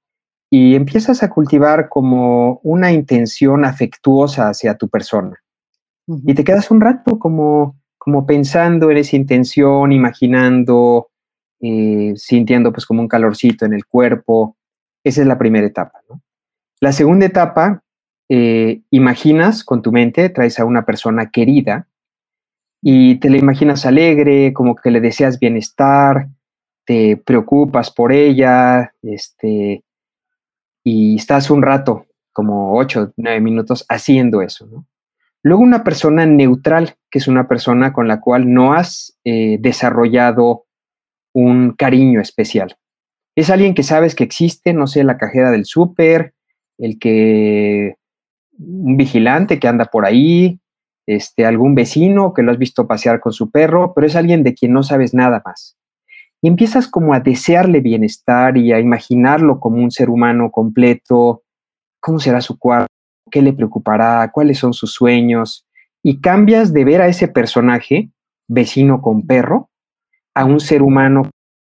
y 0.50 0.76
empiezas 0.76 1.24
a 1.24 1.30
cultivar 1.30 1.90
como 1.90 2.60
una 2.64 2.92
intención 2.94 3.66
afectuosa 3.66 4.50
hacia 4.50 4.78
tu 4.78 4.88
persona. 4.88 5.42
Y 6.08 6.34
te 6.34 6.44
quedas 6.44 6.72
un 6.72 6.80
rato 6.80 7.20
como, 7.20 7.78
como 8.04 8.26
pensando 8.26 8.92
en 8.92 8.98
esa 8.98 9.16
intención, 9.16 9.94
imaginando, 9.94 11.10
eh, 11.62 12.12
sintiendo 12.18 12.74
pues 12.74 12.86
como 12.86 13.02
un 13.02 13.08
calorcito 13.08 13.66
en 13.66 13.72
el 13.72 13.86
cuerpo. 13.86 14.58
Esa 15.06 15.22
es 15.22 15.28
la 15.28 15.38
primera 15.38 15.66
etapa, 15.66 16.02
¿no? 16.10 16.22
La 16.82 16.92
segunda 16.92 17.26
etapa, 17.26 17.82
eh, 18.28 18.82
imaginas 18.92 19.64
con 19.64 19.82
tu 19.82 19.94
mente, 19.94 20.28
traes 20.28 20.60
a 20.60 20.66
una 20.66 20.84
persona 20.86 21.32
querida 21.32 21.88
y 22.82 23.22
te 23.22 23.30
la 23.30 23.38
imaginas 23.38 23.86
alegre, 23.86 24.52
como 24.52 24.76
que 24.76 24.92
le 24.92 25.00
deseas 25.00 25.40
bienestar, 25.40 26.28
te 26.86 27.16
preocupas 27.16 27.90
por 27.90 28.12
ella, 28.12 28.94
este, 29.02 29.82
y 30.84 31.16
estás 31.16 31.50
un 31.50 31.62
rato, 31.62 32.06
como 32.34 32.78
ocho, 32.78 33.14
nueve 33.16 33.40
minutos, 33.40 33.86
haciendo 33.88 34.42
eso, 34.42 34.68
Luego 35.44 35.62
una 35.62 35.84
persona 35.84 36.26
neutral, 36.26 36.96
que 37.12 37.20
es 37.20 37.28
una 37.28 37.50
persona 37.50 37.92
con 37.92 38.08
la 38.08 38.22
cual 38.22 38.52
no 38.52 38.74
has 38.74 39.18
eh, 39.26 39.58
desarrollado 39.60 40.66
un 41.34 41.72
cariño 41.72 42.22
especial. 42.22 42.78
Es 43.36 43.50
alguien 43.50 43.74
que 43.74 43.84
sabes 43.84 44.16
que 44.16 44.24
existe, 44.24 44.74
no 44.74 44.88
sé, 44.88 45.04
la 45.04 45.18
cajera 45.18 45.52
del 45.52 45.66
súper, 45.66 46.34
el 46.78 46.98
que 46.98 47.96
un 48.58 48.96
vigilante 48.96 49.60
que 49.60 49.68
anda 49.68 49.86
por 49.86 50.06
ahí, 50.06 50.60
este, 51.06 51.46
algún 51.46 51.76
vecino 51.76 52.34
que 52.34 52.44
lo 52.44 52.52
has 52.52 52.58
visto 52.58 52.88
pasear 52.88 53.20
con 53.20 53.34
su 53.34 53.52
perro, 53.52 53.94
pero 53.94 54.08
es 54.08 54.16
alguien 54.16 54.44
de 54.44 54.54
quien 54.54 54.72
no 54.72 54.84
sabes 54.84 55.14
nada 55.14 55.42
más. 55.44 55.76
Y 56.42 56.48
empiezas 56.48 56.88
como 56.88 57.14
a 57.14 57.20
desearle 57.20 57.82
bienestar 57.82 58.58
y 58.58 58.72
a 58.72 58.80
imaginarlo 58.80 59.60
como 59.60 59.78
un 59.78 59.92
ser 59.92 60.10
humano 60.10 60.52
completo, 60.52 61.44
cómo 62.00 62.20
será 62.20 62.42
su 62.42 62.58
cuarto, 62.58 62.93
qué 63.34 63.42
le 63.42 63.52
preocupará, 63.52 64.30
cuáles 64.32 64.60
son 64.60 64.74
sus 64.74 64.94
sueños, 64.94 65.66
y 66.04 66.22
cambias 66.22 66.72
de 66.72 66.86
ver 66.86 67.02
a 67.02 67.08
ese 67.08 67.28
personaje, 67.28 68.12
vecino 68.48 69.02
con 69.02 69.26
perro, 69.26 69.72
a 70.36 70.46
un 70.46 70.60
ser 70.60 70.84
humano 70.84 71.32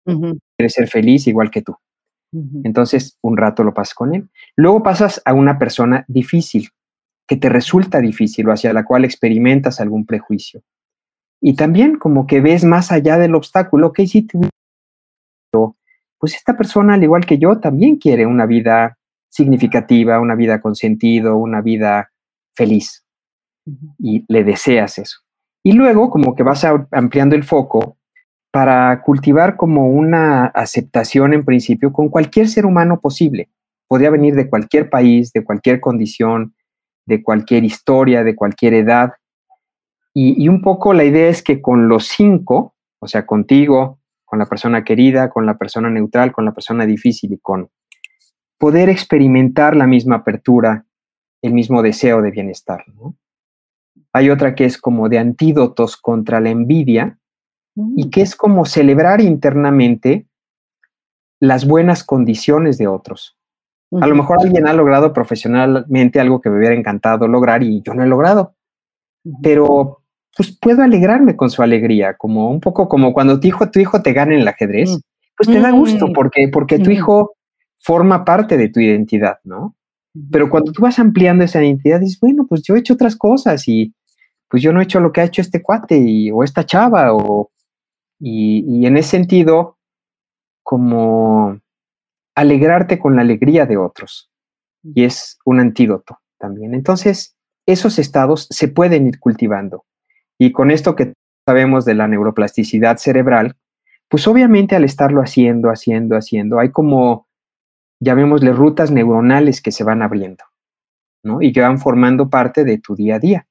que 0.06 0.38
quiere 0.56 0.70
ser 0.70 0.88
feliz 0.88 1.26
igual 1.26 1.50
que 1.50 1.62
tú. 1.62 1.74
Entonces, 2.62 3.18
un 3.22 3.36
rato 3.36 3.64
lo 3.64 3.74
pasas 3.74 3.94
con 3.94 4.14
él. 4.14 4.28
Luego 4.54 4.82
pasas 4.82 5.20
a 5.24 5.32
una 5.34 5.58
persona 5.58 6.04
difícil, 6.06 6.68
que 7.26 7.36
te 7.36 7.48
resulta 7.48 8.00
difícil 8.00 8.48
o 8.48 8.52
hacia 8.52 8.72
la 8.72 8.84
cual 8.84 9.04
experimentas 9.04 9.80
algún 9.80 10.06
prejuicio. 10.06 10.62
Y 11.40 11.56
también 11.56 11.98
como 11.98 12.26
que 12.26 12.40
ves 12.40 12.64
más 12.64 12.92
allá 12.92 13.18
del 13.18 13.34
obstáculo, 13.34 13.92
que 13.92 14.06
si 14.06 14.28
pues 16.20 16.34
esta 16.34 16.56
persona, 16.56 16.94
al 16.94 17.02
igual 17.02 17.26
que 17.26 17.38
yo, 17.38 17.58
también 17.58 17.96
quiere 17.96 18.26
una 18.26 18.44
vida 18.44 18.97
significativa, 19.38 20.20
una 20.20 20.34
vida 20.34 20.60
con 20.60 20.74
sentido, 20.74 21.36
una 21.36 21.62
vida 21.62 22.10
feliz. 22.54 23.04
Y 23.98 24.24
le 24.28 24.44
deseas 24.44 24.98
eso. 24.98 25.18
Y 25.62 25.72
luego 25.72 26.10
como 26.10 26.34
que 26.34 26.42
vas 26.42 26.66
ampliando 26.90 27.36
el 27.36 27.44
foco 27.44 27.96
para 28.50 29.02
cultivar 29.02 29.56
como 29.56 29.88
una 29.90 30.46
aceptación 30.46 31.34
en 31.34 31.44
principio 31.44 31.92
con 31.92 32.08
cualquier 32.08 32.48
ser 32.48 32.66
humano 32.66 33.00
posible. 33.00 33.50
Podría 33.86 34.10
venir 34.10 34.34
de 34.34 34.48
cualquier 34.48 34.90
país, 34.90 35.32
de 35.32 35.44
cualquier 35.44 35.80
condición, 35.80 36.54
de 37.06 37.22
cualquier 37.22 37.64
historia, 37.64 38.24
de 38.24 38.34
cualquier 38.34 38.74
edad. 38.74 39.12
Y, 40.14 40.48
un 40.48 40.62
poco 40.62 40.92
la 40.94 41.04
idea 41.04 41.28
es 41.28 41.42
que 41.42 41.62
con 41.62 41.88
los 41.88 42.08
cinco, 42.08 42.74
o 42.98 43.06
sea, 43.06 43.24
contigo, 43.24 44.00
con 44.24 44.40
la 44.40 44.46
persona 44.46 44.82
querida, 44.82 45.30
con 45.30 45.46
la 45.46 45.56
persona 45.56 45.90
neutral, 45.90 46.32
con 46.32 46.44
la 46.44 46.52
persona 46.52 46.86
difícil 46.86 47.32
y 47.32 47.38
con 47.38 47.70
poder 48.58 48.88
experimentar 48.88 49.76
la 49.76 49.86
misma 49.86 50.16
apertura, 50.16 50.84
el 51.42 51.52
mismo 51.52 51.82
deseo 51.82 52.20
de 52.22 52.30
bienestar. 52.30 52.84
Hay 54.12 54.30
otra 54.30 54.54
que 54.54 54.64
es 54.64 54.78
como 54.78 55.08
de 55.08 55.18
antídotos 55.18 55.96
contra 55.96 56.40
la 56.40 56.50
envidia, 56.50 57.18
y 57.96 58.06
mm. 58.06 58.10
que 58.10 58.22
es 58.22 58.34
como 58.34 58.64
celebrar 58.66 59.20
internamente 59.20 60.26
las 61.40 61.66
buenas 61.66 62.02
condiciones 62.02 62.78
de 62.78 62.88
otros. 62.88 63.36
A 64.00 64.06
lo 64.06 64.14
mejor 64.14 64.38
alguien 64.42 64.66
ha 64.66 64.74
logrado 64.74 65.14
profesionalmente 65.14 66.20
algo 66.20 66.42
que 66.42 66.50
me 66.50 66.58
hubiera 66.58 66.74
encantado 66.74 67.26
lograr 67.26 67.62
y 67.62 67.80
yo 67.80 67.94
no 67.94 68.02
he 68.02 68.06
logrado, 68.06 68.54
pero 69.42 70.02
pues 70.36 70.54
puedo 70.60 70.82
alegrarme 70.82 71.36
con 71.36 71.48
su 71.48 71.62
alegría, 71.62 72.14
como 72.14 72.50
un 72.50 72.60
poco 72.60 72.86
como 72.86 73.14
cuando 73.14 73.40
tu 73.40 73.46
hijo, 73.46 73.70
tu 73.70 73.80
hijo 73.80 74.02
te 74.02 74.12
gana 74.12 74.34
en 74.34 74.40
el 74.40 74.48
ajedrez, 74.48 74.90
mm. 74.90 75.00
pues 75.36 75.48
te 75.48 75.60
da 75.60 75.70
gusto 75.70 76.08
mm. 76.08 76.12
porque, 76.12 76.48
porque 76.52 76.78
tu 76.78 76.90
hijo 76.90 77.34
forma 77.78 78.24
parte 78.24 78.56
de 78.56 78.68
tu 78.68 78.80
identidad, 78.80 79.38
¿no? 79.44 79.76
Pero 80.30 80.50
cuando 80.50 80.72
tú 80.72 80.82
vas 80.82 80.98
ampliando 80.98 81.44
esa 81.44 81.62
identidad, 81.62 82.00
dices, 82.00 82.18
bueno, 82.20 82.46
pues 82.48 82.62
yo 82.62 82.74
he 82.74 82.80
hecho 82.80 82.94
otras 82.94 83.16
cosas 83.16 83.68
y 83.68 83.94
pues 84.48 84.62
yo 84.62 84.72
no 84.72 84.80
he 84.80 84.84
hecho 84.84 85.00
lo 85.00 85.12
que 85.12 85.20
ha 85.20 85.24
hecho 85.24 85.42
este 85.42 85.62
cuate 85.62 86.30
o 86.32 86.42
esta 86.42 86.64
chava 86.64 87.14
o, 87.14 87.50
y, 88.18 88.86
en 88.86 88.96
ese 88.96 89.10
sentido, 89.10 89.78
como 90.62 91.60
alegrarte 92.34 92.98
con 92.98 93.16
la 93.16 93.22
alegría 93.22 93.66
de 93.66 93.76
otros. 93.76 94.30
Y 94.82 95.04
es 95.04 95.38
un 95.44 95.60
antídoto 95.60 96.18
también. 96.38 96.74
Entonces, 96.74 97.36
esos 97.66 97.98
estados 97.98 98.46
se 98.50 98.68
pueden 98.68 99.06
ir 99.06 99.20
cultivando. 99.20 99.84
Y 100.38 100.52
con 100.52 100.70
esto 100.70 100.96
que 100.96 101.12
sabemos 101.46 101.84
de 101.84 101.94
la 101.94 102.08
neuroplasticidad 102.08 102.96
cerebral, 102.96 103.56
pues 104.08 104.26
obviamente 104.26 104.74
al 104.76 104.84
estarlo 104.84 105.20
haciendo, 105.20 105.68
haciendo, 105.68 106.16
haciendo, 106.16 106.58
hay 106.58 106.70
como, 106.70 107.27
llamémosle, 108.00 108.52
rutas 108.52 108.90
neuronales 108.90 109.60
que 109.62 109.72
se 109.72 109.84
van 109.84 110.02
abriendo, 110.02 110.44
¿no? 111.22 111.42
Y 111.42 111.52
que 111.52 111.60
van 111.60 111.78
formando 111.78 112.28
parte 112.30 112.64
de 112.64 112.78
tu 112.78 112.94
día 112.94 113.16
a 113.16 113.18
día. 113.18 113.46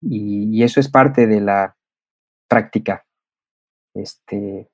y 0.00 0.62
eso 0.62 0.78
es 0.78 0.88
parte 0.88 1.26
de 1.26 1.40
la 1.40 1.76
práctica 2.48 3.04
este, 3.94 4.68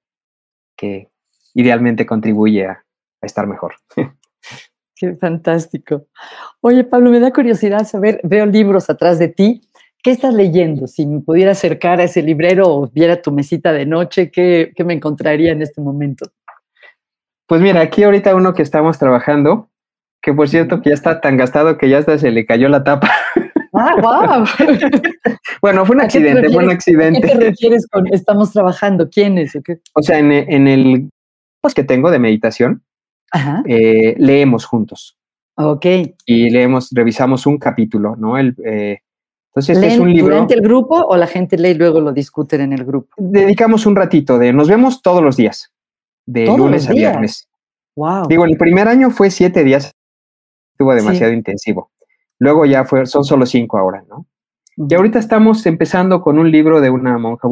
que 0.76 1.08
idealmente 1.54 2.06
contribuye 2.06 2.66
a, 2.66 2.84
estar 3.22 3.46
mejor. 3.46 3.74
Qué 4.96 5.16
fantástico. 5.16 6.06
Oye, 6.60 6.84
Pablo, 6.84 7.10
me 7.10 7.20
da 7.20 7.32
curiosidad 7.32 7.84
saber, 7.86 8.20
veo 8.22 8.44
libros 8.44 8.90
atrás 8.90 9.18
de 9.18 9.28
ti. 9.28 9.62
¿Qué 10.02 10.10
estás 10.10 10.34
leyendo? 10.34 10.86
Si 10.86 11.06
me 11.06 11.20
pudiera 11.20 11.52
acercar 11.52 12.00
a 12.00 12.04
ese 12.04 12.22
librero 12.22 12.68
o 12.68 12.86
viera 12.88 13.22
tu 13.22 13.32
mesita 13.32 13.72
de 13.72 13.86
noche, 13.86 14.30
¿qué, 14.30 14.74
me 14.84 14.92
encontraría 14.92 15.52
en 15.52 15.62
este 15.62 15.80
momento? 15.80 16.30
Pues 17.46 17.60
mira, 17.60 17.80
aquí 17.80 18.02
ahorita 18.02 18.34
uno 18.34 18.54
que 18.54 18.62
estamos 18.62 18.98
trabajando, 18.98 19.70
que 20.22 20.32
por 20.32 20.48
cierto 20.48 20.80
que 20.80 20.90
ya 20.90 20.94
está 20.94 21.20
tan 21.20 21.36
gastado 21.36 21.76
que 21.76 21.88
ya 21.88 21.98
hasta 21.98 22.18
se 22.18 22.30
le 22.30 22.46
cayó 22.46 22.68
la 22.68 22.84
tapa. 22.84 23.10
Ah, 23.76 23.96
wow. 24.00 24.44
bueno, 25.62 25.84
fue 25.84 25.96
un 25.96 26.02
accidente, 26.02 26.48
fue 26.48 26.64
un 26.64 26.70
accidente. 26.70 27.20
¿Qué 27.20 27.26
te 27.26 27.34
refieres 27.34 27.86
con 27.88 28.06
estamos 28.14 28.52
trabajando? 28.52 29.10
¿Quiénes? 29.10 29.52
O, 29.94 30.02
sea, 30.02 30.18
en, 30.20 30.30
en, 30.30 30.68
el 30.68 31.10
pues, 31.60 31.74
que 31.74 31.82
tengo 31.82 32.10
de 32.10 32.20
meditación, 32.20 32.84
eh, 33.66 34.14
leemos 34.16 34.64
juntos. 34.64 35.18
Ok. 35.56 35.86
Y 36.24 36.50
leemos, 36.50 36.90
revisamos 36.92 37.46
un 37.46 37.58
capítulo, 37.58 38.14
¿no? 38.16 38.38
El, 38.38 38.54
eh, 38.64 39.00
entonces, 39.48 39.82
es 39.82 39.98
un 39.98 40.12
libro. 40.12 40.34
¿Durante 40.34 40.54
el 40.54 40.62
grupo 40.62 40.96
o 40.96 41.16
la 41.16 41.26
gente 41.26 41.56
lee 41.56 41.70
y 41.70 41.74
luego 41.74 42.00
lo 42.00 42.12
discuten 42.12 42.60
en 42.60 42.72
el 42.72 42.84
grupo? 42.84 43.08
Dedicamos 43.16 43.86
un 43.86 43.96
ratito 43.96 44.38
de. 44.38 44.52
Nos 44.52 44.68
vemos 44.68 45.02
todos 45.02 45.22
los 45.22 45.36
días, 45.36 45.72
de 46.26 46.46
lunes 46.46 46.88
a 46.88 46.92
viernes. 46.92 47.48
Wow. 47.96 48.26
Digo, 48.28 48.44
el 48.44 48.56
primer 48.56 48.88
año 48.88 49.10
fue 49.10 49.30
siete 49.30 49.64
días, 49.64 49.92
estuvo 50.72 50.94
demasiado 50.94 51.32
intensivo. 51.32 51.90
Luego 52.38 52.66
ya 52.66 52.84
fue, 52.84 53.06
son 53.06 53.24
solo 53.24 53.46
cinco 53.46 53.78
ahora, 53.78 54.04
¿no? 54.08 54.26
Y 54.76 54.92
ahorita 54.94 55.18
estamos 55.18 55.64
empezando 55.66 56.20
con 56.20 56.38
un 56.38 56.50
libro 56.50 56.80
de 56.80 56.90
una 56.90 57.16
monja 57.18 57.48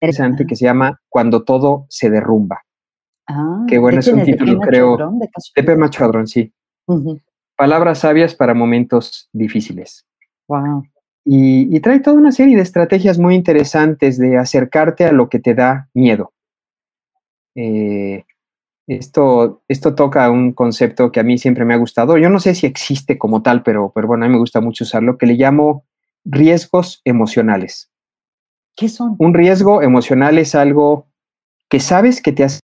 interesante 0.00 0.46
que 0.46 0.56
se 0.56 0.64
llama 0.64 1.00
Cuando 1.08 1.44
todo 1.44 1.86
se 1.88 2.10
derrumba. 2.10 2.62
Ah, 3.28 3.64
que 3.68 3.78
bueno, 3.78 4.00
es 4.00 4.08
un 4.08 4.24
título, 4.24 4.58
creo. 4.58 4.96
de 4.96 5.28
Pepe 5.54 5.76
Macho 5.76 6.10
sí. 6.26 6.52
Palabras 7.56 8.00
sabias 8.00 8.34
para 8.34 8.54
momentos 8.54 9.28
difíciles. 9.32 10.04
Wow. 10.48 10.82
Y, 11.24 11.78
trae 11.80 12.00
toda 12.00 12.16
una 12.16 12.32
serie 12.32 12.56
de 12.56 12.62
estrategias 12.62 13.18
muy 13.18 13.34
interesantes 13.36 14.18
de 14.18 14.36
acercarte 14.36 15.04
a 15.04 15.12
lo 15.12 15.28
que 15.28 15.38
te 15.38 15.54
da 15.54 15.88
miedo. 15.94 16.32
Eh, 17.54 18.24
esto, 18.86 19.62
esto 19.68 19.94
toca 19.94 20.30
un 20.30 20.52
concepto 20.52 21.12
que 21.12 21.20
a 21.20 21.22
mí 21.22 21.38
siempre 21.38 21.64
me 21.64 21.74
ha 21.74 21.78
gustado. 21.78 22.18
Yo 22.18 22.28
no 22.28 22.40
sé 22.40 22.54
si 22.54 22.66
existe 22.66 23.18
como 23.18 23.42
tal, 23.42 23.62
pero, 23.62 23.92
pero 23.94 24.08
bueno, 24.08 24.24
a 24.24 24.28
mí 24.28 24.32
me 24.32 24.40
gusta 24.40 24.60
mucho 24.60 24.84
usarlo, 24.84 25.16
que 25.16 25.26
le 25.26 25.34
llamo 25.34 25.84
riesgos 26.24 27.00
emocionales. 27.04 27.90
¿Qué 28.76 28.88
son? 28.88 29.16
Un 29.18 29.34
riesgo 29.34 29.82
emocional 29.82 30.38
es 30.38 30.54
algo 30.54 31.06
que 31.68 31.80
sabes 31.80 32.20
que 32.20 32.32
te 32.32 32.44
hace, 32.44 32.60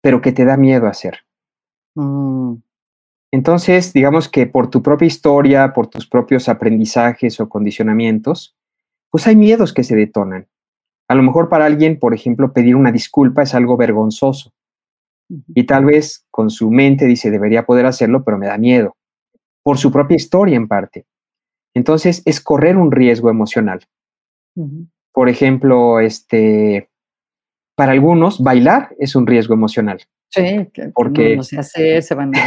pero 0.00 0.20
que 0.20 0.32
te 0.32 0.44
da 0.44 0.56
miedo 0.56 0.86
hacer. 0.86 1.26
Mm. 1.94 2.54
Entonces, 3.32 3.92
digamos 3.92 4.28
que 4.28 4.46
por 4.46 4.70
tu 4.70 4.82
propia 4.82 5.06
historia, 5.06 5.72
por 5.72 5.88
tus 5.88 6.06
propios 6.06 6.48
aprendizajes 6.48 7.38
o 7.40 7.48
condicionamientos, 7.48 8.56
pues 9.10 9.26
hay 9.26 9.36
miedos 9.36 9.74
que 9.74 9.84
se 9.84 9.96
detonan. 9.96 10.46
A 11.08 11.14
lo 11.14 11.22
mejor 11.22 11.48
para 11.48 11.66
alguien, 11.66 11.98
por 11.98 12.14
ejemplo, 12.14 12.52
pedir 12.52 12.76
una 12.76 12.92
disculpa 12.92 13.42
es 13.42 13.54
algo 13.54 13.76
vergonzoso. 13.76 14.52
Y 15.54 15.64
tal 15.64 15.84
vez 15.84 16.24
con 16.30 16.50
su 16.50 16.70
mente 16.70 17.06
dice, 17.06 17.30
debería 17.30 17.66
poder 17.66 17.86
hacerlo, 17.86 18.24
pero 18.24 18.38
me 18.38 18.46
da 18.46 18.58
miedo. 18.58 18.96
Por 19.62 19.78
su 19.78 19.90
propia 19.90 20.16
historia 20.16 20.56
en 20.56 20.68
parte. 20.68 21.06
Entonces, 21.74 22.22
es 22.24 22.40
correr 22.40 22.76
un 22.76 22.92
riesgo 22.92 23.28
emocional. 23.28 23.80
Por 25.12 25.28
ejemplo, 25.28 26.00
este, 26.00 26.88
para 27.76 27.92
algunos, 27.92 28.42
bailar 28.42 28.94
es 28.98 29.14
un 29.14 29.26
riesgo 29.26 29.54
emocional. 29.54 30.00
Sí, 30.30 30.68
porque 30.94 31.36
no, 31.36 31.42
se 31.42 31.58
hace, 31.58 32.02
se 32.02 32.14
van 32.14 32.32
a. 32.34 32.44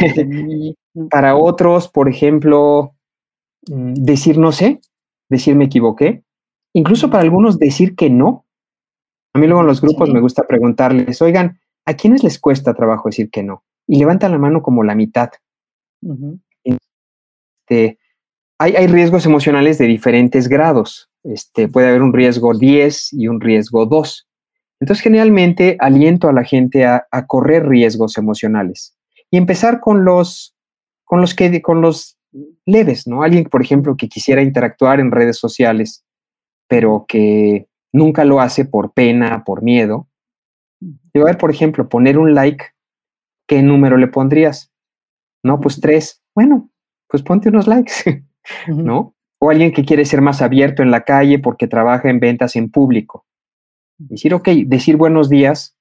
Para 1.10 1.36
otros, 1.36 1.88
por 1.88 2.08
ejemplo, 2.08 2.94
mm, 3.68 3.94
decir 3.94 4.38
no 4.38 4.52
sé, 4.52 4.80
decir 5.28 5.56
me 5.56 5.64
equivoqué, 5.64 6.22
incluso 6.74 7.10
para 7.10 7.22
algunos 7.22 7.58
decir 7.58 7.94
que 7.94 8.10
no. 8.10 8.44
A 9.40 9.42
mí 9.42 9.46
luego 9.46 9.62
en 9.62 9.68
los 9.68 9.80
grupos 9.80 10.10
me 10.10 10.20
gusta 10.20 10.46
preguntarles, 10.46 11.22
oigan, 11.22 11.58
¿a 11.86 11.94
quiénes 11.94 12.22
les 12.22 12.38
cuesta 12.38 12.74
trabajo 12.74 13.08
decir 13.08 13.30
que 13.30 13.42
no? 13.42 13.64
Y 13.86 13.98
levantan 13.98 14.32
la 14.32 14.38
mano 14.38 14.60
como 14.60 14.84
la 14.84 14.94
mitad. 14.94 15.30
este, 16.62 17.98
hay, 18.58 18.76
hay, 18.76 18.86
riesgos 18.86 19.24
emocionales 19.24 19.78
de 19.78 19.86
diferentes 19.86 20.46
grados. 20.46 21.08
Este, 21.24 21.68
puede 21.68 21.88
haber 21.88 22.02
un 22.02 22.12
riesgo 22.12 22.52
10 22.52 23.14
y 23.14 23.28
un 23.28 23.40
riesgo 23.40 23.86
2. 23.86 24.28
Entonces, 24.80 25.02
generalmente 25.02 25.78
aliento 25.80 26.28
a 26.28 26.34
la 26.34 26.44
gente 26.44 26.84
a, 26.84 27.06
correr 27.26 27.66
riesgos 27.66 28.18
emocionales 28.18 28.94
y 29.30 29.38
empezar 29.38 29.80
con 29.80 30.04
los, 30.04 30.54
con 31.04 31.22
los 31.22 31.34
que, 31.34 31.62
con 31.62 31.80
los 31.80 32.18
leves, 32.66 33.06
¿no? 33.06 33.22
Alguien, 33.22 33.44
por 33.44 33.62
ejemplo, 33.62 33.96
que 33.96 34.10
quisiera 34.10 34.42
interactuar 34.42 35.00
en 35.00 35.10
redes 35.10 35.38
sociales, 35.38 36.04
pero 36.68 37.06
que 37.08 37.69
nunca 37.92 38.24
lo 38.24 38.40
hace 38.40 38.64
por 38.64 38.92
pena, 38.92 39.44
por 39.44 39.62
miedo. 39.62 40.08
Digo, 40.80 41.26
a 41.26 41.30
ver, 41.30 41.38
por 41.38 41.50
ejemplo, 41.50 41.88
poner 41.88 42.18
un 42.18 42.34
like, 42.34 42.64
¿qué 43.46 43.62
número 43.62 43.96
le 43.96 44.08
pondrías? 44.08 44.72
No, 45.42 45.60
pues 45.60 45.80
tres. 45.80 46.22
Bueno, 46.34 46.70
pues 47.08 47.22
ponte 47.22 47.48
unos 47.48 47.66
likes, 47.66 48.24
¿no? 48.68 49.14
O 49.38 49.50
alguien 49.50 49.72
que 49.72 49.84
quiere 49.84 50.04
ser 50.04 50.20
más 50.20 50.42
abierto 50.42 50.82
en 50.82 50.90
la 50.90 51.02
calle 51.02 51.38
porque 51.38 51.66
trabaja 51.66 52.08
en 52.08 52.20
ventas 52.20 52.56
en 52.56 52.70
público. 52.70 53.26
Decir, 53.98 54.32
ok, 54.32 54.48
decir 54.66 54.96
buenos 54.96 55.28
días, 55.28 55.76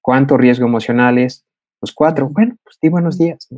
¿cuánto 0.00 0.36
riesgo 0.36 0.66
emocional 0.66 1.18
es? 1.18 1.44
Pues 1.80 1.92
cuatro. 1.92 2.28
Bueno, 2.28 2.56
pues 2.62 2.78
di 2.80 2.88
buenos 2.88 3.18
días. 3.18 3.48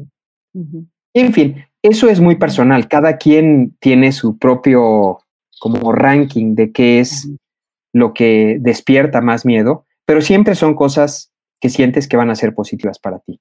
En 1.14 1.32
fin, 1.32 1.64
eso 1.82 2.08
es 2.08 2.20
muy 2.20 2.36
personal. 2.36 2.88
Cada 2.88 3.16
quien 3.16 3.76
tiene 3.80 4.12
su 4.12 4.38
propio 4.38 5.18
como 5.60 5.92
ranking 5.92 6.54
de 6.54 6.72
qué 6.72 7.00
es 7.00 7.30
lo 7.92 8.14
que 8.14 8.58
despierta 8.60 9.20
más 9.20 9.44
miedo, 9.44 9.86
pero 10.06 10.20
siempre 10.20 10.54
son 10.54 10.74
cosas 10.74 11.32
que 11.60 11.68
sientes 11.68 12.08
que 12.08 12.16
van 12.16 12.30
a 12.30 12.34
ser 12.34 12.54
positivas 12.54 12.98
para 12.98 13.20
ti. 13.20 13.40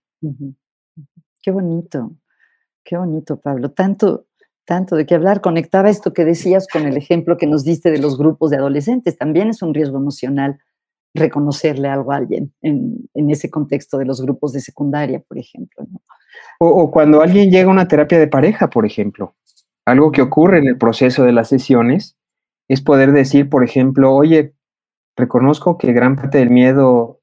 Qué 1.42 1.52
bonito, 1.52 2.12
qué 2.84 2.98
bonito, 2.98 3.40
Pablo. 3.40 3.72
Tanto, 3.72 4.28
tanto 4.66 4.96
de 4.96 5.06
qué 5.06 5.16
hablar. 5.16 5.42
Conectaba 5.42 5.90
esto 5.90 6.14
que 6.14 6.26
decías 6.26 6.68
con 6.68 6.86
el 6.86 6.98
ejemplo 6.98 7.38
que 7.38 7.48
nos 7.48 7.64
diste 7.64 7.90
de 7.90 7.98
los 7.98 8.18
grupos 8.18 8.52
de 8.52 8.58
adolescentes. 8.58 9.18
También 9.18 9.50
es 9.50 9.62
un 9.62 9.74
riesgo 9.74 9.98
emocional 9.98 10.60
reconocerle 11.14 11.90
algo 11.90 12.12
a 12.12 12.18
alguien 12.18 12.54
en, 12.62 13.10
ese 13.14 13.50
contexto 13.50 13.98
de 13.98 14.06
los 14.06 14.22
grupos 14.22 14.54
de 14.54 14.62
secundaria, 14.62 15.20
por 15.20 15.38
ejemplo. 15.38 15.86
O, 16.60 16.92
cuando 16.92 17.22
alguien 17.22 17.50
llega 17.50 17.70
a 17.70 17.74
una 17.74 17.88
terapia 17.88 18.20
de 18.20 18.28
pareja, 18.28 18.70
por 18.70 18.86
ejemplo. 18.86 19.36
Algo 19.86 20.12
que 20.12 20.22
ocurre 20.22 20.60
en 20.60 20.68
el 20.68 20.78
proceso 20.78 21.24
de 21.24 21.34
las 21.34 21.50
sesiones 21.50 22.16
es 22.72 22.82
poder 22.82 23.12
decir, 23.12 23.50
por 23.50 23.66
ejemplo, 23.66 24.14
oye, 24.14 24.54
reconozco 25.18 25.78
que 25.78 25.92
gran 25.92 26.16
parte 26.16 26.38
del 26.38 26.52
miedo 26.52 27.20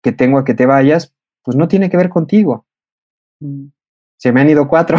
que 0.00 0.12
tengo 0.12 0.38
a 0.38 0.44
que 0.44 0.54
te 0.54 0.64
vayas, 0.64 1.12
pues 1.42 1.56
no 1.56 1.66
tiene 1.66 1.90
que 1.90 1.96
ver 1.96 2.08
contigo. 2.08 2.66
Mm. 3.40 3.66
Se 4.16 4.30
me 4.30 4.40
han 4.40 4.50
ido 4.50 4.68
cuatro. 4.68 4.98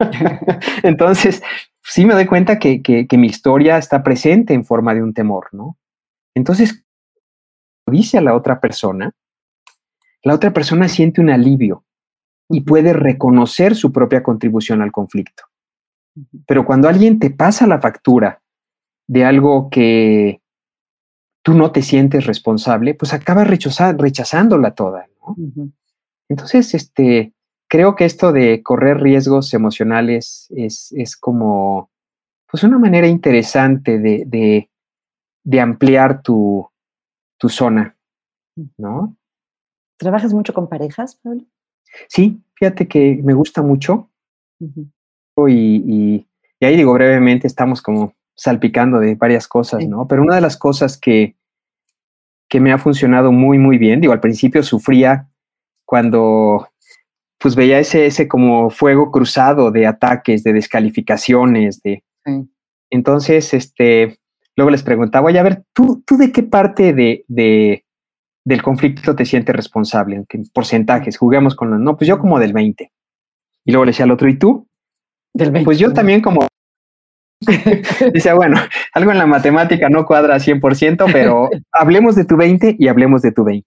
Entonces, 0.82 1.44
sí 1.80 2.06
me 2.06 2.14
doy 2.14 2.26
cuenta 2.26 2.58
que, 2.58 3.06
mi 3.12 3.28
historia 3.28 3.78
está 3.78 4.02
presente 4.02 4.52
en 4.52 4.64
forma 4.64 4.94
de 4.94 5.02
un 5.04 5.14
temor, 5.14 5.46
¿no? 5.52 5.78
Entonces, 6.34 6.84
dice 7.86 8.18
a 8.18 8.22
la 8.22 8.34
otra 8.34 8.60
persona, 8.60 9.12
la 10.24 10.34
otra 10.34 10.52
persona 10.52 10.88
siente 10.88 11.20
un 11.20 11.30
alivio 11.30 11.84
y 12.48 12.62
puede 12.62 12.94
reconocer 12.94 13.76
su 13.76 13.92
propia 13.92 14.24
contribución 14.24 14.82
al 14.82 14.90
conflicto. 14.90 15.44
Pero 16.48 16.66
cuando 16.66 16.88
alguien 16.88 17.20
te 17.20 17.30
pasa 17.30 17.68
la 17.68 17.80
factura 17.80 18.39
de 19.10 19.24
algo 19.24 19.70
que 19.70 20.40
tú 21.42 21.54
no 21.54 21.72
te 21.72 21.82
sientes 21.82 22.26
responsable, 22.26 22.94
pues 22.94 23.12
acabas 23.12 23.48
rechazándola 23.48 24.76
toda, 24.76 25.08
¿no? 25.18 25.36
Entonces, 26.28 26.74
este, 26.74 27.34
creo 27.66 27.96
que 27.96 28.04
esto 28.04 28.30
de 28.30 28.62
correr 28.62 29.00
riesgos 29.00 29.52
emocionales 29.52 30.46
es, 30.50 31.16
como 31.18 31.90
pues 32.48 32.62
una 32.62 32.78
manera 32.78 33.08
interesante 33.08 33.98
de, 33.98 34.70
ampliar 35.60 36.22
tu, 36.22 36.70
zona, 37.48 37.96
¿no? 38.78 39.16
¿Trabajas 39.96 40.32
mucho 40.32 40.54
con 40.54 40.68
parejas, 40.68 41.16
Pablo? 41.16 41.42
Sí, 42.06 42.40
fíjate 42.54 42.86
que 42.86 43.20
me 43.24 43.34
gusta 43.34 43.60
mucho. 43.60 44.08
y, 45.48 46.28
ahí 46.60 46.76
digo 46.76 46.92
brevemente, 46.92 47.48
estamos 47.48 47.82
como 47.82 48.14
salpicando 48.40 49.00
de 49.00 49.16
varias 49.16 49.46
cosas, 49.46 49.86
¿no? 49.86 50.08
Pero 50.08 50.22
una 50.22 50.34
de 50.34 50.40
las 50.40 50.56
cosas 50.56 50.96
que, 50.96 51.36
que 52.48 52.58
me 52.58 52.72
ha 52.72 52.78
funcionado 52.78 53.32
muy, 53.32 53.58
muy 53.58 53.76
bien, 53.76 54.00
digo, 54.00 54.14
al 54.14 54.20
principio 54.20 54.62
sufría 54.62 55.28
cuando 55.84 56.66
pues 57.36 57.54
veía 57.54 57.78
ese, 57.78 58.06
ese 58.06 58.28
como 58.28 58.70
fuego 58.70 59.10
cruzado 59.10 59.70
de 59.70 59.86
ataques, 59.86 60.42
de 60.42 60.54
descalificaciones, 60.54 61.82
de... 61.82 62.02
Entonces, 62.88 63.52
este, 63.52 64.18
luego 64.56 64.70
les 64.70 64.82
preguntaba, 64.82 65.26
oye, 65.26 65.38
a 65.38 65.42
ver, 65.42 65.64
¿tú, 65.74 66.02
tú 66.06 66.16
de 66.16 66.32
qué 66.32 66.42
parte 66.42 66.94
de, 66.94 67.26
de, 67.28 67.84
del 68.42 68.62
conflicto 68.62 69.14
te 69.14 69.26
sientes 69.26 69.54
responsable? 69.54 70.16
¿En 70.16 70.24
qué 70.24 70.42
porcentajes? 70.50 71.18
Juguemos 71.18 71.54
con 71.54 71.70
los... 71.70 71.80
No, 71.80 71.94
pues 71.98 72.08
yo 72.08 72.18
como 72.18 72.38
del 72.38 72.54
20. 72.54 72.90
Y 73.66 73.70
luego 73.70 73.84
le 73.84 73.90
decía 73.90 74.06
al 74.06 74.12
otro, 74.12 74.30
¿y 74.30 74.38
tú? 74.38 74.66
Del 75.34 75.50
20. 75.50 75.64
Pues 75.66 75.78
yo 75.78 75.92
también 75.92 76.22
como... 76.22 76.46
Dice, 78.12 78.32
bueno, 78.34 78.56
algo 78.92 79.12
en 79.12 79.18
la 79.18 79.26
matemática 79.26 79.88
no 79.88 80.04
cuadra 80.04 80.36
100%, 80.36 81.10
pero 81.12 81.48
hablemos 81.72 82.14
de 82.14 82.24
tu 82.24 82.36
20 82.36 82.76
y 82.78 82.88
hablemos 82.88 83.22
de 83.22 83.32
tu 83.32 83.44
20. 83.44 83.66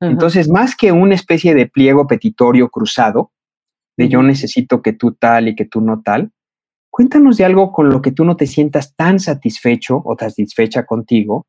Entonces, 0.00 0.48
más 0.48 0.76
que 0.76 0.92
una 0.92 1.14
especie 1.14 1.54
de 1.54 1.66
pliego 1.66 2.06
petitorio 2.06 2.68
cruzado, 2.68 3.32
de 3.96 4.08
yo 4.08 4.22
necesito 4.22 4.80
que 4.80 4.92
tú 4.92 5.12
tal 5.12 5.48
y 5.48 5.56
que 5.56 5.64
tú 5.64 5.80
no 5.80 6.02
tal, 6.02 6.30
cuéntanos 6.90 7.36
de 7.36 7.44
algo 7.44 7.72
con 7.72 7.88
lo 7.88 8.00
que 8.00 8.12
tú 8.12 8.24
no 8.24 8.36
te 8.36 8.46
sientas 8.46 8.94
tan 8.94 9.18
satisfecho 9.18 10.00
o 10.04 10.16
satisfecha 10.16 10.86
contigo 10.86 11.46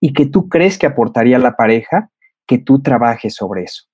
y 0.00 0.14
que 0.14 0.26
tú 0.26 0.48
crees 0.48 0.78
que 0.78 0.86
aportaría 0.86 1.36
a 1.36 1.40
la 1.40 1.54
pareja 1.54 2.10
que 2.46 2.58
tú 2.58 2.80
trabajes 2.80 3.34
sobre 3.34 3.64
eso. 3.64 3.84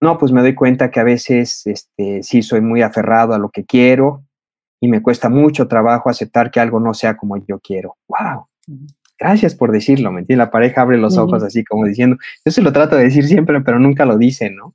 No, 0.00 0.16
pues 0.16 0.32
me 0.32 0.40
doy 0.40 0.54
cuenta 0.54 0.90
que 0.90 1.00
a 1.00 1.04
veces 1.04 1.66
este, 1.66 2.22
sí 2.22 2.42
soy 2.42 2.62
muy 2.62 2.82
aferrado 2.82 3.34
a 3.34 3.38
lo 3.38 3.50
que 3.50 3.64
quiero 3.64 4.24
y 4.80 4.88
me 4.88 5.02
cuesta 5.02 5.28
mucho 5.28 5.68
trabajo 5.68 6.08
aceptar 6.08 6.50
que 6.50 6.60
algo 6.60 6.80
no 6.80 6.94
sea 6.94 7.16
como 7.16 7.36
yo 7.36 7.58
quiero. 7.58 7.96
¡Wow! 8.08 8.46
Gracias 9.18 9.54
por 9.54 9.72
decirlo, 9.72 10.12
¿me 10.12 10.20
entiendes? 10.20 10.46
La 10.46 10.50
pareja 10.50 10.82
abre 10.82 10.98
los 10.98 11.18
ojos 11.18 11.42
así 11.42 11.64
como 11.64 11.84
diciendo, 11.86 12.16
yo 12.44 12.52
se 12.52 12.62
lo 12.62 12.72
trato 12.72 12.96
de 12.96 13.04
decir 13.04 13.26
siempre, 13.26 13.60
pero 13.62 13.80
nunca 13.80 14.04
lo 14.04 14.16
dice, 14.16 14.50
¿no? 14.50 14.74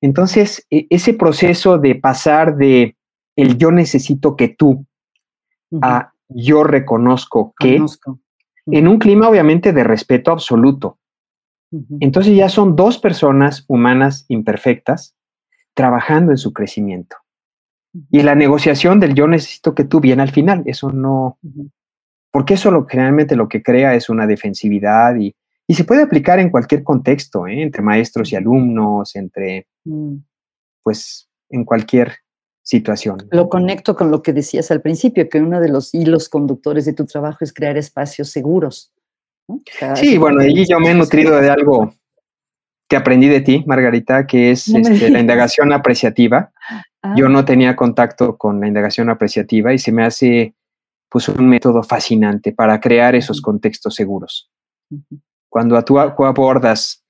Entonces, 0.00 0.66
e, 0.70 0.86
ese 0.90 1.14
proceso 1.14 1.78
de 1.78 1.94
pasar 1.94 2.56
de 2.56 2.96
el 3.36 3.58
yo 3.58 3.70
necesito 3.70 4.36
que 4.36 4.48
tú 4.48 4.86
a 5.82 6.12
yo 6.28 6.64
reconozco 6.64 7.54
que, 7.58 7.80
en 8.66 8.88
un 8.88 8.98
clima 8.98 9.28
obviamente 9.28 9.72
de 9.72 9.84
respeto 9.84 10.30
absoluto. 10.30 10.98
Entonces 12.00 12.34
ya 12.34 12.48
son 12.48 12.74
dos 12.74 12.98
personas 12.98 13.64
humanas 13.68 14.24
imperfectas 14.28 15.14
trabajando 15.74 16.32
en 16.32 16.38
su 16.38 16.52
crecimiento. 16.52 17.16
Y 18.10 18.22
la 18.22 18.34
negociación 18.34 19.00
del 19.00 19.14
yo 19.14 19.26
necesito 19.26 19.74
que 19.74 19.84
tú 19.84 20.00
viene 20.00 20.22
al 20.22 20.30
final, 20.30 20.62
eso 20.66 20.92
no, 20.92 21.38
porque 22.30 22.54
eso 22.54 22.70
lo, 22.70 22.86
generalmente 22.86 23.36
lo 23.36 23.48
que 23.48 23.62
crea 23.62 23.94
es 23.94 24.08
una 24.08 24.26
defensividad 24.26 25.16
y, 25.16 25.34
y 25.66 25.74
se 25.74 25.84
puede 25.84 26.02
aplicar 26.02 26.38
en 26.38 26.50
cualquier 26.50 26.82
contexto, 26.82 27.46
¿eh? 27.46 27.62
entre 27.62 27.82
maestros 27.82 28.32
y 28.32 28.36
alumnos, 28.36 29.16
entre, 29.16 29.66
mm. 29.84 30.16
pues, 30.82 31.28
en 31.48 31.64
cualquier 31.64 32.12
situación. 32.62 33.26
Lo 33.30 33.48
conecto 33.48 33.96
con 33.96 34.10
lo 34.10 34.22
que 34.22 34.32
decías 34.32 34.70
al 34.70 34.80
principio, 34.80 35.28
que 35.28 35.38
uno 35.38 35.60
de 35.60 35.68
los 35.68 35.92
hilos 35.94 36.28
conductores 36.28 36.84
de 36.84 36.92
tu 36.92 37.06
trabajo 37.06 37.38
es 37.40 37.52
crear 37.52 37.76
espacios 37.76 38.30
seguros. 38.30 38.92
sí, 39.96 40.18
bueno, 40.18 40.44
y 40.44 40.66
yo 40.66 40.78
me 40.78 40.90
he 40.90 40.94
nutrido 40.94 41.40
de 41.40 41.50
algo 41.50 41.92
que 42.88 42.96
aprendí 42.96 43.28
de 43.28 43.40
ti, 43.40 43.64
Margarita, 43.66 44.26
que 44.26 44.50
es 44.50 44.68
este, 44.68 45.10
la 45.10 45.20
indagación 45.20 45.72
apreciativa. 45.72 46.52
Yo 47.16 47.26
ah. 47.26 47.30
no 47.30 47.44
tenía 47.44 47.76
contacto 47.76 48.36
con 48.36 48.60
la 48.60 48.68
indagación 48.68 49.08
apreciativa 49.08 49.72
y 49.72 49.78
se 49.78 49.92
me 49.92 50.04
hace 50.04 50.54
pues 51.08 51.28
un 51.28 51.48
método 51.48 51.82
fascinante 51.82 52.52
para 52.52 52.80
crear 52.80 53.14
esos 53.14 53.40
contextos 53.40 53.94
seguros. 53.94 54.50
Cuando 55.48 55.82
tú 55.82 55.98
abordas 55.98 57.04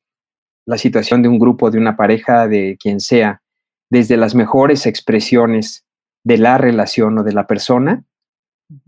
la 0.64 0.78
situación 0.78 1.22
de 1.22 1.28
un 1.28 1.38
grupo, 1.38 1.70
de 1.70 1.78
una 1.78 1.96
pareja, 1.96 2.48
de 2.48 2.78
quien 2.80 3.00
sea, 3.00 3.42
desde 3.90 4.16
las 4.16 4.34
mejores 4.34 4.86
expresiones 4.86 5.84
de 6.24 6.38
la 6.38 6.56
relación 6.56 7.18
o 7.18 7.22
de 7.22 7.32
la 7.32 7.46
persona, 7.46 8.04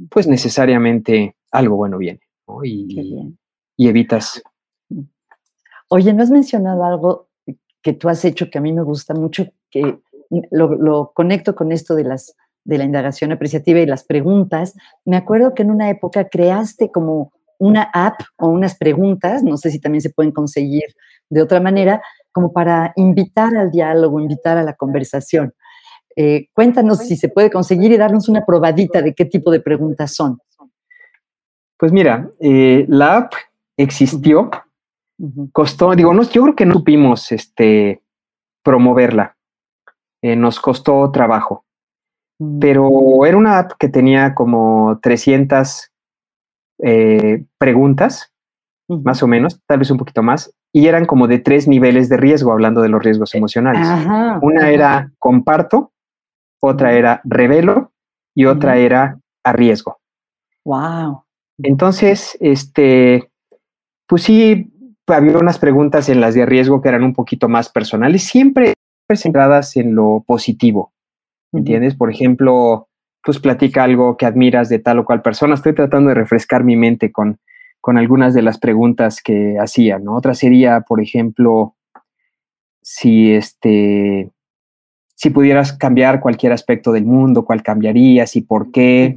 pues 0.09 0.29
necesariamente 0.29 1.37
algo 1.51 1.77
bueno 1.77 1.99
viene 1.99 2.21
y, 2.65 3.89
evitas. 3.89 4.43
Oye, 5.89 6.13
¿no 6.13 6.23
has 6.23 6.31
mencionado 6.31 6.85
algo 6.85 7.29
que 7.83 7.93
tú 7.93 8.09
has 8.09 8.25
hecho 8.25 8.51
que 8.51 8.59
a 8.59 8.61
mí 8.61 8.73
me 8.73 8.83
gusta 8.83 9.15
mucho, 9.15 9.47
que 9.71 9.99
lo, 10.51 11.13
conecto 11.15 11.55
con 11.55 11.73
esto 11.73 11.95
de, 11.95 12.05
las, 12.05 12.35
de 12.65 12.79
la 12.79 12.85
indagación 12.85 13.33
apreciativa 13.33 13.81
y 13.81 13.87
las 13.87 14.05
preguntas? 14.05 14.75
Me 15.05 15.17
acuerdo 15.17 15.55
que 15.55 15.63
en 15.63 15.71
una 15.71 15.91
época 15.91 16.29
creaste 16.29 16.91
como 16.91 17.33
una 17.59 17.83
app 17.93 18.21
o 18.39 18.49
unas 18.49 18.77
preguntas, 18.77 19.43
no 19.45 19.57
sé 19.57 19.71
si 19.71 19.81
también 19.81 20.03
se 20.03 20.11
pueden 20.11 20.33
conseguir 20.33 20.85
de 21.31 21.43
otra 21.43 21.61
manera, 21.61 22.03
como 22.33 22.53
para 22.53 22.93
invitar 22.97 23.57
al 23.57 23.71
diálogo, 23.71 24.21
invitar 24.21 24.59
a 24.59 24.63
la 24.63 24.75
conversación. 24.75 25.55
Eh, 26.17 26.49
cuéntanos 26.53 26.99
si 26.99 27.17
se 27.17 27.29
puede 27.29 27.51
conseguir 27.51 27.93
y 27.93 27.97
darnos 27.97 28.29
una 28.29 28.45
probadita 28.45 29.01
de 29.01 29.15
qué 29.15 29.25
tipo 29.25 29.51
de 29.51 29.61
preguntas 29.61 30.15
son. 30.15 30.39
Pues 31.79 31.93
mira, 31.93 32.31
eh, 32.39 32.85
la 32.89 33.17
app 33.17 33.33
existió, 33.77 34.51
costó, 35.53 35.95
digo, 35.95 36.13
no, 36.13 36.23
yo 36.23 36.43
creo 36.43 36.57
que 36.57 36.67
no 36.67 36.75
supimos 36.75 37.33
este, 37.33 38.03
promoverla, 38.63 39.37
eh, 40.23 40.37
nos 40.37 40.61
costó 40.61 41.11
trabajo, 41.11 41.65
mm. 42.39 42.59
pero 42.59 43.27
era 43.27 43.37
una 43.37 43.59
app 43.59 43.73
que 43.79 43.89
tenía 43.89 44.35
como 44.35 44.99
300 45.03 45.89
preguntas, 47.59 48.33
más 48.89 49.23
o 49.23 49.29
menos, 49.29 49.61
tal 49.67 49.79
vez 49.79 49.91
un 49.93 49.99
poquito 49.99 50.25
más, 50.25 50.53
y 50.73 50.87
eran 50.87 51.05
como 51.05 51.29
de 51.29 51.39
tres 51.39 51.69
niveles 51.69 52.09
de 52.09 52.17
riesgo, 52.17 52.51
hablando 52.51 52.81
de 52.81 52.89
los 52.89 53.03
riesgos 53.03 53.35
emocionales. 53.35 53.87
Una 54.43 54.71
era 54.71 55.13
comparto, 55.19 55.93
otra 56.61 56.93
era 56.95 57.21
revelo 57.25 57.93
y 58.35 58.47
otra 58.47 58.77
era 58.79 59.19
arriesgo. 59.45 59.99
Wow. 60.65 61.25
Entonces, 61.63 62.37
este, 62.41 63.31
pues 64.07 64.23
sí, 64.23 64.73
había 65.07 65.39
unas 65.39 65.59
preguntas 65.59 66.09
en 66.09 66.21
las 66.21 66.35
de 66.35 66.47
riesgo 66.47 66.81
que 66.81 66.89
eran 66.89 67.05
un 67.05 67.13
poquito 67.13 67.49
más 67.49 67.69
personales, 67.69 68.25
siempre 68.25 68.75
centradas 69.17 69.77
en 69.77 69.95
lo 69.95 70.25
positivo. 70.27 70.93
¿Entiendes? 71.53 71.95
Por 71.95 72.11
ejemplo, 72.11 72.89
pues 73.23 73.39
platica 73.39 73.85
algo 73.85 74.17
que 74.17 74.27
admiras 74.27 74.69
de 74.69 74.79
tal 74.79 75.01
o 75.01 75.05
cual 75.05 75.23
persona. 75.23 75.55
Estoy 75.55 75.75
tratando 75.75 76.09
de 76.09 76.15
refrescar 76.15 76.65
mi 76.65 76.77
mente 76.77 77.13
con 77.13 77.39
con 77.83 77.99
algunas 77.99 78.33
de 78.33 78.43
las 78.43 78.59
preguntas 78.59 79.21
que 79.21 79.59
hacía, 79.59 79.99
¿no? 79.99 80.15
Otra 80.15 80.35
sería, 80.35 80.83
por 80.83 81.03
ejemplo, 81.03 81.75
si 82.81 83.33
este 83.33 84.31
si 85.17 85.31
pudieras 85.31 85.73
cambiar 85.73 86.21
cualquier 86.21 86.53
aspecto 86.53 86.93
del 86.93 87.05
mundo, 87.05 87.45
¿cuál 87.45 87.63
cambiarías 87.63 88.37
y 88.37 88.43
por 88.43 88.71
qué? 88.71 89.17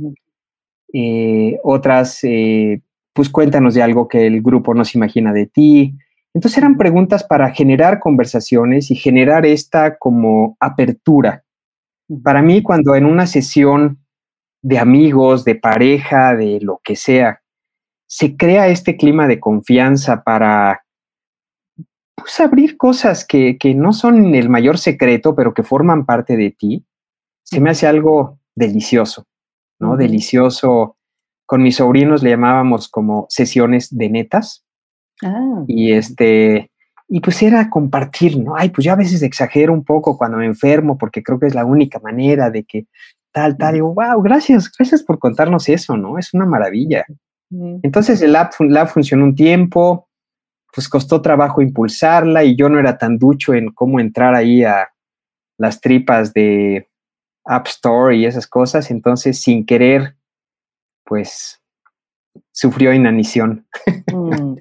Eh, 0.93 1.59
otras, 1.63 2.19
eh, 2.23 2.81
pues 3.13 3.29
cuéntanos 3.29 3.75
de 3.75 3.83
algo 3.83 4.07
que 4.07 4.25
el 4.25 4.41
grupo 4.41 4.73
no 4.73 4.83
se 4.83 4.97
imagina 4.97 5.31
de 5.31 5.45
ti. 5.45 5.95
Entonces 6.36 6.57
eran 6.57 6.75
preguntas 6.75 7.23
para 7.23 7.51
generar 7.51 7.99
conversaciones 7.99 8.91
y 8.91 8.95
generar 8.95 9.45
esta 9.45 9.97
como 9.97 10.57
apertura. 10.59 11.45
Para 12.23 12.41
mí, 12.41 12.61
cuando 12.61 12.93
en 12.93 13.05
una 13.05 13.25
sesión 13.25 14.05
de 14.61 14.77
amigos, 14.77 15.45
de 15.45 15.55
pareja, 15.55 16.36
de 16.36 16.59
lo 16.59 16.81
que 16.83 16.97
sea, 16.97 17.41
se 18.05 18.36
crea 18.36 18.67
este 18.67 18.97
clima 18.97 19.27
de 19.27 19.39
confianza 19.39 20.23
para 20.23 20.83
pues, 22.15 22.38
abrir 22.41 22.75
cosas 22.75 23.25
que, 23.25 23.57
no 23.73 23.93
son 23.93 24.36
el 24.36 24.49
mayor 24.49 24.77
secreto, 24.77 25.36
pero 25.36 25.53
que 25.53 25.63
forman 25.63 26.05
parte 26.05 26.36
de 26.36 26.51
ti, 26.51 26.86
se 27.43 27.61
me 27.61 27.69
hace 27.69 27.88
algo 27.88 28.39
delicioso, 28.55 29.25
¿no? 29.79 29.95
Delicioso. 29.95 30.97
Con 31.45 31.63
mis 31.63 31.77
sobrinos 31.77 32.23
le 32.23 32.31
llamábamos 32.31 32.89
como 32.89 33.25
sesiones 33.29 33.95
de 33.95 34.09
netas. 34.09 34.64
Ah, 35.24 35.63
y 35.68 35.93
este, 35.93 36.72
y 37.07 37.20
pues 37.20 37.41
era 37.43 37.70
compartir, 37.70 38.39
¿no? 38.39 38.55
Ay, 38.55 38.70
pues 38.70 38.86
yo 38.86 38.93
a 38.93 38.97
veces 38.97 39.22
exagero 39.22 39.74
un 39.74 39.84
poco 39.84 40.18
cuando 40.18 40.38
me 40.38 40.45
enfermo 40.45 40.97
porque 40.97 41.24
creo 41.24 41.39
que 41.39 41.47
es 41.47 41.55
la 41.55 41.66
única 41.66 41.99
manera 41.99 42.49
de 42.49 42.63
que 42.63 42.88
tal, 43.32 43.57
tal. 43.57 43.76
Digo, 43.76 43.93
wow, 43.93 44.22
gracias, 44.22 44.72
gracias 44.78 45.03
por 45.03 45.20
contarnos 45.20 45.70
eso, 45.70 45.97
¿no? 45.97 46.18
Es 46.18 46.34
una 46.34 46.45
maravilla. 46.45 47.05
Entonces 47.84 48.22
el 48.22 48.36
app, 48.36 48.53
funcionó 48.88 49.24
un 49.24 49.36
tiempo, 49.36 50.09
pues 50.74 50.89
costó 50.89 51.22
trabajo 51.22 51.61
impulsarla 51.61 52.43
y 52.43 52.55
yo 52.55 52.70
no 52.70 52.80
era 52.80 52.97
tan 52.97 53.18
ducho 53.18 53.53
en 53.53 53.72
cómo 53.72 53.99
entrar 53.99 54.36
ahí 54.36 54.63
a 54.63 54.89
las 55.57 55.80
tripas 55.80 56.34
de 56.34 56.89
App 57.45 57.68
Store 57.68 58.16
y 58.18 58.26
esas 58.26 58.47
cosas, 58.47 58.89
entonces 58.91 59.39
sin 59.39 59.66
querer, 59.66 60.16
pues 61.05 61.61
sufrió 62.51 62.93
inanición. 62.93 63.65
Mm, 64.13 64.55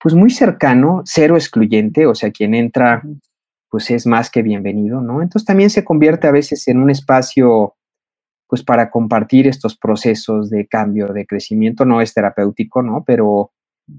pues 0.00 0.14
muy 0.14 0.30
cercano, 0.30 1.02
cero 1.04 1.36
excluyente, 1.36 2.06
o 2.06 2.14
sea, 2.14 2.30
quien 2.30 2.54
entra 2.54 3.02
pues 3.70 3.90
es 3.90 4.06
más 4.06 4.30
que 4.30 4.42
bienvenido, 4.42 5.00
¿no? 5.00 5.20
Entonces 5.20 5.46
también 5.46 5.70
se 5.70 5.84
convierte 5.84 6.28
a 6.28 6.30
veces 6.30 6.68
en 6.68 6.80
un 6.80 6.90
espacio 6.90 7.74
pues 8.46 8.62
para 8.62 8.90
compartir 8.90 9.48
estos 9.48 9.76
procesos 9.76 10.50
de 10.50 10.66
cambio, 10.68 11.08
de 11.08 11.26
crecimiento, 11.26 11.84
no 11.84 12.00
es 12.00 12.14
terapéutico, 12.14 12.82
¿no? 12.82 13.02
Pero, 13.04 13.50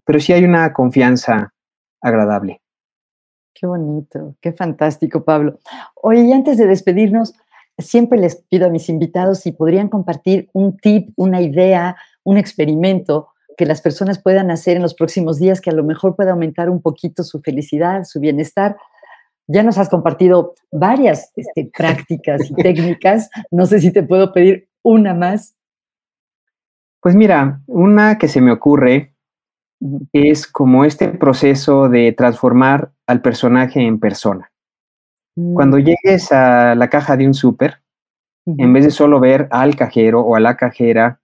pero 0.06 0.20
sí 0.22 0.32
hay 0.32 0.45
una 0.45 0.72
confianza 0.72 1.53
agradable. 2.01 2.62
Qué 3.58 3.66
bonito, 3.66 4.36
qué 4.41 4.51
fantástico, 4.51 5.24
Pablo. 5.24 5.60
Oye, 5.95 6.24
y 6.24 6.34
antes 6.34 6.58
de 6.58 6.68
despedirnos, 6.68 7.34
siempre 7.78 8.20
les 8.20 8.36
pido 8.36 8.68
a 8.68 8.70
mis 8.70 8.89
invitados 8.89 9.39
si 9.39 9.53
podrían 9.53 9.88
compartir 9.88 10.49
un 10.51 10.76
tip, 10.78 11.14
una 11.16 11.41
idea, 11.41 11.95
un 12.26 12.38
experimento 12.38 13.30
que 13.58 13.66
las 13.66 13.82
personas 13.82 14.22
puedan 14.22 14.51
hacer 14.51 14.76
en 14.76 14.82
los 14.82 14.93
próximos 14.93 15.39
días 15.39 15.62
que 15.62 15.70
a 15.70 15.74
lo 15.74 15.86
mejor 15.86 16.18
pueda 16.18 16.32
aumentar 16.32 16.70
un 16.70 16.82
poquito 16.82 17.24
su 17.24 17.39
felicidad, 17.39 18.03
su 18.03 18.20
bienestar. 18.20 18.76
Ya 19.47 19.64
nos 19.64 19.78
has 19.78 19.88
compartido 19.88 20.56
varias 20.72 21.32
este, 21.38 21.72
prácticas 21.78 22.51
y 22.51 22.56
técnicas. 22.56 23.30
No 23.51 23.66
sé 23.66 23.80
si 23.80 23.91
te 23.91 24.03
puedo 24.03 24.34
pedir 24.34 24.68
una 24.84 25.14
más. 25.14 25.56
Pues 26.99 27.16
mira, 27.16 27.62
una 27.68 28.18
que 28.18 28.28
se 28.28 28.41
me 28.41 28.51
ocurre 28.51 29.16
es 30.12 30.45
como 30.45 30.84
este 30.84 31.08
proceso 31.08 31.88
de 31.88 32.12
transformar 32.12 32.91
al 33.08 33.22
personaje 33.22 33.82
en 33.82 33.99
persona. 33.99 34.51
Cuando 35.36 35.78
mm. 35.78 35.82
llegues 35.82 36.32
a 36.32 36.76
la 36.76 36.89
caja 36.89 37.18
de 37.18 37.28
un 37.28 37.34
súper, 37.34 37.82
en 38.45 38.74
vez 38.74 38.86
de 38.86 38.91
solo 38.91 39.20
ver 39.20 39.47
al 39.51 39.76
cajero 39.76 40.22
o 40.22 40.36
a 40.36 40.39
la 40.39 40.56
cajera, 40.56 41.20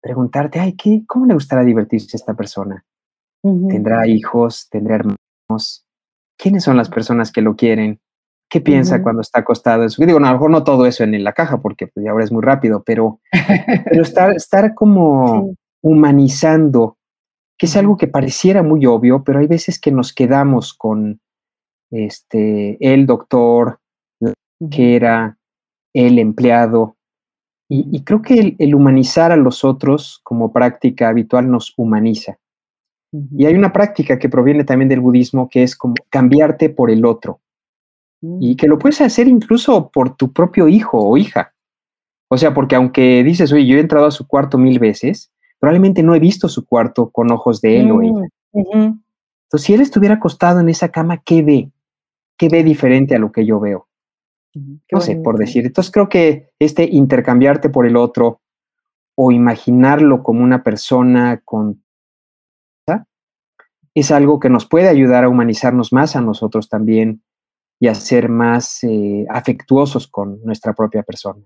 preguntarte, 0.00 0.60
ay, 0.60 0.74
¿qué, 0.74 1.02
¿cómo 1.06 1.26
le 1.26 1.34
gustará 1.34 1.64
divertirse 1.64 2.16
esta 2.16 2.34
persona? 2.34 2.84
¿Tendrá 3.42 4.06
hijos? 4.06 4.68
¿Tendrá 4.70 4.96
hermanos? 4.96 5.84
¿Quiénes 6.38 6.64
son 6.64 6.76
las 6.76 6.88
personas 6.88 7.32
que 7.32 7.42
lo 7.42 7.56
quieren? 7.56 8.00
¿Qué 8.48 8.60
piensa 8.60 9.02
cuando 9.02 9.22
está 9.22 9.40
acostado 9.40 9.82
en 9.82 9.90
su... 9.90 10.04
Digo, 10.04 10.20
no, 10.20 10.26
a 10.26 10.30
lo 10.30 10.36
mejor 10.36 10.50
no 10.50 10.64
todo 10.64 10.86
eso 10.86 11.02
en 11.02 11.22
la 11.24 11.32
caja, 11.32 11.60
porque 11.60 11.88
pues, 11.88 12.06
ahora 12.06 12.24
es 12.24 12.30
muy 12.30 12.42
rápido, 12.42 12.84
pero, 12.84 13.20
pero 13.84 14.02
estar, 14.02 14.32
estar 14.32 14.74
como 14.74 15.54
humanizando 15.82 16.95
que 17.58 17.66
es 17.66 17.76
algo 17.76 17.96
que 17.96 18.08
pareciera 18.08 18.62
muy 18.62 18.86
obvio, 18.86 19.24
pero 19.24 19.38
hay 19.38 19.46
veces 19.46 19.80
que 19.80 19.90
nos 19.90 20.12
quedamos 20.12 20.74
con 20.74 21.20
este, 21.90 22.76
el 22.80 23.06
doctor, 23.06 23.78
que 24.70 24.96
era 24.96 25.38
el 25.94 26.18
empleado, 26.18 26.96
y, 27.68 28.04
creo 28.04 28.22
que 28.22 28.54
el, 28.58 28.74
humanizar 28.74 29.32
a 29.32 29.36
los 29.36 29.64
otros 29.64 30.20
como 30.22 30.52
práctica 30.52 31.08
habitual 31.08 31.50
nos 31.50 31.74
humaniza. 31.76 32.38
Y 33.12 33.46
hay 33.46 33.54
una 33.54 33.72
práctica 33.72 34.18
que 34.18 34.28
proviene 34.28 34.62
también 34.62 34.88
del 34.88 35.00
budismo 35.00 35.48
que 35.48 35.64
es 35.64 35.74
como 35.74 35.94
cambiarte 36.08 36.70
por 36.70 36.90
el 36.90 37.04
otro. 37.04 37.40
Y 38.22 38.52
mm. 38.52 38.56
que 38.56 38.68
lo 38.68 38.78
puedes 38.78 39.00
hacer 39.00 39.26
incluso 39.26 39.90
por 39.90 40.16
tu 40.16 40.32
propio 40.32 40.68
hijo 40.68 40.98
o 40.98 41.16
hija. 41.16 41.54
O 42.30 42.38
sea, 42.38 42.54
porque 42.54 42.76
aunque 42.76 43.24
dices, 43.24 43.52
oye, 43.52 43.66
yo 43.66 43.76
he 43.78 43.80
entrado 43.80 44.06
a 44.06 44.12
su 44.12 44.28
cuarto 44.28 44.58
mil 44.58 44.78
veces, 44.78 45.32
probablemente 45.66 46.04
no 46.04 46.14
he 46.14 46.20
visto 46.20 46.48
su 46.48 46.64
cuarto 46.64 47.10
con 47.10 47.32
ojos 47.32 47.60
de 47.60 47.80
él 47.80 47.90
o 47.90 48.00
ella. 48.00 48.28
Mm, 48.52 49.00
Entonces, 49.46 49.66
si 49.66 49.74
él 49.74 49.80
estuviera 49.80 50.14
acostado 50.14 50.60
en 50.60 50.68
esa 50.68 50.90
cama, 50.90 51.20
¿qué 51.24 51.42
ve? 51.42 51.72
¿Qué 52.38 52.48
ve 52.48 52.62
diferente 52.62 53.16
a 53.16 53.18
lo 53.18 53.32
que 53.32 53.44
yo 53.44 53.58
veo? 53.58 53.88
no 54.92 55.00
sé, 55.00 55.16
por 55.16 55.38
decir. 55.38 55.66
Entonces, 55.66 55.92
creo 55.92 56.08
que 56.08 56.50
este 56.60 56.84
intercambiarte 56.84 57.68
por 57.68 57.84
el 57.84 57.96
otro 57.96 58.42
o 59.16 59.32
imaginarlo 59.32 60.22
como 60.22 60.44
una 60.44 60.62
persona 60.62 61.42
con 61.44 61.82
es 63.92 64.10
algo 64.12 64.38
que 64.38 64.50
nos 64.50 64.66
puede 64.66 64.88
ayudar 64.88 65.24
a 65.24 65.28
humanizarnos 65.28 65.92
más 65.92 66.14
a 66.14 66.20
nosotros 66.20 66.68
también 66.68 67.24
y 67.80 67.88
a 67.88 67.94
ser 67.94 68.28
más 68.28 68.84
eh, 68.84 69.26
afectuosos 69.30 70.06
con 70.06 70.40
nuestra 70.44 70.74
propia 70.74 71.02
persona. 71.02 71.42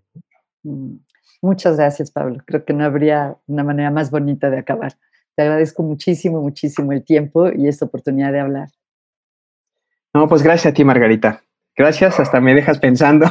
Mm. 0.65 0.97
Muchas 1.43 1.77
gracias, 1.77 2.11
Pablo. 2.11 2.43
Creo 2.45 2.65
que 2.65 2.73
no 2.73 2.85
habría 2.85 3.37
una 3.47 3.65
manera 3.65 3.91
más 3.91 4.11
bonita 4.11 4.51
de 4.51 4.59
acabar. 4.59 4.95
Te 5.35 5.43
agradezco 5.43 5.83
muchísimo, 5.83 6.43
muchísimo 6.43 6.93
el 6.93 7.05
tiempo 7.05 7.51
y 7.51 7.69
esta 7.69 7.87
oportunidad 7.87 8.33
de 8.33 8.41
hablar. 8.41 8.69
No, 10.13 10.29
pues 10.29 10.43
gracias 10.43 10.73
a 10.73 10.75
ti, 10.75 10.85
Margarita. 10.85 11.43
Gracias, 11.77 12.21
hasta 12.21 12.41
me 12.41 12.55
dejas 12.55 12.79
pensando. 12.79 13.27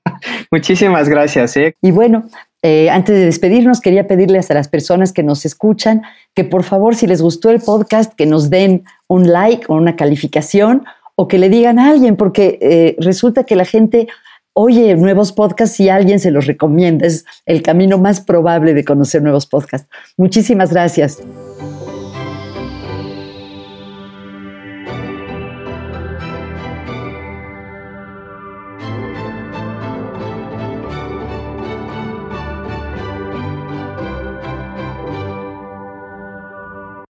Muchísimas 0.50 1.08
gracias. 1.08 1.56
¿eh? 1.56 1.76
Y 1.80 1.90
bueno, 1.92 2.28
eh, 2.62 2.90
antes 2.90 3.16
de 3.16 3.24
despedirnos, 3.24 3.80
quería 3.80 4.06
pedirles 4.06 4.50
a 4.50 4.54
las 4.54 4.68
personas 4.68 5.12
que 5.12 5.22
nos 5.22 5.44
escuchan 5.44 6.02
que 6.34 6.44
por 6.44 6.62
favor, 6.62 6.94
si 6.94 7.06
les 7.06 7.22
gustó 7.22 7.50
el 7.50 7.60
podcast, 7.60 8.14
que 8.14 8.26
nos 8.26 8.50
den 8.50 8.84
un 9.08 9.30
like 9.32 9.66
o 9.68 9.74
una 9.74 9.96
calificación 9.96 10.84
o 11.14 11.28
que 11.28 11.38
le 11.38 11.48
digan 11.48 11.78
a 11.78 11.90
alguien, 11.90 12.16
porque 12.16 12.58
eh, 12.60 12.96
resulta 12.98 13.44
que 13.44 13.56
la 13.56 13.64
gente 13.64 14.08
oye 14.54 14.94
nuevos 14.96 15.32
podcasts 15.32 15.76
si 15.76 15.88
alguien 15.88 16.20
se 16.20 16.30
los 16.30 16.46
recomienda. 16.46 17.06
Es 17.06 17.24
el 17.46 17.62
camino 17.62 17.98
más 17.98 18.20
probable 18.20 18.74
de 18.74 18.84
conocer 18.84 19.22
nuevos 19.22 19.46
podcasts. 19.46 19.88
Muchísimas 20.16 20.72
gracias. 20.72 21.22